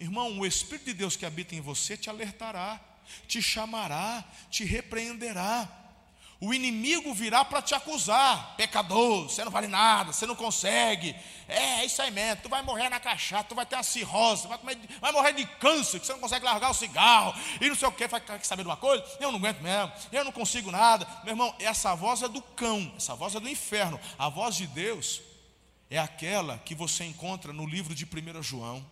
irmão, 0.00 0.38
o 0.38 0.46
Espírito 0.46 0.86
de 0.86 0.94
Deus 0.94 1.16
que 1.16 1.26
habita 1.26 1.54
em 1.54 1.60
você 1.60 1.96
te 1.96 2.10
alertará, 2.10 2.80
te 3.28 3.40
chamará, 3.40 4.24
te 4.50 4.64
repreenderá. 4.64 5.85
O 6.40 6.52
inimigo 6.52 7.14
virá 7.14 7.44
para 7.44 7.62
te 7.62 7.74
acusar, 7.74 8.54
pecador, 8.56 9.24
você 9.24 9.42
não 9.42 9.50
vale 9.50 9.68
nada, 9.68 10.12
você 10.12 10.26
não 10.26 10.36
consegue. 10.36 11.16
É, 11.48 11.84
isso 11.84 12.02
aí 12.02 12.10
mesmo, 12.10 12.42
tu 12.42 12.48
vai 12.48 12.62
morrer 12.62 12.90
na 12.90 13.00
cachaça, 13.00 13.44
tu 13.44 13.54
vai 13.54 13.64
ter 13.64 13.76
uma 13.76 13.82
cirrose, 13.82 14.46
vai, 14.46 14.58
comer, 14.58 14.78
vai 15.00 15.12
morrer 15.12 15.32
de 15.32 15.46
câncer, 15.46 15.98
que 15.98 16.06
você 16.06 16.12
não 16.12 16.20
consegue 16.20 16.44
largar 16.44 16.70
o 16.70 16.74
cigarro, 16.74 17.34
e 17.58 17.68
não 17.68 17.74
sei 17.74 17.88
o 17.88 17.92
que, 17.92 18.06
vai 18.06 18.22
saber 18.42 18.62
de 18.62 18.68
uma 18.68 18.76
coisa? 18.76 19.02
Eu 19.18 19.32
não 19.32 19.38
aguento 19.38 19.60
mesmo, 19.60 19.92
eu 20.12 20.24
não 20.24 20.32
consigo 20.32 20.70
nada. 20.70 21.06
Meu 21.24 21.32
irmão, 21.32 21.54
essa 21.58 21.94
voz 21.94 22.22
é 22.22 22.28
do 22.28 22.42
cão, 22.42 22.92
essa 22.96 23.14
voz 23.14 23.34
é 23.34 23.40
do 23.40 23.48
inferno. 23.48 23.98
A 24.18 24.28
voz 24.28 24.56
de 24.56 24.66
Deus 24.66 25.22
é 25.88 25.98
aquela 25.98 26.58
que 26.58 26.74
você 26.74 27.04
encontra 27.04 27.50
no 27.50 27.64
livro 27.64 27.94
de 27.94 28.04
1 28.04 28.42
João, 28.42 28.84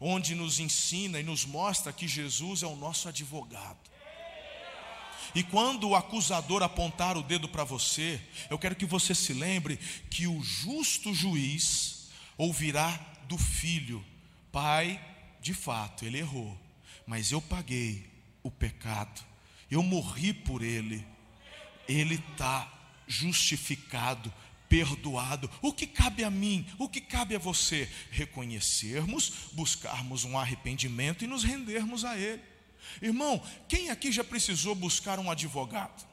onde 0.00 0.34
nos 0.34 0.58
ensina 0.58 1.20
e 1.20 1.22
nos 1.22 1.44
mostra 1.44 1.92
que 1.92 2.08
Jesus 2.08 2.64
é 2.64 2.66
o 2.66 2.74
nosso 2.74 3.08
advogado. 3.08 3.87
E 5.34 5.42
quando 5.42 5.88
o 5.88 5.96
acusador 5.96 6.62
apontar 6.62 7.16
o 7.16 7.22
dedo 7.22 7.48
para 7.48 7.64
você, 7.64 8.20
eu 8.50 8.58
quero 8.58 8.76
que 8.76 8.86
você 8.86 9.14
se 9.14 9.32
lembre 9.32 9.78
que 10.10 10.26
o 10.26 10.42
justo 10.42 11.12
juiz 11.14 12.08
ouvirá 12.36 12.98
do 13.28 13.36
filho: 13.36 14.04
Pai, 14.50 15.00
de 15.40 15.54
fato, 15.54 16.04
ele 16.04 16.18
errou, 16.18 16.58
mas 17.06 17.32
eu 17.32 17.40
paguei 17.40 18.08
o 18.42 18.50
pecado, 18.50 19.20
eu 19.70 19.82
morri 19.82 20.32
por 20.32 20.62
ele, 20.62 21.06
ele 21.86 22.14
está 22.14 22.72
justificado, 23.06 24.32
perdoado. 24.68 25.50
O 25.62 25.72
que 25.72 25.86
cabe 25.86 26.22
a 26.22 26.30
mim? 26.30 26.66
O 26.78 26.88
que 26.88 27.00
cabe 27.00 27.34
a 27.34 27.38
você? 27.38 27.88
Reconhecermos, 28.10 29.32
buscarmos 29.52 30.24
um 30.24 30.38
arrependimento 30.38 31.24
e 31.24 31.26
nos 31.26 31.42
rendermos 31.42 32.04
a 32.04 32.16
Ele. 32.16 32.42
Irmão, 33.00 33.40
quem 33.68 33.90
aqui 33.90 34.10
já 34.10 34.24
precisou 34.24 34.74
buscar 34.74 35.18
um 35.18 35.30
advogado? 35.30 36.06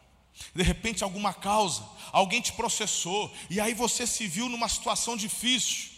De 0.53 0.63
repente, 0.63 1.03
alguma 1.03 1.33
causa, 1.33 1.83
alguém 2.11 2.41
te 2.41 2.51
processou, 2.53 3.33
e 3.49 3.59
aí 3.59 3.73
você 3.73 4.05
se 4.05 4.27
viu 4.27 4.49
numa 4.49 4.67
situação 4.67 5.15
difícil. 5.15 5.91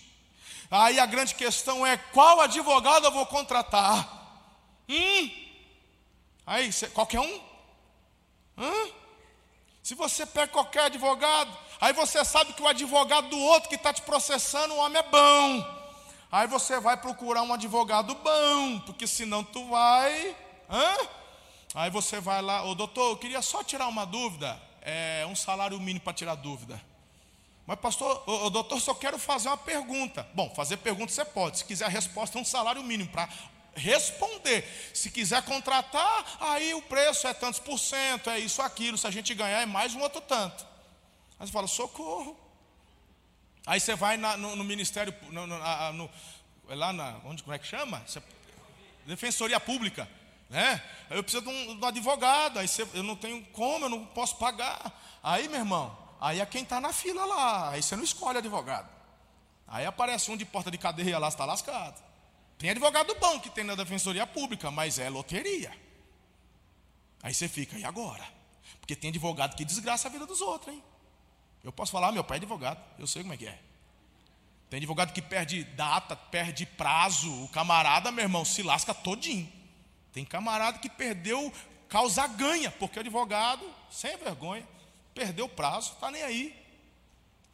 Aí 0.70 1.00
a 1.00 1.06
grande 1.06 1.34
questão 1.36 1.86
é: 1.86 1.98
qual 1.98 2.40
advogado 2.42 3.06
eu 3.06 3.12
vou 3.12 3.26
contratar? 3.26 4.16
Hum? 4.88 5.32
Aí, 6.46 6.70
qualquer 6.94 7.20
um? 7.20 7.42
Hã? 8.58 8.72
Se 9.84 9.96
você 9.96 10.26
pega 10.26 10.52
qualquer 10.52 10.84
advogado, 10.84 11.58
aí 11.80 11.94
você 11.94 12.24
sabe 12.24 12.54
que 12.54 12.62
o 12.62 12.68
advogado 12.68 13.30
do 13.30 13.40
outro 13.40 13.70
que 13.70 13.76
está 13.76 13.94
te 13.94 14.02
processando, 14.02 14.74
o 14.74 14.78
homem 14.78 15.00
é 15.00 15.04
bom. 15.04 15.78
Aí 16.32 16.46
você 16.48 16.80
vai 16.80 16.98
procurar 16.98 17.42
um 17.42 17.54
advogado 17.54 18.14
bom, 18.16 18.80
porque 18.82 19.08
senão 19.08 19.44
tu 19.44 19.70
vai 19.70 20.36
Hã? 20.70 21.08
Aí 21.74 21.90
você 21.90 22.20
vai 22.20 22.42
lá, 22.42 22.64
ô 22.64 22.74
doutor, 22.74 23.12
eu 23.12 23.18
queria 23.18 23.42
só 23.42 23.64
tirar 23.64 23.88
uma 23.88 24.06
dúvida. 24.06 24.60
É 24.82 25.26
um 25.28 25.36
salário 25.36 25.80
mínimo 25.80 26.00
para 26.00 26.14
tirar 26.14 26.36
dúvida. 26.36 26.82
Mas, 27.66 27.80
pastor, 27.80 28.24
ô, 28.26 28.46
ô, 28.46 28.50
doutor, 28.50 28.80
só 28.80 28.94
quero 28.94 29.20
fazer 29.20 29.50
uma 29.50 29.58
pergunta. 29.58 30.26
Bom, 30.34 30.50
fazer 30.56 30.78
pergunta 30.78 31.12
você 31.12 31.26
pode. 31.26 31.60
Se 31.60 31.66
quiser 31.66 31.86
a 31.86 31.90
resposta, 31.90 32.38
é 32.38 32.42
um 32.42 32.46
salário 32.46 32.82
mínimo 32.82 33.10
para 33.10 33.28
responder. 33.76 34.64
Se 34.94 35.12
quiser 35.12 35.44
contratar, 35.44 36.38
aí 36.40 36.74
o 36.74 36.82
preço 36.82 37.28
é 37.28 37.34
tantos 37.34 37.60
por 37.60 37.78
cento, 37.78 38.30
é 38.30 38.40
isso, 38.40 38.62
aquilo. 38.62 38.98
Se 38.98 39.06
a 39.06 39.12
gente 39.12 39.34
ganhar, 39.34 39.62
é 39.62 39.66
mais 39.66 39.94
um 39.94 40.00
outro 40.00 40.22
tanto. 40.22 40.66
Aí 41.38 41.46
você 41.46 41.52
fala, 41.52 41.68
socorro. 41.68 42.40
Aí 43.66 43.82
você 43.82 43.96
vai 43.96 44.16
na, 44.16 44.38
no, 44.38 44.56
no, 44.56 44.64
ministério, 44.64 45.14
no, 45.30 45.46
no, 45.46 45.58
no, 45.94 46.10
lá 46.70 46.94
na, 46.94 47.20
onde, 47.26 47.44
como 47.44 47.54
é 47.54 47.60
que 47.60 47.68
chama? 47.68 48.04
Defensoria 49.06 49.60
Pública 49.60 50.08
né? 50.50 50.82
Eu 51.10 51.24
preciso 51.24 51.44
de 51.44 51.50
um, 51.50 51.78
de 51.78 51.84
um 51.84 51.88
advogado, 51.88 52.60
aí 52.60 52.68
você, 52.68 52.88
eu 52.94 53.04
não 53.04 53.16
tenho 53.16 53.44
como, 53.48 53.86
eu 53.86 53.90
não 53.90 54.06
posso 54.06 54.38
pagar. 54.38 55.00
Aí, 55.22 55.48
meu 55.48 55.60
irmão, 55.60 55.98
aí 56.20 56.40
é 56.40 56.46
quem 56.46 56.64
está 56.64 56.80
na 56.80 56.94
fila 56.94 57.26
lá, 57.26 57.72
aí 57.72 57.84
você 57.84 57.96
não 57.96 58.04
escolhe 58.04 58.38
advogado. 58.38 58.90
Aí 59.68 59.86
aparece 59.86 60.32
um 60.32 60.38
de 60.38 60.46
porta 60.46 60.72
de 60.72 60.78
cadeia 60.78 61.18
lá, 61.18 61.28
está 61.28 61.44
lascado. 61.44 62.02
Tem 62.58 62.70
advogado 62.70 63.14
bom 63.16 63.40
que 63.40 63.50
tem 63.50 63.64
na 63.64 63.76
defensoria 63.76 64.26
pública, 64.26 64.72
mas 64.72 64.98
é 64.98 65.10
loteria. 65.10 65.72
Aí 67.22 67.34
você 67.34 67.48
fica, 67.48 67.78
e 67.78 67.84
agora? 67.84 68.26
Porque 68.80 68.96
tem 68.96 69.10
advogado 69.10 69.56
que 69.56 69.66
desgraça 69.66 70.08
a 70.08 70.12
vida 70.12 70.26
dos 70.26 70.40
outros, 70.40 70.74
hein? 70.74 70.84
Eu 71.64 71.72
posso 71.72 71.92
falar, 71.92 72.12
meu 72.12 72.24
pai 72.24 72.38
é 72.38 72.40
advogado, 72.40 72.82
eu 72.98 73.06
sei 73.06 73.22
como 73.24 73.34
é 73.34 73.38
que 73.38 73.48
é. 73.48 73.60
Tem 74.70 74.78
advogado 74.78 75.12
que 75.12 75.22
perde 75.22 75.64
data, 75.64 76.16
perde 76.16 76.66
prazo, 76.66 77.44
o 77.44 77.50
camarada, 77.50 78.12
meu 78.12 78.24
irmão, 78.24 78.46
se 78.46 78.64
lasca 78.64 78.94
todinho. 78.94 79.52
Tem 80.18 80.26
camarada 80.26 80.80
que 80.80 80.90
perdeu 80.90 81.54
causa 81.88 82.26
ganha, 82.26 82.72
porque 82.72 82.98
o 82.98 83.02
advogado, 83.02 83.64
sem 83.92 84.18
vergonha, 84.18 84.68
perdeu 85.14 85.46
o 85.46 85.50
prazo, 85.50 85.94
está 85.94 86.10
nem 86.10 86.24
aí. 86.24 86.60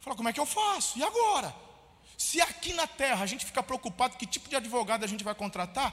Fala, 0.00 0.16
como 0.16 0.30
é 0.30 0.32
que 0.32 0.40
eu 0.40 0.46
faço? 0.46 0.98
E 0.98 1.04
agora? 1.04 1.54
Se 2.16 2.40
aqui 2.40 2.72
na 2.72 2.86
terra 2.86 3.22
a 3.22 3.26
gente 3.26 3.44
fica 3.44 3.62
preocupado 3.62 4.16
que 4.16 4.26
tipo 4.26 4.48
de 4.48 4.56
advogado 4.56 5.04
a 5.04 5.06
gente 5.06 5.22
vai 5.22 5.34
contratar, 5.34 5.92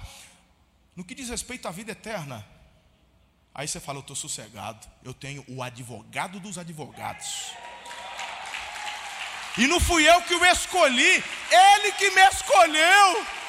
no 0.95 1.03
que 1.03 1.13
diz 1.13 1.27
respeito 1.27 1.67
à 1.67 1.71
vida 1.71 1.91
eterna, 1.91 2.47
aí 3.53 3.67
você 3.67 3.81
fala, 3.81 3.97
eu 3.97 4.01
estou 4.03 4.15
sossegado, 4.15 4.87
eu 5.03 5.13
tenho 5.13 5.43
o 5.49 5.61
advogado 5.61 6.39
dos 6.39 6.57
advogados. 6.57 7.51
E 9.57 9.67
não 9.67 9.81
fui 9.81 10.09
eu 10.09 10.21
que 10.21 10.35
o 10.35 10.45
escolhi, 10.45 11.21
ele 11.51 11.91
que 11.97 12.11
me 12.11 12.21
escolheu. 12.29 13.40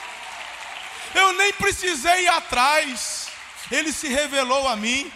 Eu 1.15 1.33
nem 1.35 1.53
precisei 1.53 2.25
ir 2.25 2.29
atrás. 2.29 3.29
Ele 3.71 3.93
se 3.93 4.09
revelou 4.09 4.69
a 4.69 4.77
mim. 4.77 5.11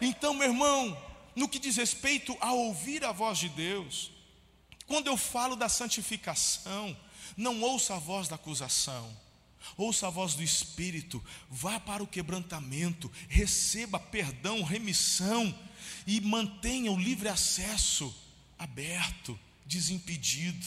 Então, 0.00 0.34
meu 0.34 0.48
irmão, 0.48 0.96
no 1.34 1.48
que 1.48 1.58
diz 1.58 1.76
respeito 1.76 2.36
a 2.40 2.52
ouvir 2.52 3.04
a 3.04 3.12
voz 3.12 3.38
de 3.38 3.48
Deus, 3.48 4.10
quando 4.86 5.08
eu 5.08 5.16
falo 5.16 5.56
da 5.56 5.68
santificação, 5.68 6.96
não 7.36 7.60
ouça 7.60 7.94
a 7.94 7.98
voz 7.98 8.28
da 8.28 8.36
acusação, 8.36 9.14
ouça 9.76 10.06
a 10.06 10.10
voz 10.10 10.34
do 10.34 10.42
Espírito, 10.42 11.22
vá 11.50 11.80
para 11.80 12.02
o 12.02 12.06
quebrantamento, 12.06 13.10
receba 13.28 13.98
perdão, 13.98 14.62
remissão 14.62 15.54
e 16.06 16.20
mantenha 16.20 16.92
o 16.92 16.98
livre 16.98 17.28
acesso 17.28 18.14
aberto, 18.58 19.38
desimpedido. 19.64 20.66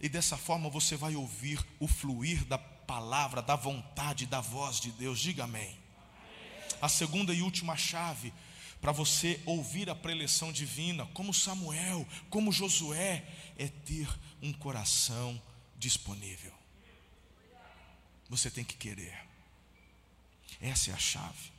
E 0.00 0.08
dessa 0.08 0.36
forma 0.36 0.68
você 0.68 0.96
vai 0.96 1.16
ouvir 1.16 1.58
o 1.80 1.88
fluir 1.88 2.44
da 2.44 2.58
palavra, 2.86 3.42
da 3.42 3.56
vontade, 3.56 4.26
da 4.26 4.40
voz 4.40 4.80
de 4.80 4.90
Deus. 4.92 5.18
Diga 5.20 5.44
amém. 5.44 5.76
A 6.80 6.88
segunda 6.88 7.32
e 7.34 7.42
última 7.42 7.76
chave 7.76 8.32
para 8.80 8.92
você 8.92 9.40
ouvir 9.46 9.88
a 9.90 9.94
preleção 9.94 10.52
divina, 10.52 11.06
como 11.06 11.34
Samuel, 11.34 12.06
como 12.30 12.52
Josué, 12.52 13.26
é 13.58 13.68
ter 13.68 14.08
um 14.42 14.52
coração 14.52 15.40
disponível. 15.76 16.52
Você 18.28 18.50
tem 18.50 18.64
que 18.64 18.76
querer. 18.76 19.26
Essa 20.60 20.90
é 20.90 20.94
a 20.94 20.98
chave. 20.98 21.52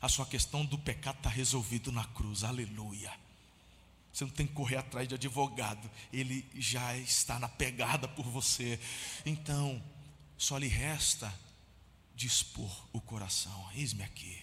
A 0.00 0.08
sua 0.08 0.26
questão 0.26 0.64
do 0.64 0.78
pecado 0.78 1.18
está 1.18 1.30
resolvido 1.30 1.90
na 1.90 2.04
cruz. 2.04 2.44
Aleluia. 2.44 3.12
Você 4.12 4.24
não 4.24 4.30
tem 4.30 4.46
que 4.46 4.52
correr 4.52 4.76
atrás 4.76 5.08
de 5.08 5.14
advogado, 5.14 5.90
ele 6.12 6.46
já 6.54 6.94
está 6.98 7.38
na 7.38 7.48
pegada 7.48 8.06
por 8.06 8.26
você. 8.26 8.78
Então, 9.24 9.82
só 10.42 10.58
lhe 10.58 10.66
resta 10.66 11.32
dispor 12.16 12.88
o 12.92 13.00
coração. 13.00 13.70
Eis-me 13.74 14.02
aqui. 14.02 14.42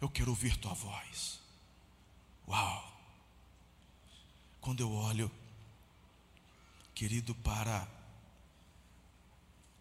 Eu 0.00 0.08
quero 0.08 0.30
ouvir 0.30 0.56
tua 0.56 0.74
voz. 0.74 1.38
Uau! 2.48 2.92
Quando 4.60 4.80
eu 4.80 4.90
olho, 4.90 5.30
querido, 6.92 7.36
para 7.36 7.88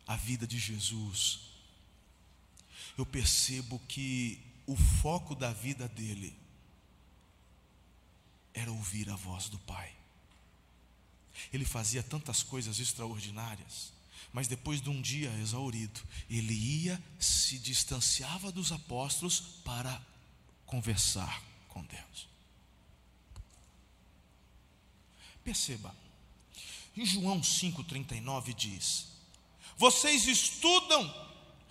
a 0.06 0.16
vida 0.16 0.46
de 0.46 0.60
Jesus, 0.60 1.40
eu 2.96 3.04
percebo 3.04 3.80
que 3.88 4.40
o 4.68 4.76
foco 4.76 5.34
da 5.34 5.52
vida 5.52 5.88
dele 5.88 6.38
era 8.54 8.72
ouvir 8.72 9.10
a 9.10 9.16
voz 9.16 9.50
do 9.50 9.58
Pai. 9.58 9.92
Ele 11.52 11.66
fazia 11.66 12.04
tantas 12.04 12.44
coisas 12.44 12.80
extraordinárias 12.80 14.01
mas 14.34 14.48
depois 14.48 14.82
de 14.82 14.90
um 14.90 15.02
dia 15.02 15.32
exaurido, 15.42 16.00
ele 16.30 16.54
ia, 16.54 17.02
se 17.20 17.58
distanciava 17.60 18.52
dos 18.52 18.72
apóstolos 18.72 19.40
para 19.64 20.02
conversar 20.66 21.42
com 21.68 21.84
Deus. 21.84 22.28
Perceba, 25.44 25.94
em 26.96 27.06
João 27.06 27.42
5,39 27.42 28.54
diz: 28.54 29.08
Vocês 29.78 30.28
estudam. 30.28 31.04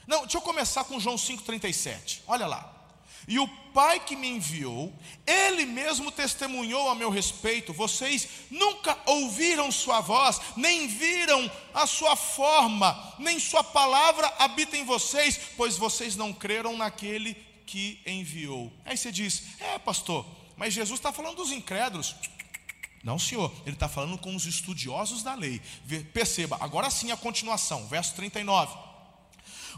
Não, 0.07 0.23
deixa 0.23 0.39
eu 0.39 0.43
começar 0.43 0.85
com 0.85 0.99
João 0.99 1.17
5,37. 1.17 2.21
Olha 2.27 2.47
lá. 2.47 2.80
E 3.29 3.39
o 3.39 3.49
Pai 3.73 4.01
que 4.01 4.17
me 4.17 4.29
enviou, 4.29 4.93
Ele 5.27 5.65
mesmo 5.65 6.11
testemunhou 6.11 6.89
a 6.89 6.95
meu 6.95 7.09
respeito. 7.09 7.73
Vocês 7.73 8.29
nunca 8.51 8.99
ouviram 9.07 9.71
Sua 9.71 10.01
voz, 10.01 10.41
nem 10.57 10.89
viram 10.89 11.51
a 11.73 11.87
Sua 11.87 12.17
forma, 12.17 13.15
nem 13.19 13.39
Sua 13.39 13.63
palavra 13.63 14.27
habita 14.39 14.77
em 14.77 14.85
vocês, 14.85 15.39
pois 15.57 15.77
vocês 15.77 16.17
não 16.17 16.33
creram 16.33 16.77
naquele 16.77 17.35
que 17.65 18.01
enviou. 18.05 18.73
Aí 18.85 18.97
você 18.97 19.13
diz: 19.13 19.45
É, 19.61 19.79
pastor, 19.79 20.27
mas 20.57 20.75
Jesus 20.75 20.99
está 20.99 21.13
falando 21.13 21.37
dos 21.37 21.53
incrédulos. 21.53 22.17
Não, 23.03 23.19
senhor, 23.19 23.51
ele 23.65 23.77
está 23.77 23.89
falando 23.89 24.19
com 24.19 24.35
os 24.35 24.45
estudiosos 24.45 25.23
da 25.23 25.35
lei. 25.35 25.61
Perceba, 26.13 26.59
agora 26.61 26.91
sim 26.91 27.11
a 27.13 27.17
continuação, 27.17 27.87
verso 27.87 28.15
39. 28.15 28.90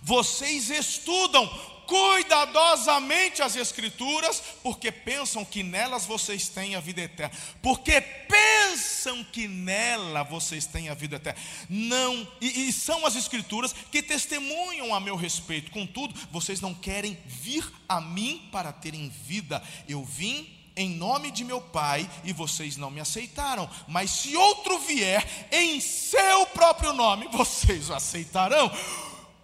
Vocês 0.03 0.70
estudam 0.70 1.49
cuidadosamente 1.86 3.43
as 3.43 3.55
Escrituras, 3.55 4.43
porque 4.62 4.90
pensam 4.90 5.45
que 5.45 5.62
nelas 5.62 6.07
vocês 6.07 6.49
têm 6.49 6.74
a 6.74 6.80
vida 6.80 7.03
eterna. 7.03 7.36
Porque 7.61 8.01
pensam 8.01 9.22
que 9.24 9.47
nela 9.47 10.22
vocês 10.22 10.64
têm 10.64 10.88
a 10.88 10.95
vida 10.95 11.16
eterna. 11.16 11.38
Não, 11.68 12.26
e, 12.40 12.68
e 12.68 12.72
são 12.72 13.05
as 13.05 13.14
Escrituras 13.14 13.74
que 13.90 14.03
testemunham 14.03 14.95
a 14.95 15.01
meu 15.01 15.16
respeito. 15.16 15.70
Contudo, 15.70 16.14
vocês 16.30 16.61
não 16.61 16.72
querem 16.72 17.18
vir 17.26 17.70
a 17.86 18.01
mim 18.01 18.49
para 18.51 18.72
terem 18.72 19.12
vida. 19.26 19.62
Eu 19.86 20.03
vim 20.03 20.49
em 20.74 20.88
nome 20.88 21.30
de 21.30 21.45
meu 21.45 21.61
Pai 21.61 22.09
e 22.24 22.32
vocês 22.32 22.78
não 22.78 22.90
me 22.90 23.01
aceitaram. 23.01 23.68
Mas 23.86 24.11
se 24.11 24.34
outro 24.34 24.78
vier 24.78 25.49
em 25.53 25.78
seu 25.80 26.47
próprio 26.47 26.95
nome, 26.95 27.28
vocês 27.28 27.90
o 27.90 27.95
aceitarão. 27.95 28.70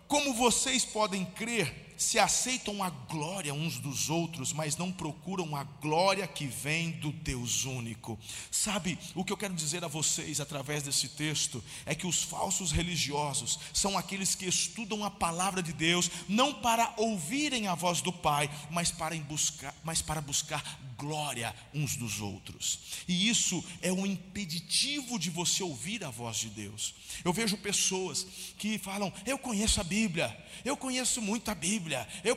Como 0.09 0.33
vocês 0.33 0.87
podem 0.87 1.25
crer 1.25 1.87
se 1.99 2.19
aceitam 2.19 2.83
a 2.83 2.89
glória 2.89 3.53
uns 3.53 3.79
dos 3.79 4.09
outros, 4.09 4.53
mas 4.53 4.77
não 4.77 4.93
procuram 4.93 5.57
a 5.57 5.65
glória 5.65 6.27
que 6.29 6.47
vem 6.47 6.93
do 6.93 7.11
Deus 7.11 7.65
único. 7.65 8.17
Sabe, 8.51 8.97
o 9.17 9.25
que 9.25 9.33
eu 9.33 9.37
quero 9.37 9.53
dizer 9.53 9.85
a 9.85 9.89
vocês 9.89 10.41
através 10.41 10.85
desse 10.85 11.09
texto 11.09 11.63
é 11.85 11.95
que 11.95 12.07
os 12.07 12.23
falsos 12.23 12.71
religiosos 12.71 13.59
são 13.75 13.99
aqueles 13.99 14.37
que 14.37 14.47
estudam 14.47 15.05
a 15.05 15.11
palavra 15.11 15.63
de 15.63 15.73
Deus 15.73 16.09
não 16.29 16.55
para 16.55 16.95
ouvirem 16.97 17.67
a 17.67 17.75
voz 17.75 18.01
do 18.01 18.13
Pai, 18.13 18.49
mas 18.71 18.93
para 18.93 19.17
buscar, 19.17 19.75
mas 19.83 20.01
para 20.01 20.21
buscar 20.21 20.88
glória 20.99 21.55
uns 21.73 21.97
dos 21.97 22.21
outros. 22.21 22.81
E 23.07 23.29
isso 23.29 23.65
é 23.81 23.93
um 23.93 24.05
impeditivo 24.05 25.19
de 25.19 25.31
você 25.31 25.63
ouvir 25.63 26.05
a 26.05 26.11
voz 26.11 26.39
de 26.39 26.49
Deus. 26.51 26.95
Eu 27.25 27.33
vejo 27.33 27.57
pessoas 27.57 28.27
que 28.59 28.77
falam: 28.79 29.13
"Eu 29.25 29.39
conheço 29.39 29.81
a 29.81 29.85
Bíblia, 29.85 30.37
eu 30.65 30.77
conheço 30.77 31.23
muito 31.23 31.51
a 31.51 31.55
Bíblia". 31.55 32.07
Eu, 32.25 32.37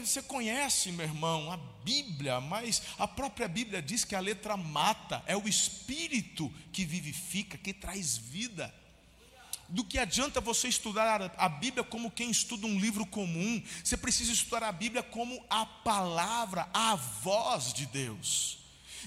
você 0.00 0.22
conhece, 0.22 0.92
meu 0.92 1.04
irmão, 1.04 1.52
a 1.52 1.56
Bíblia, 1.84 2.40
mas 2.40 2.82
a 2.98 3.08
própria 3.08 3.48
Bíblia 3.48 3.82
diz 3.82 4.04
que 4.04 4.14
a 4.14 4.20
letra 4.20 4.56
mata, 4.56 5.22
é 5.26 5.36
o 5.36 5.48
espírito 5.48 6.52
que 6.72 6.84
vivifica, 6.84 7.58
que 7.58 7.72
traz 7.72 8.16
vida 8.16 8.72
do 9.68 9.84
que 9.84 9.98
adianta 9.98 10.40
você 10.40 10.68
estudar 10.68 11.32
a 11.36 11.48
Bíblia 11.48 11.84
como 11.84 12.10
quem 12.10 12.30
estuda 12.30 12.66
um 12.66 12.78
livro 12.78 13.04
comum. 13.04 13.62
Você 13.84 13.96
precisa 13.96 14.32
estudar 14.32 14.62
a 14.62 14.72
Bíblia 14.72 15.02
como 15.02 15.44
a 15.50 15.66
palavra, 15.66 16.68
a 16.72 16.94
voz 16.94 17.72
de 17.72 17.86
Deus. 17.86 18.58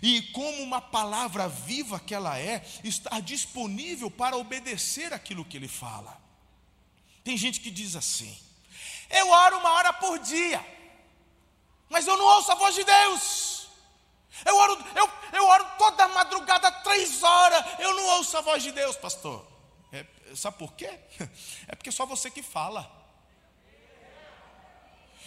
E 0.01 0.21
como 0.33 0.61
uma 0.61 0.79
palavra 0.79 1.49
viva 1.49 1.99
que 1.99 2.13
ela 2.13 2.37
é, 2.39 2.63
estar 2.83 3.19
disponível 3.21 4.09
para 4.09 4.37
obedecer 4.37 5.13
aquilo 5.13 5.45
que 5.45 5.57
ele 5.57 5.67
fala. 5.67 6.19
Tem 7.23 7.35
gente 7.37 7.59
que 7.59 7.71
diz 7.71 7.95
assim: 7.95 8.35
eu 9.09 9.29
oro 9.29 9.57
uma 9.57 9.71
hora 9.71 9.93
por 9.93 10.19
dia, 10.19 10.63
mas 11.89 12.07
eu 12.07 12.15
não 12.17 12.25
ouço 12.25 12.51
a 12.51 12.55
voz 12.55 12.75
de 12.75 12.83
Deus. 12.83 13.67
Eu 14.45 14.55
oro, 14.55 14.85
eu, 14.95 15.09
eu 15.33 15.45
oro 15.45 15.65
toda 15.77 16.07
madrugada, 16.07 16.71
três 16.71 17.21
horas, 17.21 17.65
eu 17.79 17.93
não 17.95 18.05
ouço 18.17 18.37
a 18.37 18.41
voz 18.41 18.63
de 18.63 18.71
Deus, 18.71 18.95
pastor. 18.95 19.45
Sabe 20.35 20.57
por 20.57 20.73
quê? 20.73 20.99
É 21.67 21.75
porque 21.75 21.91
só 21.91 22.05
você 22.05 22.31
que 22.31 22.41
fala. 22.41 22.99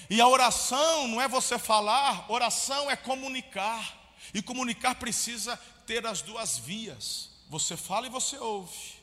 E 0.08 0.20
a 0.20 0.28
oração 0.28 1.08
não 1.08 1.20
é 1.20 1.26
você 1.28 1.58
falar, 1.58 2.30
oração 2.30 2.90
é 2.90 2.96
comunicar. 2.96 4.02
E 4.32 4.42
comunicar 4.42 4.94
precisa 4.96 5.56
ter 5.86 6.06
as 6.06 6.22
duas 6.22 6.58
vias. 6.58 7.30
Você 7.48 7.76
fala 7.76 8.06
e 8.06 8.10
você 8.10 8.38
ouve. 8.38 8.94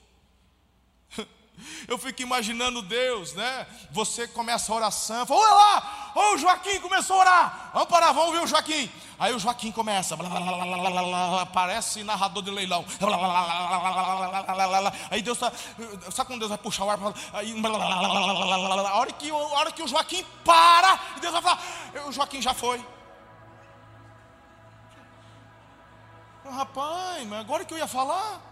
Eu 1.88 1.98
fico 1.98 2.22
imaginando 2.22 2.82
Deus, 2.82 3.34
né? 3.34 3.68
Você 3.92 4.28
começa 4.28 4.72
a 4.72 4.76
oração, 4.76 5.26
fala, 5.26 5.40
olha 5.40 5.54
lá, 5.54 6.12
oh, 6.16 6.36
o 6.36 6.38
Joaquim 6.38 6.80
começou 6.80 7.18
a 7.18 7.20
orar. 7.20 7.72
Vamos 7.74 7.90
parar, 7.90 8.12
vamos 8.12 8.34
ver 8.34 8.44
o 8.44 8.48
Joaquim. 8.48 8.92
Aí 9.20 9.34
o 9.36 9.40
Joaquim 9.40 9.72
começa, 9.72 10.16
blá, 10.16 10.28
blá, 10.28 11.04
blá, 11.04 11.46
parece 11.46 12.04
narrador 12.04 12.42
de 12.42 12.50
leilão. 12.50 12.84
Aí 15.12 15.22
Deus 15.22 15.38
está, 15.38 15.52
sabe 16.12 16.28
quando 16.28 16.40
Deus 16.40 16.50
vai 16.50 16.58
puxar 16.58 16.86
o 16.86 16.90
ar? 16.90 17.00
Aí, 17.34 17.54
a, 17.54 18.98
hora 18.98 19.12
que, 19.12 19.30
a 19.30 19.36
hora 19.36 19.72
que 19.72 19.84
o 19.84 19.88
Joaquim 19.88 20.26
para, 20.44 21.00
Deus 21.22 21.34
vai 21.34 21.42
falar, 21.42 21.62
o 22.08 22.12
Joaquim 22.12 22.42
já 22.42 22.54
foi. 22.54 22.84
Rapaz, 26.44 27.26
mas 27.28 27.40
agora 27.40 27.64
que 27.64 27.74
eu 27.74 27.78
ia 27.78 27.88
falar. 27.88 28.51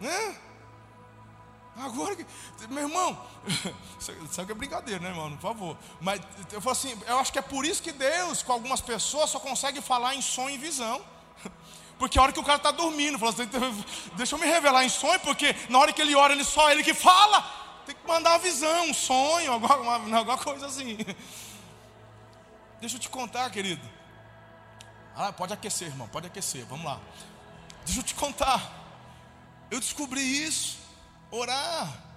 Né? 0.00 0.36
Agora 1.76 2.16
que. 2.16 2.26
Meu 2.68 2.88
irmão, 2.88 3.18
sabe 4.30 4.46
que 4.46 4.52
é 4.52 4.54
brincadeira, 4.54 5.00
né, 5.00 5.10
irmão? 5.10 5.30
Por 5.32 5.40
favor. 5.40 5.76
Mas 6.00 6.20
eu 6.52 6.60
falo 6.60 6.72
assim, 6.72 6.98
eu 7.06 7.18
acho 7.18 7.32
que 7.32 7.38
é 7.38 7.42
por 7.42 7.64
isso 7.64 7.82
que 7.82 7.92
Deus, 7.92 8.42
com 8.42 8.52
algumas 8.52 8.80
pessoas, 8.80 9.30
só 9.30 9.38
consegue 9.38 9.80
falar 9.80 10.14
em 10.14 10.22
sonho 10.22 10.54
e 10.54 10.58
visão. 10.58 11.00
Porque 11.98 12.18
a 12.18 12.22
hora 12.22 12.32
que 12.32 12.40
o 12.40 12.44
cara 12.44 12.56
está 12.56 12.70
dormindo, 12.70 13.18
fala 13.18 13.32
assim, 13.32 13.48
deixa 14.14 14.34
eu 14.34 14.38
me 14.38 14.46
revelar 14.46 14.84
em 14.84 14.88
sonho, 14.88 15.20
porque 15.20 15.54
na 15.68 15.78
hora 15.78 15.92
que 15.92 16.00
ele 16.00 16.14
ora, 16.14 16.32
ele 16.32 16.44
só 16.44 16.70
ele 16.70 16.82
que 16.82 16.94
fala. 16.94 17.42
Tem 17.84 17.94
que 17.94 18.08
mandar 18.08 18.36
a 18.36 18.38
visão, 18.38 18.88
um 18.88 18.94
sonho, 18.94 19.52
alguma, 19.52 19.96
alguma 20.16 20.38
coisa 20.38 20.64
assim. 20.64 20.96
Deixa 22.80 22.96
eu 22.96 23.00
te 23.00 23.10
contar, 23.10 23.50
querido. 23.50 23.86
Ah, 25.14 25.30
pode 25.30 25.52
aquecer, 25.52 25.88
irmão, 25.88 26.08
pode 26.08 26.26
aquecer, 26.26 26.64
vamos 26.64 26.86
lá. 26.86 26.98
Deixa 27.84 28.00
eu 28.00 28.04
te 28.04 28.14
contar. 28.14 28.79
Eu 29.70 29.78
descobri 29.78 30.20
isso. 30.20 30.78
Orar 31.30 32.10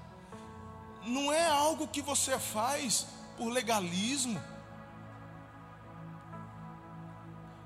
não 1.05 1.31
é 1.31 1.45
algo 1.47 1.87
que 1.87 2.01
você 2.01 2.39
faz 2.39 3.05
por 3.37 3.49
legalismo. 3.49 4.41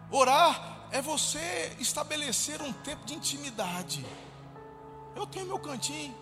Orar 0.10 0.88
é 0.92 1.02
você 1.02 1.76
estabelecer 1.80 2.62
um 2.62 2.74
tempo 2.74 3.06
de 3.06 3.14
intimidade. 3.14 4.06
Eu 5.16 5.26
tenho 5.26 5.46
meu 5.46 5.60
cantinho. 5.60 6.16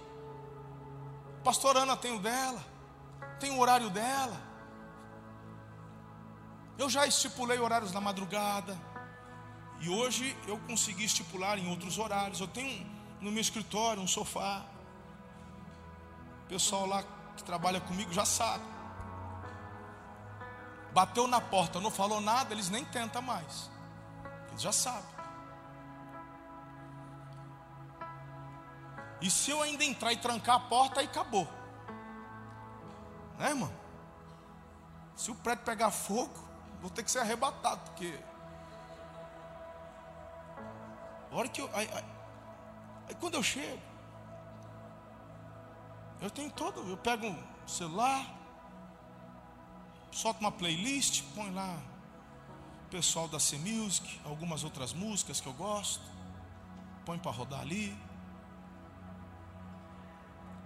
Pastor 1.43 1.78
Ana 1.78 1.95
tem 1.95 2.16
o 2.16 2.20
dela. 2.20 2.63
Tem 3.39 3.51
o 3.51 3.59
horário 3.59 3.89
dela. 3.89 4.41
Eu 6.78 6.89
já 6.89 7.05
estipulei 7.07 7.59
horários 7.59 7.91
na 7.91 8.01
madrugada. 8.01 8.78
E 9.80 9.89
hoje 9.89 10.36
eu 10.47 10.57
consegui 10.59 11.05
estipular 11.05 11.57
em 11.57 11.70
outros 11.70 11.97
horários. 11.97 12.39
Eu 12.39 12.47
tenho 12.47 12.94
no 13.26 13.32
meu 13.32 13.41
escritório, 13.41 14.03
um 14.03 14.07
sofá. 14.07 14.63
O 16.43 16.47
pessoal 16.47 16.86
lá 16.86 17.03
que 17.36 17.43
trabalha 17.43 17.82
comigo 17.82 18.13
já 18.13 18.23
sabe. 18.23 18.63
Bateu 20.93 21.28
na 21.28 21.41
porta, 21.41 21.82
não 21.82 21.89
falou 21.89 22.21
nada, 22.21 22.53
eles 22.53 22.69
nem 22.69 22.86
tentam 22.86 23.23
mais. 23.23 23.71
Eles 24.49 24.61
já 24.61 24.71
sabem. 24.71 25.15
E 29.19 29.32
se 29.32 29.49
eu 29.49 29.59
ainda 29.63 29.84
entrar 29.84 30.13
e 30.13 30.17
trancar 30.17 30.57
a 30.57 30.59
porta, 30.59 30.99
aí 30.99 31.07
acabou. 31.07 31.47
Né, 33.39 33.49
irmão? 33.49 33.73
Se 35.15 35.32
o 35.32 35.36
prédio 35.36 35.65
pegar 35.65 35.89
fogo, 35.89 36.47
vou 36.80 36.91
ter 36.91 37.01
que 37.01 37.09
ser 37.09 37.19
arrebatado, 37.19 37.82
porque. 37.86 38.19
A 41.32 41.36
hora 41.36 41.49
que 41.49 41.59
eu. 41.59 41.69
Aí, 41.73 41.89
Aí 43.07 43.15
quando 43.15 43.35
eu 43.35 43.43
chego, 43.43 43.81
eu 46.21 46.29
tenho 46.29 46.49
todo, 46.51 46.89
eu 46.89 46.97
pego 46.97 47.27
um 47.27 47.43
celular, 47.67 48.25
solto 50.11 50.39
uma 50.39 50.51
playlist, 50.51 51.23
põe 51.35 51.51
lá 51.53 51.77
o 52.85 52.89
pessoal 52.89 53.27
da 53.27 53.39
C 53.39 53.57
Music, 53.57 54.19
algumas 54.25 54.63
outras 54.63 54.93
músicas 54.93 55.41
que 55.41 55.47
eu 55.47 55.53
gosto, 55.53 56.01
põe 57.05 57.19
para 57.19 57.31
rodar 57.31 57.61
ali. 57.61 57.95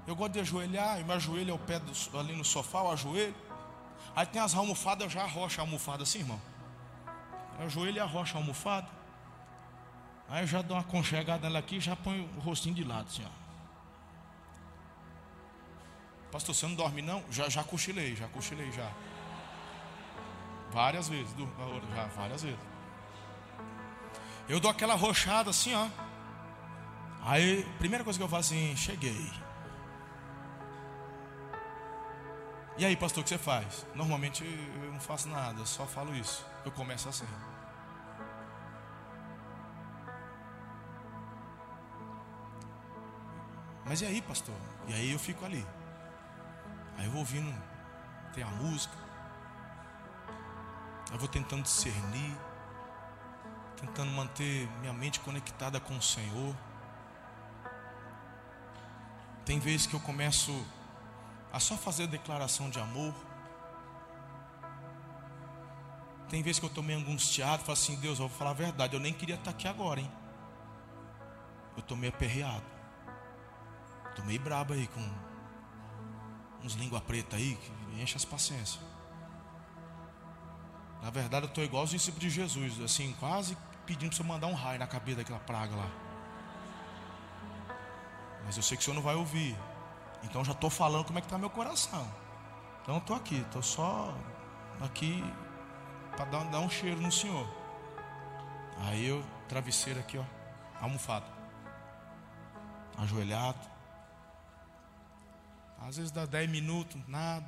Eu 0.08 0.16
gosto 0.16 0.34
de 0.34 0.40
ajoelhar, 0.40 1.00
eu 1.00 1.06
me 1.06 1.14
ajoelho 1.14 1.54
ao 1.54 1.60
pé 1.60 1.80
do, 1.80 2.20
ali 2.20 2.36
no 2.36 2.46
sofá, 2.46 2.80
eu 2.80 2.92
ajoelho. 2.92 3.36
Aí 4.16 4.26
tem 4.26 4.42
as 4.42 4.56
almofadas, 4.56 5.04
eu 5.04 5.10
já 5.10 5.24
arrocho 5.24 5.60
a 5.60 5.64
almofada 5.64 6.04
assim, 6.04 6.20
irmão. 6.20 6.42
Eu 7.60 7.66
ajoelho 7.66 7.98
e 7.98 8.00
arrocho 8.00 8.38
a 8.38 8.40
almofada. 8.40 8.99
Aí 10.30 10.44
eu 10.44 10.48
já 10.48 10.62
dou 10.62 10.78
uma 10.78 10.84
conchegada 10.84 11.42
nela 11.42 11.60
aqui 11.60 11.78
e 11.78 11.80
já 11.80 11.96
ponho 11.96 12.30
o 12.38 12.40
rostinho 12.40 12.76
de 12.76 12.84
lado, 12.84 13.08
assim, 13.08 13.26
ó. 13.26 13.40
Pastor, 16.32 16.54
você 16.54 16.68
não 16.68 16.76
dorme 16.76 17.02
não? 17.02 17.24
Já, 17.32 17.50
já 17.50 17.64
cochilei, 17.64 18.16
já 18.16 18.28
cochilei 18.28 18.72
já. 18.72 18.92
Várias 20.72 21.10
vezes, 21.10 21.34
já 21.96 22.06
várias 22.16 22.44
vezes. 22.44 22.60
Eu 24.48 24.60
dou 24.60 24.70
aquela 24.70 24.94
rochada 24.94 25.50
assim, 25.50 25.74
ó. 25.74 25.88
Aí, 27.24 27.64
primeira 27.80 28.04
coisa 28.04 28.18
que 28.18 28.24
eu 28.24 28.30
faço 28.30 28.54
assim, 28.54 28.76
cheguei. 28.78 29.32
E 32.78 32.86
aí, 32.86 32.96
pastor, 32.96 33.22
o 33.22 33.24
que 33.24 33.30
você 33.30 33.38
faz? 33.38 33.86
Normalmente 33.94 34.44
eu 34.46 34.92
não 34.94 35.00
faço 35.00 35.28
nada, 35.28 35.66
só 35.66 35.86
falo 35.86 36.16
isso. 36.16 36.46
Eu 36.64 36.72
começo 36.72 37.10
assim. 37.10 37.26
Mas 43.90 44.02
e 44.02 44.06
aí, 44.06 44.22
pastor? 44.22 44.54
E 44.88 44.94
aí 44.94 45.12
eu 45.12 45.18
fico 45.18 45.44
ali. 45.44 45.66
Aí 46.96 47.06
eu 47.06 47.12
vou 47.12 47.22
ouvindo, 47.22 47.52
tem 48.36 48.44
a 48.44 48.48
música. 48.48 48.96
Eu 51.12 51.18
vou 51.18 51.28
tentando 51.28 51.64
discernir, 51.64 52.38
tentando 53.78 54.12
manter 54.12 54.70
minha 54.82 54.94
mente 54.94 55.20
conectada 55.22 55.80
com 55.80 55.98
o 55.98 56.02
Senhor. 56.04 56.56
Tem 59.44 59.58
vezes 59.58 59.88
que 59.88 59.96
eu 59.96 60.00
começo 60.02 60.54
a 61.52 61.60
só 61.60 61.76
fazer 61.76 62.06
declaração 62.06 62.70
de 62.70 62.80
amor. 62.80 63.16
Tem 66.30 66.44
vezes 66.44 66.60
que 66.60 66.66
eu 66.66 66.70
estou 66.70 66.84
meio 66.84 67.00
angustiado, 67.00 67.64
falo 67.64 67.74
assim, 67.74 67.96
Deus, 67.96 68.20
eu 68.20 68.28
vou 68.28 68.38
falar 68.38 68.52
a 68.52 68.54
verdade, 68.54 68.96
eu 68.96 69.00
nem 69.00 69.12
queria 69.12 69.34
estar 69.34 69.50
aqui 69.50 69.68
agora, 69.68 70.00
hein? 70.00 70.12
Eu 71.76 71.80
estou 71.80 71.98
meio 71.98 72.14
aperreado. 72.14 72.79
Estou 74.20 74.26
meio 74.26 74.42
brabo 74.42 74.74
aí 74.74 74.86
com 74.88 75.10
uns 76.62 76.74
língua 76.74 77.00
preta 77.00 77.38
aí, 77.38 77.56
que 77.56 78.02
enche 78.02 78.18
as 78.18 78.26
paciências. 78.26 78.80
Na 81.02 81.10
verdade, 81.10 81.46
eu 81.46 81.48
estou 81.48 81.64
igual 81.64 81.86
os 81.86 81.92
discípulos 81.92 82.24
de 82.24 82.30
Jesus, 82.30 82.82
assim, 82.82 83.16
quase 83.18 83.58
pedindo 83.86 84.10
para 84.10 84.18
você 84.18 84.24
mandar 84.24 84.48
um 84.48 84.54
raio 84.54 84.78
na 84.78 84.88
cabeça 84.88 85.20
daquela 85.20 85.40
praga 85.40 85.74
lá. 85.74 85.90
Mas 88.44 88.58
eu 88.58 88.64
sei 88.64 88.76
que 88.76 88.82
o 88.82 88.86
Senhor 88.86 88.96
não 88.96 89.02
vai 89.02 89.16
ouvir. 89.16 89.58
Então 90.22 90.44
já 90.44 90.52
estou 90.52 90.70
falando 90.70 91.06
como 91.06 91.18
é 91.18 91.22
que 91.22 91.28
está 91.28 91.38
meu 91.38 91.50
coração. 91.50 92.06
Então 92.82 92.98
estou 92.98 93.16
aqui, 93.16 93.38
estou 93.38 93.64
só 93.64 94.14
aqui 94.82 95.24
para 96.18 96.26
dar, 96.26 96.44
dar, 96.46 96.60
um 96.60 96.70
cheiro 96.70 97.00
no 97.00 97.12
Senhor. 97.12 97.48
Aí 98.80 99.08
eu, 99.08 99.24
travesseiro 99.48 100.00
aqui, 100.02 100.18
ó, 100.18 100.26
almofado, 100.82 101.26
ajoelhado. 102.98 103.79
Às 105.82 105.98
vezes 105.98 106.12
dá 106.12 106.26
10 106.26 106.50
minutos, 106.50 107.02
nada. 107.08 107.48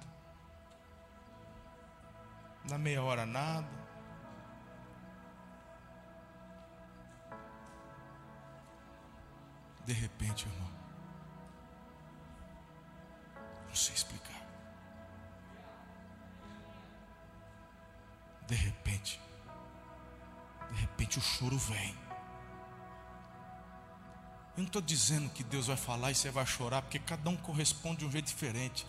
Dá 2.67 2.77
meia 2.77 3.03
hora, 3.03 3.25
nada. 3.25 3.67
De 9.85 9.93
repente, 9.93 10.47
irmão. 10.47 10.71
Não 13.67 13.75
sei 13.75 13.93
explicar. 13.95 14.41
De 18.47 18.55
repente, 18.55 19.21
de 20.71 20.75
repente 20.81 21.19
o 21.19 21.21
choro 21.21 21.57
vem. 21.57 22.10
Eu 24.55 24.63
não 24.63 24.67
estou 24.67 24.81
dizendo 24.81 25.29
que 25.29 25.43
Deus 25.43 25.67
vai 25.67 25.77
falar 25.77 26.11
e 26.11 26.15
você 26.15 26.29
vai 26.29 26.45
chorar, 26.45 26.81
porque 26.81 26.99
cada 26.99 27.29
um 27.29 27.37
corresponde 27.37 27.99
de 27.99 28.05
um 28.05 28.11
jeito 28.11 28.25
diferente. 28.25 28.85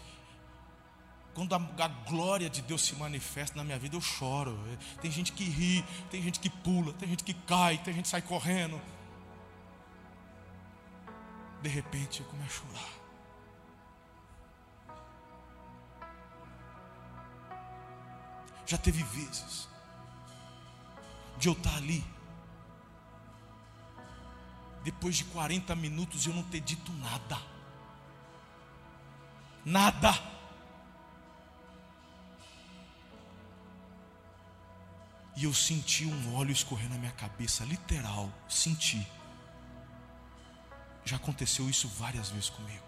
Quando 1.35 1.55
a, 1.55 1.57
a, 1.57 1.89
glória 1.89 2.51
de 2.51 2.61
Deus 2.61 2.83
se 2.83 2.95
manifesta 2.97 3.57
na 3.57 3.65
minha 3.65 3.79
vida, 3.79 3.97
eu 3.97 4.01
choro. 4.01 4.59
Tem 5.01 5.11
gente 5.11 5.33
que 5.33 5.45
ri, 5.45 5.85
tem 6.11 6.21
gente 6.21 6.41
que 6.41 6.51
pula, 6.51 6.93
tem 6.95 7.09
gente 7.09 7.25
que 7.25 7.33
cai, 7.33 7.79
tem 7.79 7.95
gente 7.95 8.05
que 8.05 8.11
sai 8.11 8.21
correndo. 8.21 8.81
De 11.63 11.69
repente 11.69 12.21
eu 12.21 12.27
começo 12.27 12.63
a 12.65 12.75
chorar. 12.75 13.03
Já 18.67 18.79
teve 18.79 19.03
vezes 19.03 19.69
de 21.39 21.49
eu 21.49 21.53
estar 21.53 21.77
ali, 21.77 22.05
depois 24.83 25.16
de 25.16 25.24
40 25.24 25.74
minutos 25.76 26.26
eu 26.26 26.35
não 26.35 26.43
ter 26.43 26.61
dito 26.61 26.93
nada. 26.93 27.39
Nada. 29.64 30.12
E 35.37 35.45
eu 35.45 35.55
senti 35.55 36.05
um 36.05 36.35
óleo 36.37 36.53
escorrer 36.53 36.89
na 36.91 36.97
minha 36.97 37.12
cabeça, 37.12 37.64
literal, 37.64 38.30
senti. 38.49 39.07
Já 41.05 41.16
aconteceu 41.16 41.68
isso 41.70 41.89
várias 41.89 42.30
vezes 42.30 42.51
comigo. 42.51 42.85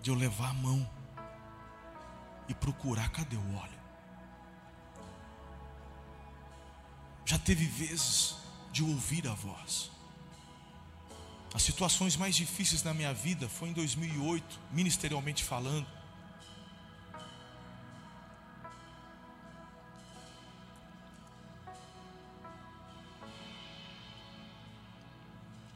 De 0.00 0.10
eu 0.10 0.14
levar 0.14 0.50
a 0.50 0.54
mão 0.54 0.88
e 2.48 2.54
procurar 2.54 3.10
cadê 3.10 3.36
o 3.36 3.56
óleo. 3.56 3.75
Já 7.26 7.36
teve 7.36 7.66
vezes 7.66 8.36
de 8.70 8.84
ouvir 8.84 9.26
a 9.26 9.34
voz. 9.34 9.90
As 11.52 11.62
situações 11.62 12.16
mais 12.16 12.36
difíceis 12.36 12.84
na 12.84 12.94
minha 12.94 13.12
vida 13.12 13.48
foi 13.48 13.70
em 13.70 13.72
2008, 13.72 14.60
ministerialmente 14.70 15.42
falando. 15.42 15.86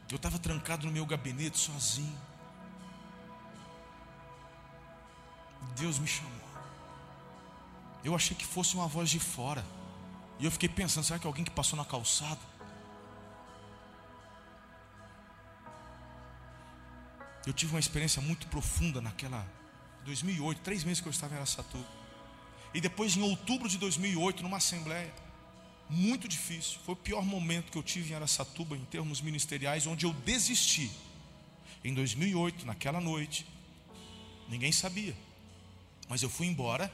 Eu 0.09 0.17
estava 0.17 0.39
trancado 0.39 0.87
no 0.87 0.93
meu 0.93 1.05
gabinete 1.05 1.59
sozinho. 1.59 2.19
Deus 5.77 5.99
me 5.99 6.07
chamou. 6.07 6.31
Eu 8.05 8.15
achei 8.15 8.37
que 8.37 8.47
fosse 8.47 8.75
uma 8.77 8.87
voz 8.87 9.11
de 9.11 9.19
fora. 9.19 9.65
E 10.41 10.45
eu 10.47 10.51
fiquei 10.51 10.69
pensando, 10.69 11.05
será 11.05 11.19
que 11.19 11.27
é 11.27 11.29
alguém 11.29 11.45
que 11.45 11.51
passou 11.51 11.77
na 11.77 11.85
calçada? 11.85 12.41
Eu 17.47 17.53
tive 17.53 17.75
uma 17.75 17.81
experiência 17.81 18.23
muito 18.23 18.47
profunda 18.47 19.01
naquela 19.03 19.47
2008, 20.05 20.61
três 20.63 20.83
meses 20.83 21.01
que 21.01 21.09
eu 21.09 21.11
estava 21.11 21.35
em 21.35 21.37
Aracatuba. 21.37 21.87
E 22.73 22.81
depois 22.81 23.17
em 23.17 23.23
outubro 23.23 23.69
de 23.69 23.77
2008, 23.77 24.43
numa 24.43 24.57
assembleia, 24.57 25.13
muito 25.91 26.27
difícil. 26.27 26.79
Foi 26.87 26.95
o 26.95 26.97
pior 26.97 27.23
momento 27.23 27.71
que 27.71 27.77
eu 27.77 27.83
tive 27.83 28.13
em 28.13 28.17
Aracatuba 28.17 28.77
em 28.77 28.85
termos 28.87 29.21
ministeriais, 29.21 29.87
onde 29.87 30.07
eu 30.07 30.13
desisti. 30.13 30.91
Em 31.85 31.93
2008, 31.93 32.65
naquela 32.65 33.01
noite, 33.01 33.47
ninguém 34.49 34.73
sabia. 34.73 35.15
Mas 36.09 36.23
eu 36.23 36.31
fui 36.31 36.47
embora 36.47 36.93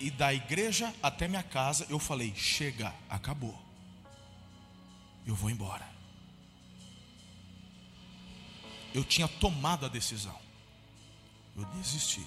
e 0.00 0.10
da 0.10 0.32
igreja 0.32 0.94
até 1.02 1.26
minha 1.26 1.42
casa, 1.42 1.86
eu 1.88 1.98
falei: 1.98 2.34
chega, 2.34 2.94
acabou. 3.08 3.58
Eu 5.26 5.34
vou 5.34 5.50
embora. 5.50 5.86
Eu 8.94 9.04
tinha 9.04 9.28
tomado 9.28 9.84
a 9.84 9.88
decisão. 9.88 10.38
Eu 11.56 11.64
desisti. 11.66 12.26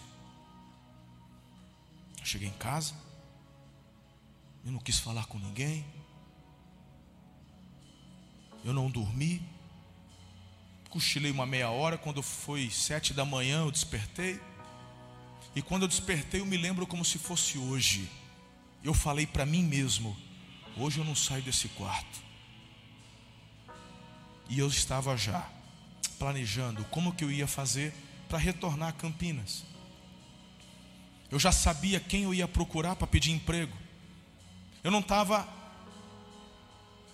Eu 2.20 2.26
cheguei 2.26 2.48
em 2.48 2.54
casa. 2.54 2.94
Eu 4.64 4.72
não 4.72 4.80
quis 4.80 5.00
falar 5.00 5.26
com 5.26 5.40
ninguém. 5.40 5.86
Eu 8.64 8.74
não 8.74 8.92
dormi. 8.92 9.42
Cochilei 10.90 11.32
uma 11.32 11.46
meia 11.46 11.70
hora. 11.72 11.98
Quando 11.98 12.22
foi 12.22 12.70
sete 12.70 13.14
da 13.14 13.26
manhã, 13.26 13.62
eu 13.62 13.72
despertei. 13.72 14.40
E 15.56 15.62
quando 15.62 15.84
eu 15.84 15.88
despertei, 15.88 16.40
eu 16.40 16.46
me 16.46 16.58
lembro 16.58 16.88
como 16.88 17.04
se 17.04 17.18
fosse 17.18 17.58
hoje. 17.58 18.10
Eu 18.84 18.94
falei 18.94 19.26
para 19.26 19.46
mim 19.46 19.64
mesmo: 19.64 20.18
hoje 20.78 21.00
eu 21.00 21.06
não 21.06 21.16
saio 21.16 21.44
desse 21.44 21.68
quarto. 21.70 22.22
E 24.50 24.60
eu 24.60 24.68
estava 24.68 25.16
já 25.18 25.50
planejando 26.18 26.84
como 26.86 27.14
que 27.14 27.24
eu 27.24 27.32
ia 27.32 27.48
fazer 27.48 27.94
para 28.30 28.38
retornar 28.38 28.90
a 28.90 28.94
Campinas. 28.94 29.64
Eu 31.30 31.40
já 31.40 31.52
sabia 31.52 32.00
quem 32.00 32.24
eu 32.24 32.34
ia 32.34 32.48
procurar 32.48 32.96
para 32.96 33.08
pedir 33.08 33.32
emprego. 33.32 33.76
Eu 34.84 34.92
não 34.92 35.00
estava 35.00 35.48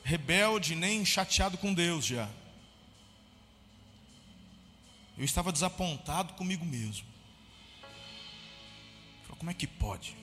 rebelde 0.04 0.74
nem 0.74 1.06
chateado 1.06 1.58
com 1.58 1.74
Deus 1.74 2.06
já. 2.06 2.30
Eu 5.18 5.26
estava 5.26 5.52
desapontado 5.52 6.34
comigo 6.34 6.66
mesmo. 6.66 7.06
Como 9.38 9.52
é 9.52 9.54
que 9.54 9.68
pode? 9.68 10.16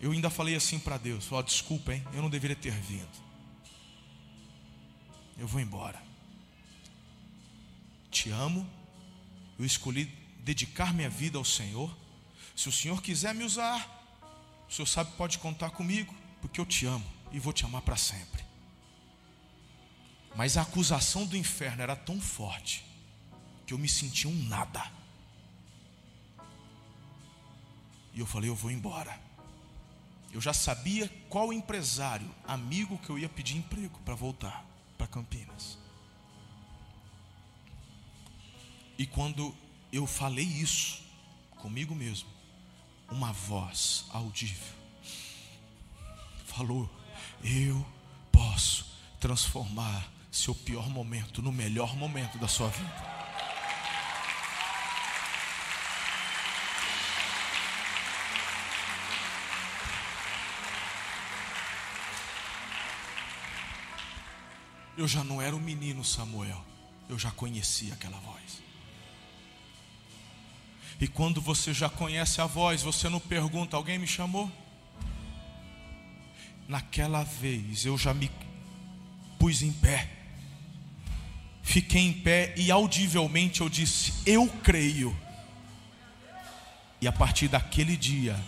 Eu 0.00 0.12
ainda 0.12 0.28
falei 0.28 0.54
assim 0.54 0.78
para 0.78 0.98
Deus: 0.98 1.26
falei, 1.26 1.44
desculpa, 1.44 1.94
hein? 1.94 2.04
Eu 2.12 2.22
não 2.22 2.30
deveria 2.30 2.56
ter 2.56 2.72
vindo. 2.72 3.24
Eu 5.38 5.46
vou 5.46 5.60
embora. 5.60 6.02
Te 8.10 8.30
amo. 8.30 8.68
Eu 9.58 9.64
escolhi 9.64 10.04
dedicar 10.40 10.92
minha 10.92 11.08
vida 11.08 11.38
ao 11.38 11.44
Senhor. 11.44 11.96
Se 12.54 12.68
o 12.68 12.72
Senhor 12.72 13.00
quiser 13.02 13.34
me 13.34 13.44
usar, 13.44 13.88
o 14.68 14.72
Senhor 14.72 14.86
sabe 14.86 15.12
pode 15.16 15.38
contar 15.38 15.70
comigo, 15.70 16.14
porque 16.40 16.60
eu 16.60 16.66
te 16.66 16.86
amo 16.86 17.06
e 17.32 17.38
vou 17.38 17.52
te 17.52 17.64
amar 17.64 17.82
para 17.82 17.96
sempre. 17.96 18.44
Mas 20.36 20.56
a 20.56 20.62
acusação 20.62 21.24
do 21.26 21.36
inferno 21.36 21.82
era 21.82 21.94
tão 21.94 22.20
forte 22.20 22.84
que 23.66 23.72
eu 23.72 23.78
me 23.78 23.88
senti 23.88 24.26
um 24.26 24.48
nada. 24.48 24.84
E 28.14 28.20
eu 28.20 28.26
falei: 28.26 28.48
Eu 28.48 28.54
vou 28.54 28.70
embora. 28.70 29.18
Eu 30.32 30.40
já 30.40 30.52
sabia 30.52 31.08
qual 31.28 31.52
empresário, 31.52 32.28
amigo 32.46 32.98
que 32.98 33.10
eu 33.10 33.18
ia 33.18 33.28
pedir 33.28 33.56
emprego 33.56 33.98
para 34.04 34.14
voltar 34.14 34.64
para 34.98 35.06
Campinas. 35.06 35.78
E 38.98 39.06
quando 39.06 39.54
eu 39.92 40.06
falei 40.06 40.44
isso 40.44 41.02
comigo 41.56 41.94
mesmo, 41.94 42.28
uma 43.10 43.32
voz 43.32 44.06
audível 44.10 44.74
falou: 46.54 46.88
Eu 47.42 47.84
posso 48.30 48.86
transformar 49.20 50.08
seu 50.30 50.54
pior 50.54 50.88
momento 50.88 51.42
no 51.42 51.52
melhor 51.52 51.96
momento 51.96 52.38
da 52.38 52.48
sua 52.48 52.68
vida. 52.68 53.13
Eu 64.96 65.08
já 65.08 65.24
não 65.24 65.42
era 65.42 65.54
o 65.54 65.60
menino 65.60 66.04
Samuel, 66.04 66.64
eu 67.08 67.18
já 67.18 67.30
conhecia 67.30 67.94
aquela 67.94 68.18
voz. 68.18 68.62
E 71.00 71.08
quando 71.08 71.40
você 71.40 71.74
já 71.74 71.88
conhece 71.88 72.40
a 72.40 72.46
voz, 72.46 72.82
você 72.82 73.08
não 73.08 73.18
pergunta: 73.18 73.76
alguém 73.76 73.98
me 73.98 74.06
chamou? 74.06 74.50
Naquela 76.68 77.24
vez 77.24 77.84
eu 77.84 77.98
já 77.98 78.14
me 78.14 78.30
pus 79.38 79.60
em 79.60 79.72
pé, 79.72 80.08
fiquei 81.62 82.00
em 82.00 82.12
pé 82.12 82.54
e 82.56 82.70
audivelmente 82.70 83.60
eu 83.60 83.68
disse: 83.68 84.12
Eu 84.24 84.48
creio. 84.62 85.16
E 87.00 87.08
a 87.08 87.12
partir 87.12 87.48
daquele 87.48 87.96
dia, 87.96 88.42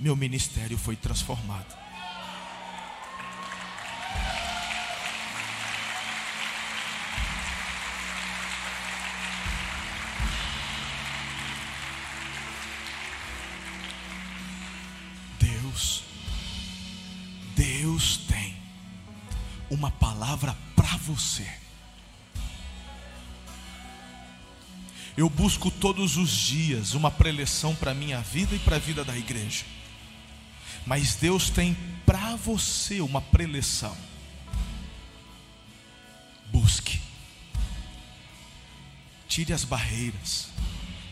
meu 0.00 0.16
ministério 0.16 0.76
foi 0.76 0.96
transformado. 0.96 1.83
Uma 19.84 19.90
palavra 19.90 20.56
para 20.74 20.96
você. 20.96 21.46
Eu 25.14 25.28
busco 25.28 25.70
todos 25.70 26.16
os 26.16 26.30
dias 26.30 26.94
uma 26.94 27.10
preleção 27.10 27.74
para 27.74 27.90
a 27.90 27.94
minha 27.94 28.20
vida 28.22 28.56
e 28.56 28.58
para 28.58 28.76
a 28.76 28.78
vida 28.78 29.04
da 29.04 29.14
igreja. 29.14 29.64
Mas 30.86 31.16
Deus 31.16 31.50
tem 31.50 31.76
para 32.06 32.34
você 32.34 33.02
uma 33.02 33.20
preleção. 33.20 33.94
Busque. 36.50 36.98
Tire 39.28 39.52
as 39.52 39.64
barreiras. 39.64 40.48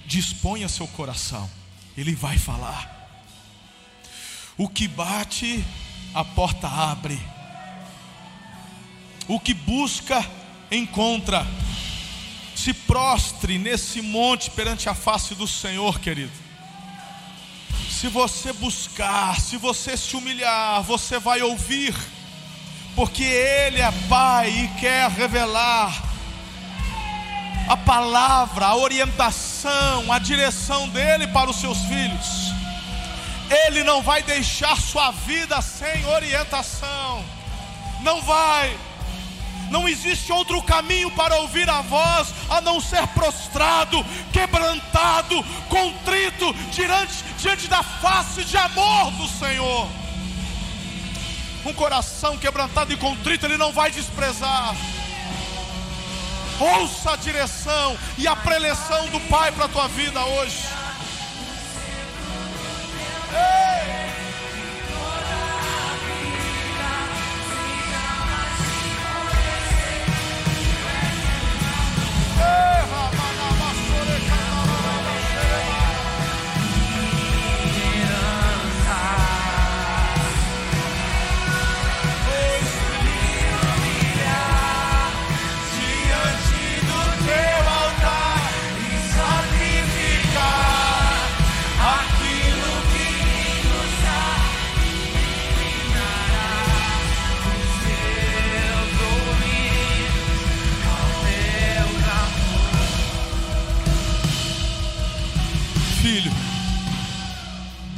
Disponha 0.07 0.67
seu 0.69 0.89
coração. 0.89 1.49
Ele 1.95 2.15
vai 2.15 2.39
falar. 2.39 2.91
O 4.57 4.67
que 4.67 4.89
bate, 4.89 5.63
a 6.15 6.25
porta 6.25 6.69
abre. 6.69 7.21
O 9.29 9.39
que 9.39 9.55
busca, 9.55 10.25
encontra. 10.71 11.47
Se 12.55 12.73
prostre 12.73 13.59
nesse 13.59 14.03
monte 14.03 14.51
perante 14.51 14.89
a 14.89 14.95
face 14.95 15.35
do 15.35 15.47
Senhor, 15.47 15.99
querido. 16.01 16.33
Se 17.91 18.09
você 18.09 18.53
buscar, 18.53 19.41
se 19.41 19.57
você 19.57 19.97
se 19.97 20.17
humilhar, 20.17 20.83
você 20.83 21.19
vai 21.19 21.41
ouvir, 21.43 21.95
porque 22.97 23.23
Ele 23.23 23.81
é 23.81 23.93
Pai 24.09 24.51
e 24.51 24.81
quer 24.81 25.09
revelar 25.11 26.13
a 27.69 27.77
palavra, 27.77 28.67
a 28.67 28.77
orientação, 28.77 30.13
a 30.13 30.19
direção 30.19 30.89
dele 30.89 31.27
para 31.29 31.49
os 31.49 31.57
seus 31.57 31.79
filhos. 31.85 32.53
Ele 33.67 33.85
não 33.85 34.03
vai 34.03 34.23
deixar 34.23 34.81
sua 34.81 35.11
vida 35.11 35.61
sem 35.63 36.05
orientação, 36.07 37.25
não 38.03 38.21
vai. 38.23 38.77
Não 39.73 39.89
existe 39.89 40.31
outro 40.31 40.63
caminho 40.63 41.11
para 41.13 41.37
ouvir 41.37 41.69
a 41.69 41.81
voz 41.81 42.29
a 42.51 42.61
não 42.61 42.79
ser 42.79 43.07
prostrado, 43.09 44.05
quebrantado, 44.31 45.43
contrito 45.71 46.53
diante, 46.71 47.25
diante 47.39 47.69
da 47.69 47.83
face 47.83 48.45
de 48.45 48.55
amor 48.55 49.11
do 49.13 49.27
Senhor. 49.27 49.89
Um 51.65 51.73
coração 51.73 52.37
quebrantado 52.37 52.93
e 52.93 52.99
contrito, 52.99 53.47
Ele 53.47 53.57
não 53.57 53.73
vai 53.73 53.91
desprezar. 53.91 54.77
Ouça 56.61 57.13
a 57.13 57.17
direção 57.17 57.97
e 58.19 58.29
a 58.29 58.37
preleção 58.37 59.09
do 59.09 59.21
Pai 59.21 59.51
para 59.53 59.65
a 59.65 59.69
tua 59.69 59.89
vida 59.89 60.23
hoje. 60.23 60.67
Ei! 63.33 64.02
Derramar. 72.53 73.32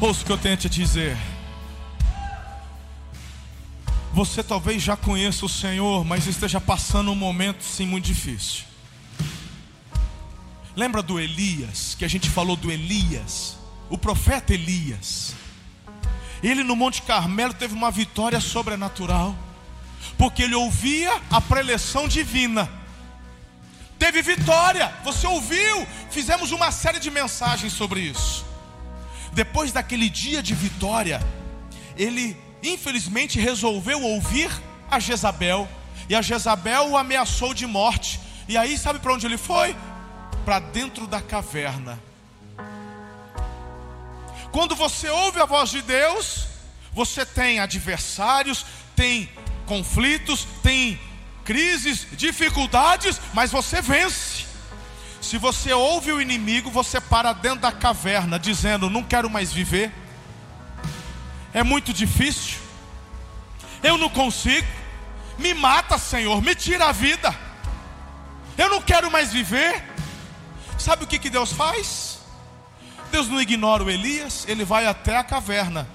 Ouça 0.04 0.20
o 0.20 0.26
que 0.26 0.32
eu 0.32 0.36
tenho 0.36 0.52
a 0.52 0.58
te 0.58 0.68
dizer. 0.68 1.16
Você 4.12 4.42
talvez 4.42 4.82
já 4.82 4.98
conheça 4.98 5.46
o 5.46 5.48
Senhor, 5.48 6.04
mas 6.04 6.26
esteja 6.26 6.60
passando 6.60 7.10
um 7.10 7.14
momento 7.14 7.64
sim 7.64 7.86
muito 7.86 8.04
difícil. 8.04 8.64
Lembra 10.76 11.02
do 11.02 11.18
Elias, 11.18 11.96
que 11.98 12.04
a 12.04 12.08
gente 12.08 12.28
falou 12.28 12.54
do 12.54 12.70
Elias, 12.70 13.56
o 13.88 13.96
profeta 13.96 14.52
Elias. 14.52 15.34
Ele 16.42 16.62
no 16.62 16.76
Monte 16.76 17.00
Carmelo 17.00 17.54
teve 17.54 17.72
uma 17.72 17.90
vitória 17.90 18.40
sobrenatural, 18.42 19.34
porque 20.18 20.42
ele 20.42 20.54
ouvia 20.54 21.18
a 21.30 21.40
preleção 21.40 22.06
divina. 22.06 22.70
Teve 23.98 24.20
vitória, 24.20 24.94
você 25.02 25.26
ouviu? 25.26 25.88
Fizemos 26.10 26.52
uma 26.52 26.70
série 26.70 27.00
de 27.00 27.10
mensagens 27.10 27.72
sobre 27.72 28.00
isso. 28.00 28.52
Depois 29.34 29.72
daquele 29.72 30.08
dia 30.08 30.42
de 30.42 30.54
vitória, 30.54 31.20
ele 31.96 32.36
infelizmente 32.62 33.38
resolveu 33.38 34.00
ouvir 34.00 34.50
a 34.90 34.98
Jezabel, 35.00 35.68
e 36.08 36.14
a 36.14 36.22
Jezabel 36.22 36.90
o 36.90 36.96
ameaçou 36.96 37.52
de 37.52 37.66
morte. 37.66 38.20
E 38.48 38.56
aí, 38.56 38.78
sabe 38.78 38.98
para 38.98 39.12
onde 39.12 39.26
ele 39.26 39.38
foi? 39.38 39.74
Para 40.44 40.58
dentro 40.60 41.06
da 41.06 41.20
caverna. 41.20 41.98
Quando 44.52 44.76
você 44.76 45.08
ouve 45.08 45.40
a 45.40 45.46
voz 45.46 45.70
de 45.70 45.82
Deus, 45.82 46.46
você 46.92 47.26
tem 47.26 47.58
adversários, 47.58 48.64
tem 48.94 49.28
conflitos, 49.66 50.46
tem 50.62 51.00
crises, 51.44 52.06
dificuldades, 52.12 53.20
mas 53.32 53.50
você 53.50 53.82
vence. 53.82 54.43
Se 55.24 55.38
você 55.38 55.72
ouve 55.72 56.12
o 56.12 56.20
inimigo, 56.20 56.70
você 56.70 57.00
para 57.00 57.32
dentro 57.32 57.60
da 57.60 57.72
caverna, 57.72 58.38
dizendo: 58.38 58.90
Não 58.90 59.02
quero 59.02 59.30
mais 59.30 59.50
viver, 59.50 59.90
é 61.54 61.62
muito 61.62 61.94
difícil, 61.94 62.58
eu 63.82 63.96
não 63.96 64.10
consigo, 64.10 64.68
me 65.38 65.54
mata, 65.54 65.96
Senhor, 65.96 66.42
me 66.42 66.54
tira 66.54 66.90
a 66.90 66.92
vida, 66.92 67.34
eu 68.58 68.68
não 68.68 68.82
quero 68.82 69.10
mais 69.10 69.32
viver. 69.32 69.82
Sabe 70.76 71.04
o 71.04 71.06
que, 71.06 71.18
que 71.18 71.30
Deus 71.30 71.52
faz? 71.52 72.18
Deus 73.10 73.26
não 73.26 73.40
ignora 73.40 73.82
o 73.82 73.88
Elias, 73.88 74.44
ele 74.46 74.62
vai 74.62 74.86
até 74.86 75.16
a 75.16 75.24
caverna. 75.24 75.88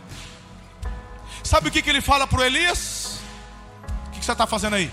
Sabe 1.44 1.70
o 1.70 1.72
que, 1.72 1.84
que 1.84 1.90
ele 1.90 2.02
fala 2.02 2.26
para 2.26 2.40
o 2.40 2.44
Elias? 2.44 3.20
O 4.08 4.10
que, 4.10 4.20
que 4.20 4.26
você 4.26 4.32
está 4.32 4.48
fazendo 4.48 4.76
aí? 4.76 4.92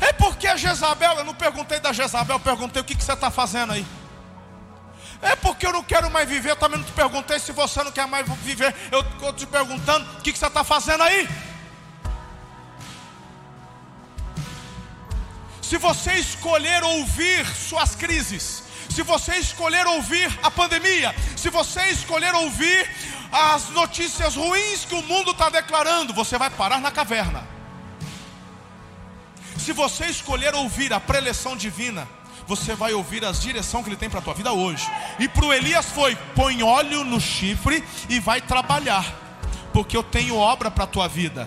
É 0.00 0.12
porque 0.12 0.46
a 0.46 0.56
Jezabel, 0.56 1.14
eu 1.18 1.24
não 1.24 1.34
perguntei 1.34 1.80
da 1.80 1.92
Jezabel, 1.92 2.36
eu 2.36 2.40
perguntei 2.40 2.80
o 2.80 2.84
que, 2.84 2.94
que 2.94 3.04
você 3.04 3.12
está 3.12 3.30
fazendo 3.30 3.72
aí. 3.72 3.86
É 5.20 5.34
porque 5.34 5.66
eu 5.66 5.72
não 5.72 5.82
quero 5.82 6.10
mais 6.10 6.28
viver. 6.28 6.50
Eu 6.50 6.56
também 6.56 6.78
não 6.78 6.86
te 6.86 6.92
perguntei 6.92 7.38
se 7.38 7.52
você 7.52 7.82
não 7.82 7.90
quer 7.90 8.06
mais 8.06 8.26
viver. 8.42 8.74
Eu 8.90 9.00
estou 9.00 9.32
te 9.32 9.46
perguntando 9.46 10.08
o 10.18 10.22
que, 10.22 10.32
que 10.32 10.38
você 10.38 10.46
está 10.46 10.62
fazendo 10.62 11.02
aí. 11.02 11.28
Se 15.60 15.76
você 15.76 16.14
escolher 16.14 16.82
ouvir 16.82 17.44
suas 17.46 17.94
crises, 17.94 18.62
se 18.88 19.02
você 19.02 19.36
escolher 19.36 19.86
ouvir 19.86 20.38
a 20.42 20.50
pandemia, 20.50 21.14
se 21.36 21.50
você 21.50 21.90
escolher 21.90 22.34
ouvir 22.34 22.88
as 23.30 23.68
notícias 23.70 24.34
ruins 24.34 24.86
que 24.86 24.94
o 24.94 25.02
mundo 25.02 25.32
está 25.32 25.50
declarando, 25.50 26.14
você 26.14 26.38
vai 26.38 26.48
parar 26.48 26.80
na 26.80 26.90
caverna. 26.90 27.57
Se 29.68 29.74
você 29.74 30.06
escolher 30.06 30.54
ouvir 30.54 30.94
a 30.94 30.98
preleção 30.98 31.54
divina, 31.54 32.08
você 32.46 32.74
vai 32.74 32.94
ouvir 32.94 33.22
as 33.22 33.38
direção 33.38 33.82
que 33.82 33.90
ele 33.90 33.98
tem 33.98 34.08
para 34.08 34.20
a 34.20 34.22
tua 34.22 34.32
vida 34.32 34.50
hoje. 34.50 34.90
E 35.18 35.28
para 35.28 35.44
o 35.44 35.52
Elias 35.52 35.84
foi: 35.84 36.16
põe 36.34 36.62
óleo 36.62 37.04
no 37.04 37.20
chifre 37.20 37.84
e 38.08 38.18
vai 38.18 38.40
trabalhar, 38.40 39.04
porque 39.70 39.94
eu 39.94 40.02
tenho 40.02 40.34
obra 40.36 40.70
para 40.70 40.84
a 40.84 40.86
tua 40.86 41.06
vida. 41.06 41.46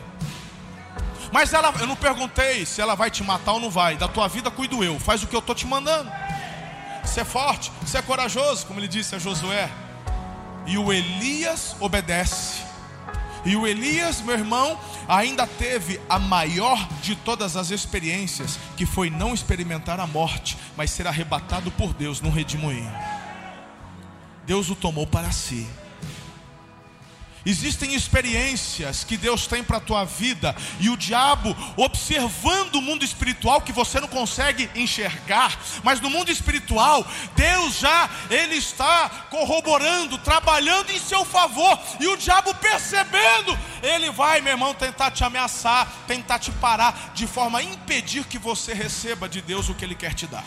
Mas 1.32 1.52
ela, 1.52 1.74
eu 1.80 1.88
não 1.88 1.96
perguntei 1.96 2.64
se 2.64 2.80
ela 2.80 2.94
vai 2.94 3.10
te 3.10 3.24
matar 3.24 3.54
ou 3.54 3.60
não 3.60 3.72
vai. 3.72 3.98
Da 3.98 4.08
tua 4.08 4.28
vida 4.28 4.52
cuido 4.52 4.84
eu. 4.84 5.00
Faz 5.00 5.24
o 5.24 5.28
que 5.28 5.36
eu 5.36 5.40
estou 5.40 5.56
te 5.56 5.66
mandando. 5.66 6.12
Você 7.04 7.22
é 7.22 7.26
forte, 7.26 7.72
você 7.82 7.98
é 7.98 8.02
corajoso, 8.04 8.68
como 8.68 8.80
ele 8.80 8.88
disse 8.88 9.16
a 9.16 9.18
Josué. 9.18 9.68
E 10.68 10.78
o 10.78 10.94
Elias 10.94 11.76
obedece. 11.80 12.71
E 13.44 13.56
o 13.56 13.66
Elias, 13.66 14.22
meu 14.22 14.36
irmão, 14.36 14.80
ainda 15.08 15.48
teve 15.48 16.00
a 16.08 16.20
maior 16.20 16.88
de 17.02 17.16
todas 17.16 17.58
as 17.58 17.72
experiências, 17.72 18.60
que 18.78 18.86
foi 18.86 19.10
não 19.10 19.34
experimentar 19.34 20.00
a 20.00 20.06
morte, 20.06 20.58
mas 20.78 20.92
ser 20.92 21.08
arrebatado 21.08 21.72
por 21.72 21.94
Deus 21.94 22.22
num 22.22 22.30
redemoinho. 22.30 22.92
Deus 24.46 24.70
o 24.70 24.76
tomou 24.76 25.08
para 25.08 25.32
si. 25.32 25.68
Existem 27.46 27.96
experiências 27.96 29.04
que 29.04 29.18
Deus 29.18 29.48
tem 29.48 29.64
para 29.64 29.78
a 29.78 29.82
tua 29.82 30.06
vida 30.06 30.56
e 30.80 30.90
o 30.90 30.98
diabo 30.98 31.56
observando 31.76 32.76
o 32.76 32.82
mundo 32.82 33.04
espiritual 33.04 33.62
que 33.62 33.72
você 33.72 34.00
não 34.00 34.08
consegue 34.08 34.70
enxergar, 34.76 35.60
mas 35.84 36.00
no 36.00 36.10
mundo 36.10 36.30
espiritual 36.30 37.06
Deus 37.36 37.80
já 37.80 38.10
ele 38.30 38.56
está 38.56 39.10
corroborando, 39.32 40.20
trabalhando 40.20 40.92
em 40.92 41.00
seu 41.00 41.26
favor 41.26 41.80
e 42.00 42.08
o 42.08 42.18
diabo 42.18 42.54
percebendo, 42.56 43.58
ele 43.82 44.12
vai, 44.12 44.40
meu 44.42 44.54
irmão, 44.54 44.74
tentar 44.76 45.10
te 45.10 45.24
ameaçar, 45.24 45.92
tentar 46.08 46.38
te 46.38 46.52
parar 46.52 47.12
de 47.16 47.26
forma 47.26 47.60
a 47.60 47.64
impedir 47.64 48.26
que 48.26 48.38
você 48.38 48.74
receba 48.74 49.28
de 49.28 49.42
Deus 49.42 49.68
o 49.68 49.74
que 49.74 49.84
ele 49.84 49.96
quer 49.96 50.14
te 50.14 50.28
dar. 50.28 50.46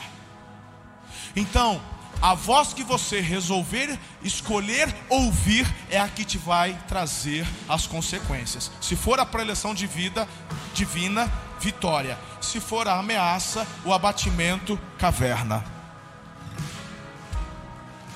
Então, 1.34 1.80
a 2.20 2.34
voz 2.34 2.72
que 2.72 2.82
você 2.82 3.20
resolver 3.20 3.98
escolher 4.22 4.94
ouvir 5.08 5.66
é 5.90 5.98
a 5.98 6.08
que 6.08 6.24
te 6.24 6.38
vai 6.38 6.78
trazer 6.88 7.46
as 7.68 7.86
consequências. 7.86 8.70
Se 8.80 8.96
for 8.96 9.20
a 9.20 9.26
preleção 9.26 9.74
de 9.74 9.86
vida 9.86 10.28
divina, 10.72 11.30
vitória. 11.60 12.18
Se 12.40 12.60
for 12.60 12.88
a 12.88 12.98
ameaça, 12.98 13.66
o 13.84 13.92
abatimento, 13.92 14.78
caverna. 14.98 15.64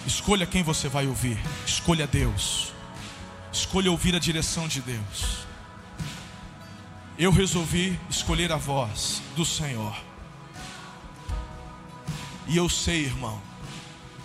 Escolha 0.07 0.47
quem 0.47 0.63
você 0.63 0.89
vai 0.89 1.07
ouvir. 1.07 1.39
Escolha 1.67 2.07
Deus. 2.07 2.73
Escolha 3.53 3.91
ouvir 3.91 4.15
a 4.15 4.19
direção 4.19 4.67
de 4.67 4.81
Deus. 4.81 5.47
Eu 7.19 7.31
resolvi 7.31 7.99
escolher 8.09 8.53
a 8.53 8.57
voz 8.57 9.21
do 9.35 9.45
Senhor. 9.45 9.95
E 12.47 12.57
eu 12.57 12.69
sei, 12.69 13.05
irmão, 13.05 13.48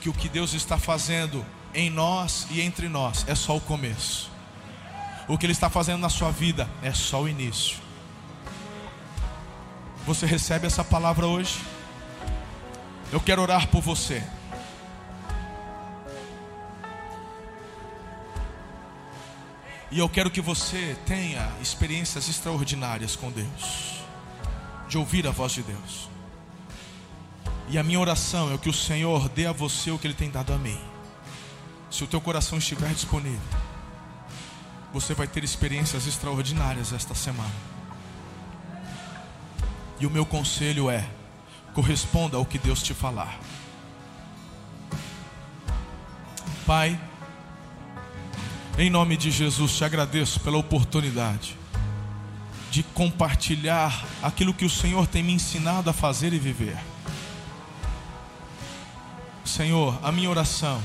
que 0.04 0.10
o 0.10 0.14
que 0.14 0.28
Deus 0.28 0.54
está 0.54 0.78
fazendo 0.78 1.46
em 1.74 1.90
nós 1.90 2.46
e 2.52 2.60
entre 2.60 2.90
nós 2.90 3.24
é 3.26 3.34
só 3.34 3.56
o 3.56 3.62
começo. 3.62 4.30
O 5.30 5.38
que 5.38 5.46
Ele 5.46 5.54
está 5.54 5.70
fazendo 5.70 6.02
na 6.02 6.10
sua 6.10 6.30
vida 6.30 6.70
é 6.82 6.92
só 6.92 7.22
o 7.22 7.30
início. 7.30 7.78
Você 10.06 10.26
recebe 10.26 10.68
essa 10.68 10.84
palavra 10.84 11.26
hoje? 11.26 11.58
Eu 13.14 13.22
quero 13.22 13.42
orar 13.42 13.70
por 13.70 13.82
você. 13.82 14.22
E 19.90 20.00
eu 20.00 20.10
quero 20.10 20.30
que 20.30 20.42
você 20.42 20.98
tenha 21.06 21.50
experiências 21.62 22.28
extraordinárias 22.28 23.16
com 23.16 23.32
Deus, 23.32 24.02
de 24.90 24.98
ouvir 24.98 25.26
a 25.26 25.32
voz 25.32 25.54
de 25.54 25.62
Deus. 25.62 26.13
E 27.70 27.78
a 27.78 27.84
minha 27.84 28.00
oração 28.00 28.54
é 28.54 28.58
que 28.58 28.70
o 28.70 28.74
Senhor 28.74 29.30
dê 29.30 29.46
a 29.46 29.52
você 29.52 29.92
o 29.92 29.98
que 29.98 30.08
Ele 30.08 30.14
tem 30.14 30.30
dado 30.30 30.54
a 30.54 30.58
mim. 30.58 30.80
Se 31.90 32.04
o 32.04 32.08
teu 32.08 32.20
coração 32.20 32.58
estiver 32.58 32.94
disponível, 32.94 33.40
você 34.94 35.14
vai 35.14 35.28
ter 35.28 35.44
experiências 35.44 36.06
extraordinárias 36.06 36.94
esta 36.94 37.16
semana. 37.16 37.54
E 40.00 40.06
o 40.06 40.10
meu 40.10 40.26
conselho 40.26 40.90
é: 40.90 41.08
corresponda 41.74 42.38
ao 42.38 42.46
que 42.46 42.58
Deus 42.58 42.82
te 42.82 42.94
falar. 42.94 43.40
Pai, 46.66 47.00
em 48.78 48.90
nome 48.90 49.18
de 49.18 49.30
Jesus, 49.30 49.76
te 49.76 49.84
agradeço 49.84 50.40
pela 50.40 50.58
oportunidade 50.58 51.58
de 52.72 52.82
compartilhar 52.82 54.04
aquilo 54.22 54.54
que 54.54 54.66
o 54.66 54.70
Senhor 54.70 55.06
tem 55.06 55.22
me 55.22 55.34
ensinado 55.34 55.90
a 55.90 55.94
fazer 55.94 56.34
e 56.34 56.40
viver. 56.40 56.78
Senhor, 59.46 60.00
a 60.02 60.12
minha 60.12 60.30
oração 60.30 60.82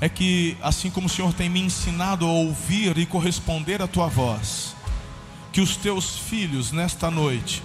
é 0.00 0.08
que, 0.08 0.56
assim 0.62 0.90
como 0.90 1.06
o 1.06 1.10
Senhor 1.10 1.32
tem 1.32 1.48
me 1.48 1.60
ensinado 1.60 2.26
a 2.26 2.30
ouvir 2.30 2.98
e 2.98 3.06
corresponder 3.06 3.80
à 3.80 3.86
tua 3.86 4.08
voz, 4.08 4.74
que 5.52 5.60
os 5.60 5.76
teus 5.76 6.18
filhos 6.18 6.72
nesta 6.72 7.10
noite 7.10 7.62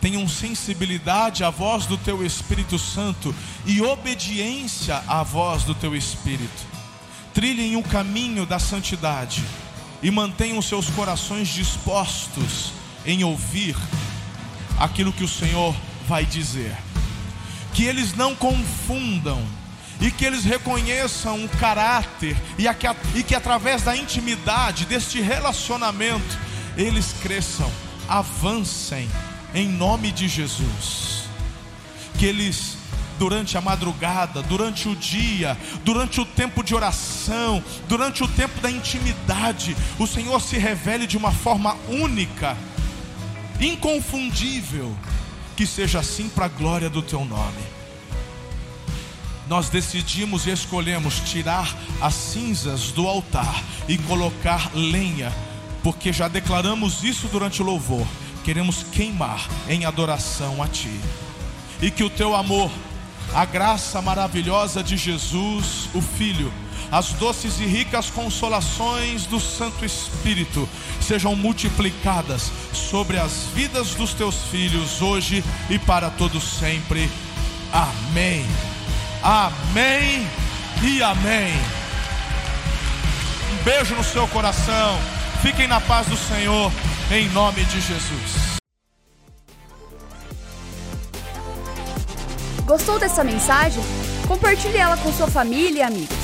tenham 0.00 0.28
sensibilidade 0.28 1.44
à 1.44 1.50
voz 1.50 1.86
do 1.86 1.96
teu 1.96 2.24
Espírito 2.24 2.78
Santo 2.78 3.34
e 3.64 3.80
obediência 3.80 5.02
à 5.06 5.22
voz 5.22 5.64
do 5.64 5.74
teu 5.74 5.94
Espírito. 5.94 6.66
Trilhem 7.32 7.76
o 7.76 7.82
caminho 7.82 8.44
da 8.44 8.58
santidade 8.58 9.42
e 10.02 10.10
mantenham 10.10 10.60
seus 10.60 10.90
corações 10.90 11.48
dispostos 11.48 12.72
em 13.06 13.24
ouvir 13.24 13.76
aquilo 14.78 15.12
que 15.12 15.24
o 15.24 15.28
Senhor 15.28 15.74
vai 16.06 16.26
dizer 16.26 16.76
que 17.74 17.84
eles 17.84 18.14
não 18.14 18.34
confundam 18.34 19.44
e 20.00 20.10
que 20.10 20.24
eles 20.24 20.44
reconheçam 20.44 21.44
o 21.44 21.48
caráter 21.48 22.36
e, 22.56 22.66
a, 22.68 22.74
e 23.14 23.22
que 23.22 23.34
através 23.34 23.82
da 23.82 23.96
intimidade 23.96 24.86
deste 24.86 25.20
relacionamento 25.20 26.38
eles 26.76 27.14
cresçam, 27.20 27.70
avancem 28.08 29.08
em 29.52 29.68
nome 29.68 30.12
de 30.12 30.28
Jesus. 30.28 31.24
Que 32.18 32.26
eles 32.26 32.78
durante 33.18 33.56
a 33.56 33.60
madrugada, 33.60 34.42
durante 34.42 34.88
o 34.88 34.96
dia, 34.96 35.56
durante 35.84 36.20
o 36.20 36.24
tempo 36.24 36.64
de 36.64 36.74
oração, 36.74 37.62
durante 37.88 38.24
o 38.24 38.28
tempo 38.28 38.60
da 38.60 38.70
intimidade, 38.70 39.76
o 39.98 40.06
Senhor 40.06 40.40
se 40.40 40.58
revele 40.58 41.06
de 41.06 41.16
uma 41.16 41.30
forma 41.30 41.76
única, 41.88 42.56
inconfundível 43.60 44.94
que 45.56 45.66
seja 45.66 46.00
assim 46.00 46.28
para 46.28 46.46
a 46.46 46.48
glória 46.48 46.90
do 46.90 47.02
teu 47.02 47.24
nome. 47.24 47.62
Nós 49.48 49.68
decidimos 49.68 50.46
e 50.46 50.50
escolhemos 50.50 51.20
tirar 51.20 51.74
as 52.00 52.14
cinzas 52.14 52.90
do 52.90 53.06
altar 53.06 53.62
e 53.86 53.98
colocar 53.98 54.70
lenha, 54.74 55.32
porque 55.82 56.12
já 56.12 56.28
declaramos 56.28 57.04
isso 57.04 57.28
durante 57.28 57.60
o 57.60 57.64
louvor. 57.64 58.06
Queremos 58.42 58.82
queimar 58.84 59.46
em 59.68 59.84
adoração 59.84 60.62
a 60.62 60.68
Ti, 60.68 61.00
e 61.80 61.90
que 61.90 62.02
o 62.02 62.10
Teu 62.10 62.34
amor, 62.34 62.70
a 63.34 63.44
graça 63.44 64.00
maravilhosa 64.00 64.82
de 64.82 64.96
Jesus, 64.96 65.88
o 65.94 66.00
Filho, 66.00 66.52
as 66.90 67.12
doces 67.14 67.60
e 67.60 67.66
ricas 67.66 68.10
consolações 68.10 69.26
do 69.26 69.40
Santo 69.40 69.84
Espírito 69.84 70.68
sejam 71.00 71.34
multiplicadas 71.34 72.50
sobre 72.72 73.18
as 73.18 73.46
vidas 73.54 73.94
dos 73.94 74.14
teus 74.14 74.36
filhos 74.50 75.02
hoje 75.02 75.44
e 75.68 75.78
para 75.78 76.10
todos 76.10 76.42
sempre. 76.42 77.10
Amém. 77.72 78.44
Amém 79.22 80.26
e 80.82 81.02
amém. 81.02 81.52
Um 83.52 83.64
beijo 83.64 83.94
no 83.94 84.04
seu 84.04 84.28
coração. 84.28 84.98
Fiquem 85.42 85.66
na 85.66 85.80
paz 85.80 86.06
do 86.06 86.16
Senhor, 86.16 86.72
em 87.10 87.28
nome 87.30 87.64
de 87.64 87.80
Jesus. 87.80 88.54
Gostou 92.64 92.98
dessa 92.98 93.22
mensagem? 93.22 93.82
Compartilhe 94.26 94.78
ela 94.78 94.96
com 94.96 95.12
sua 95.12 95.26
família 95.26 95.80
e 95.80 95.82
amigos. 95.82 96.23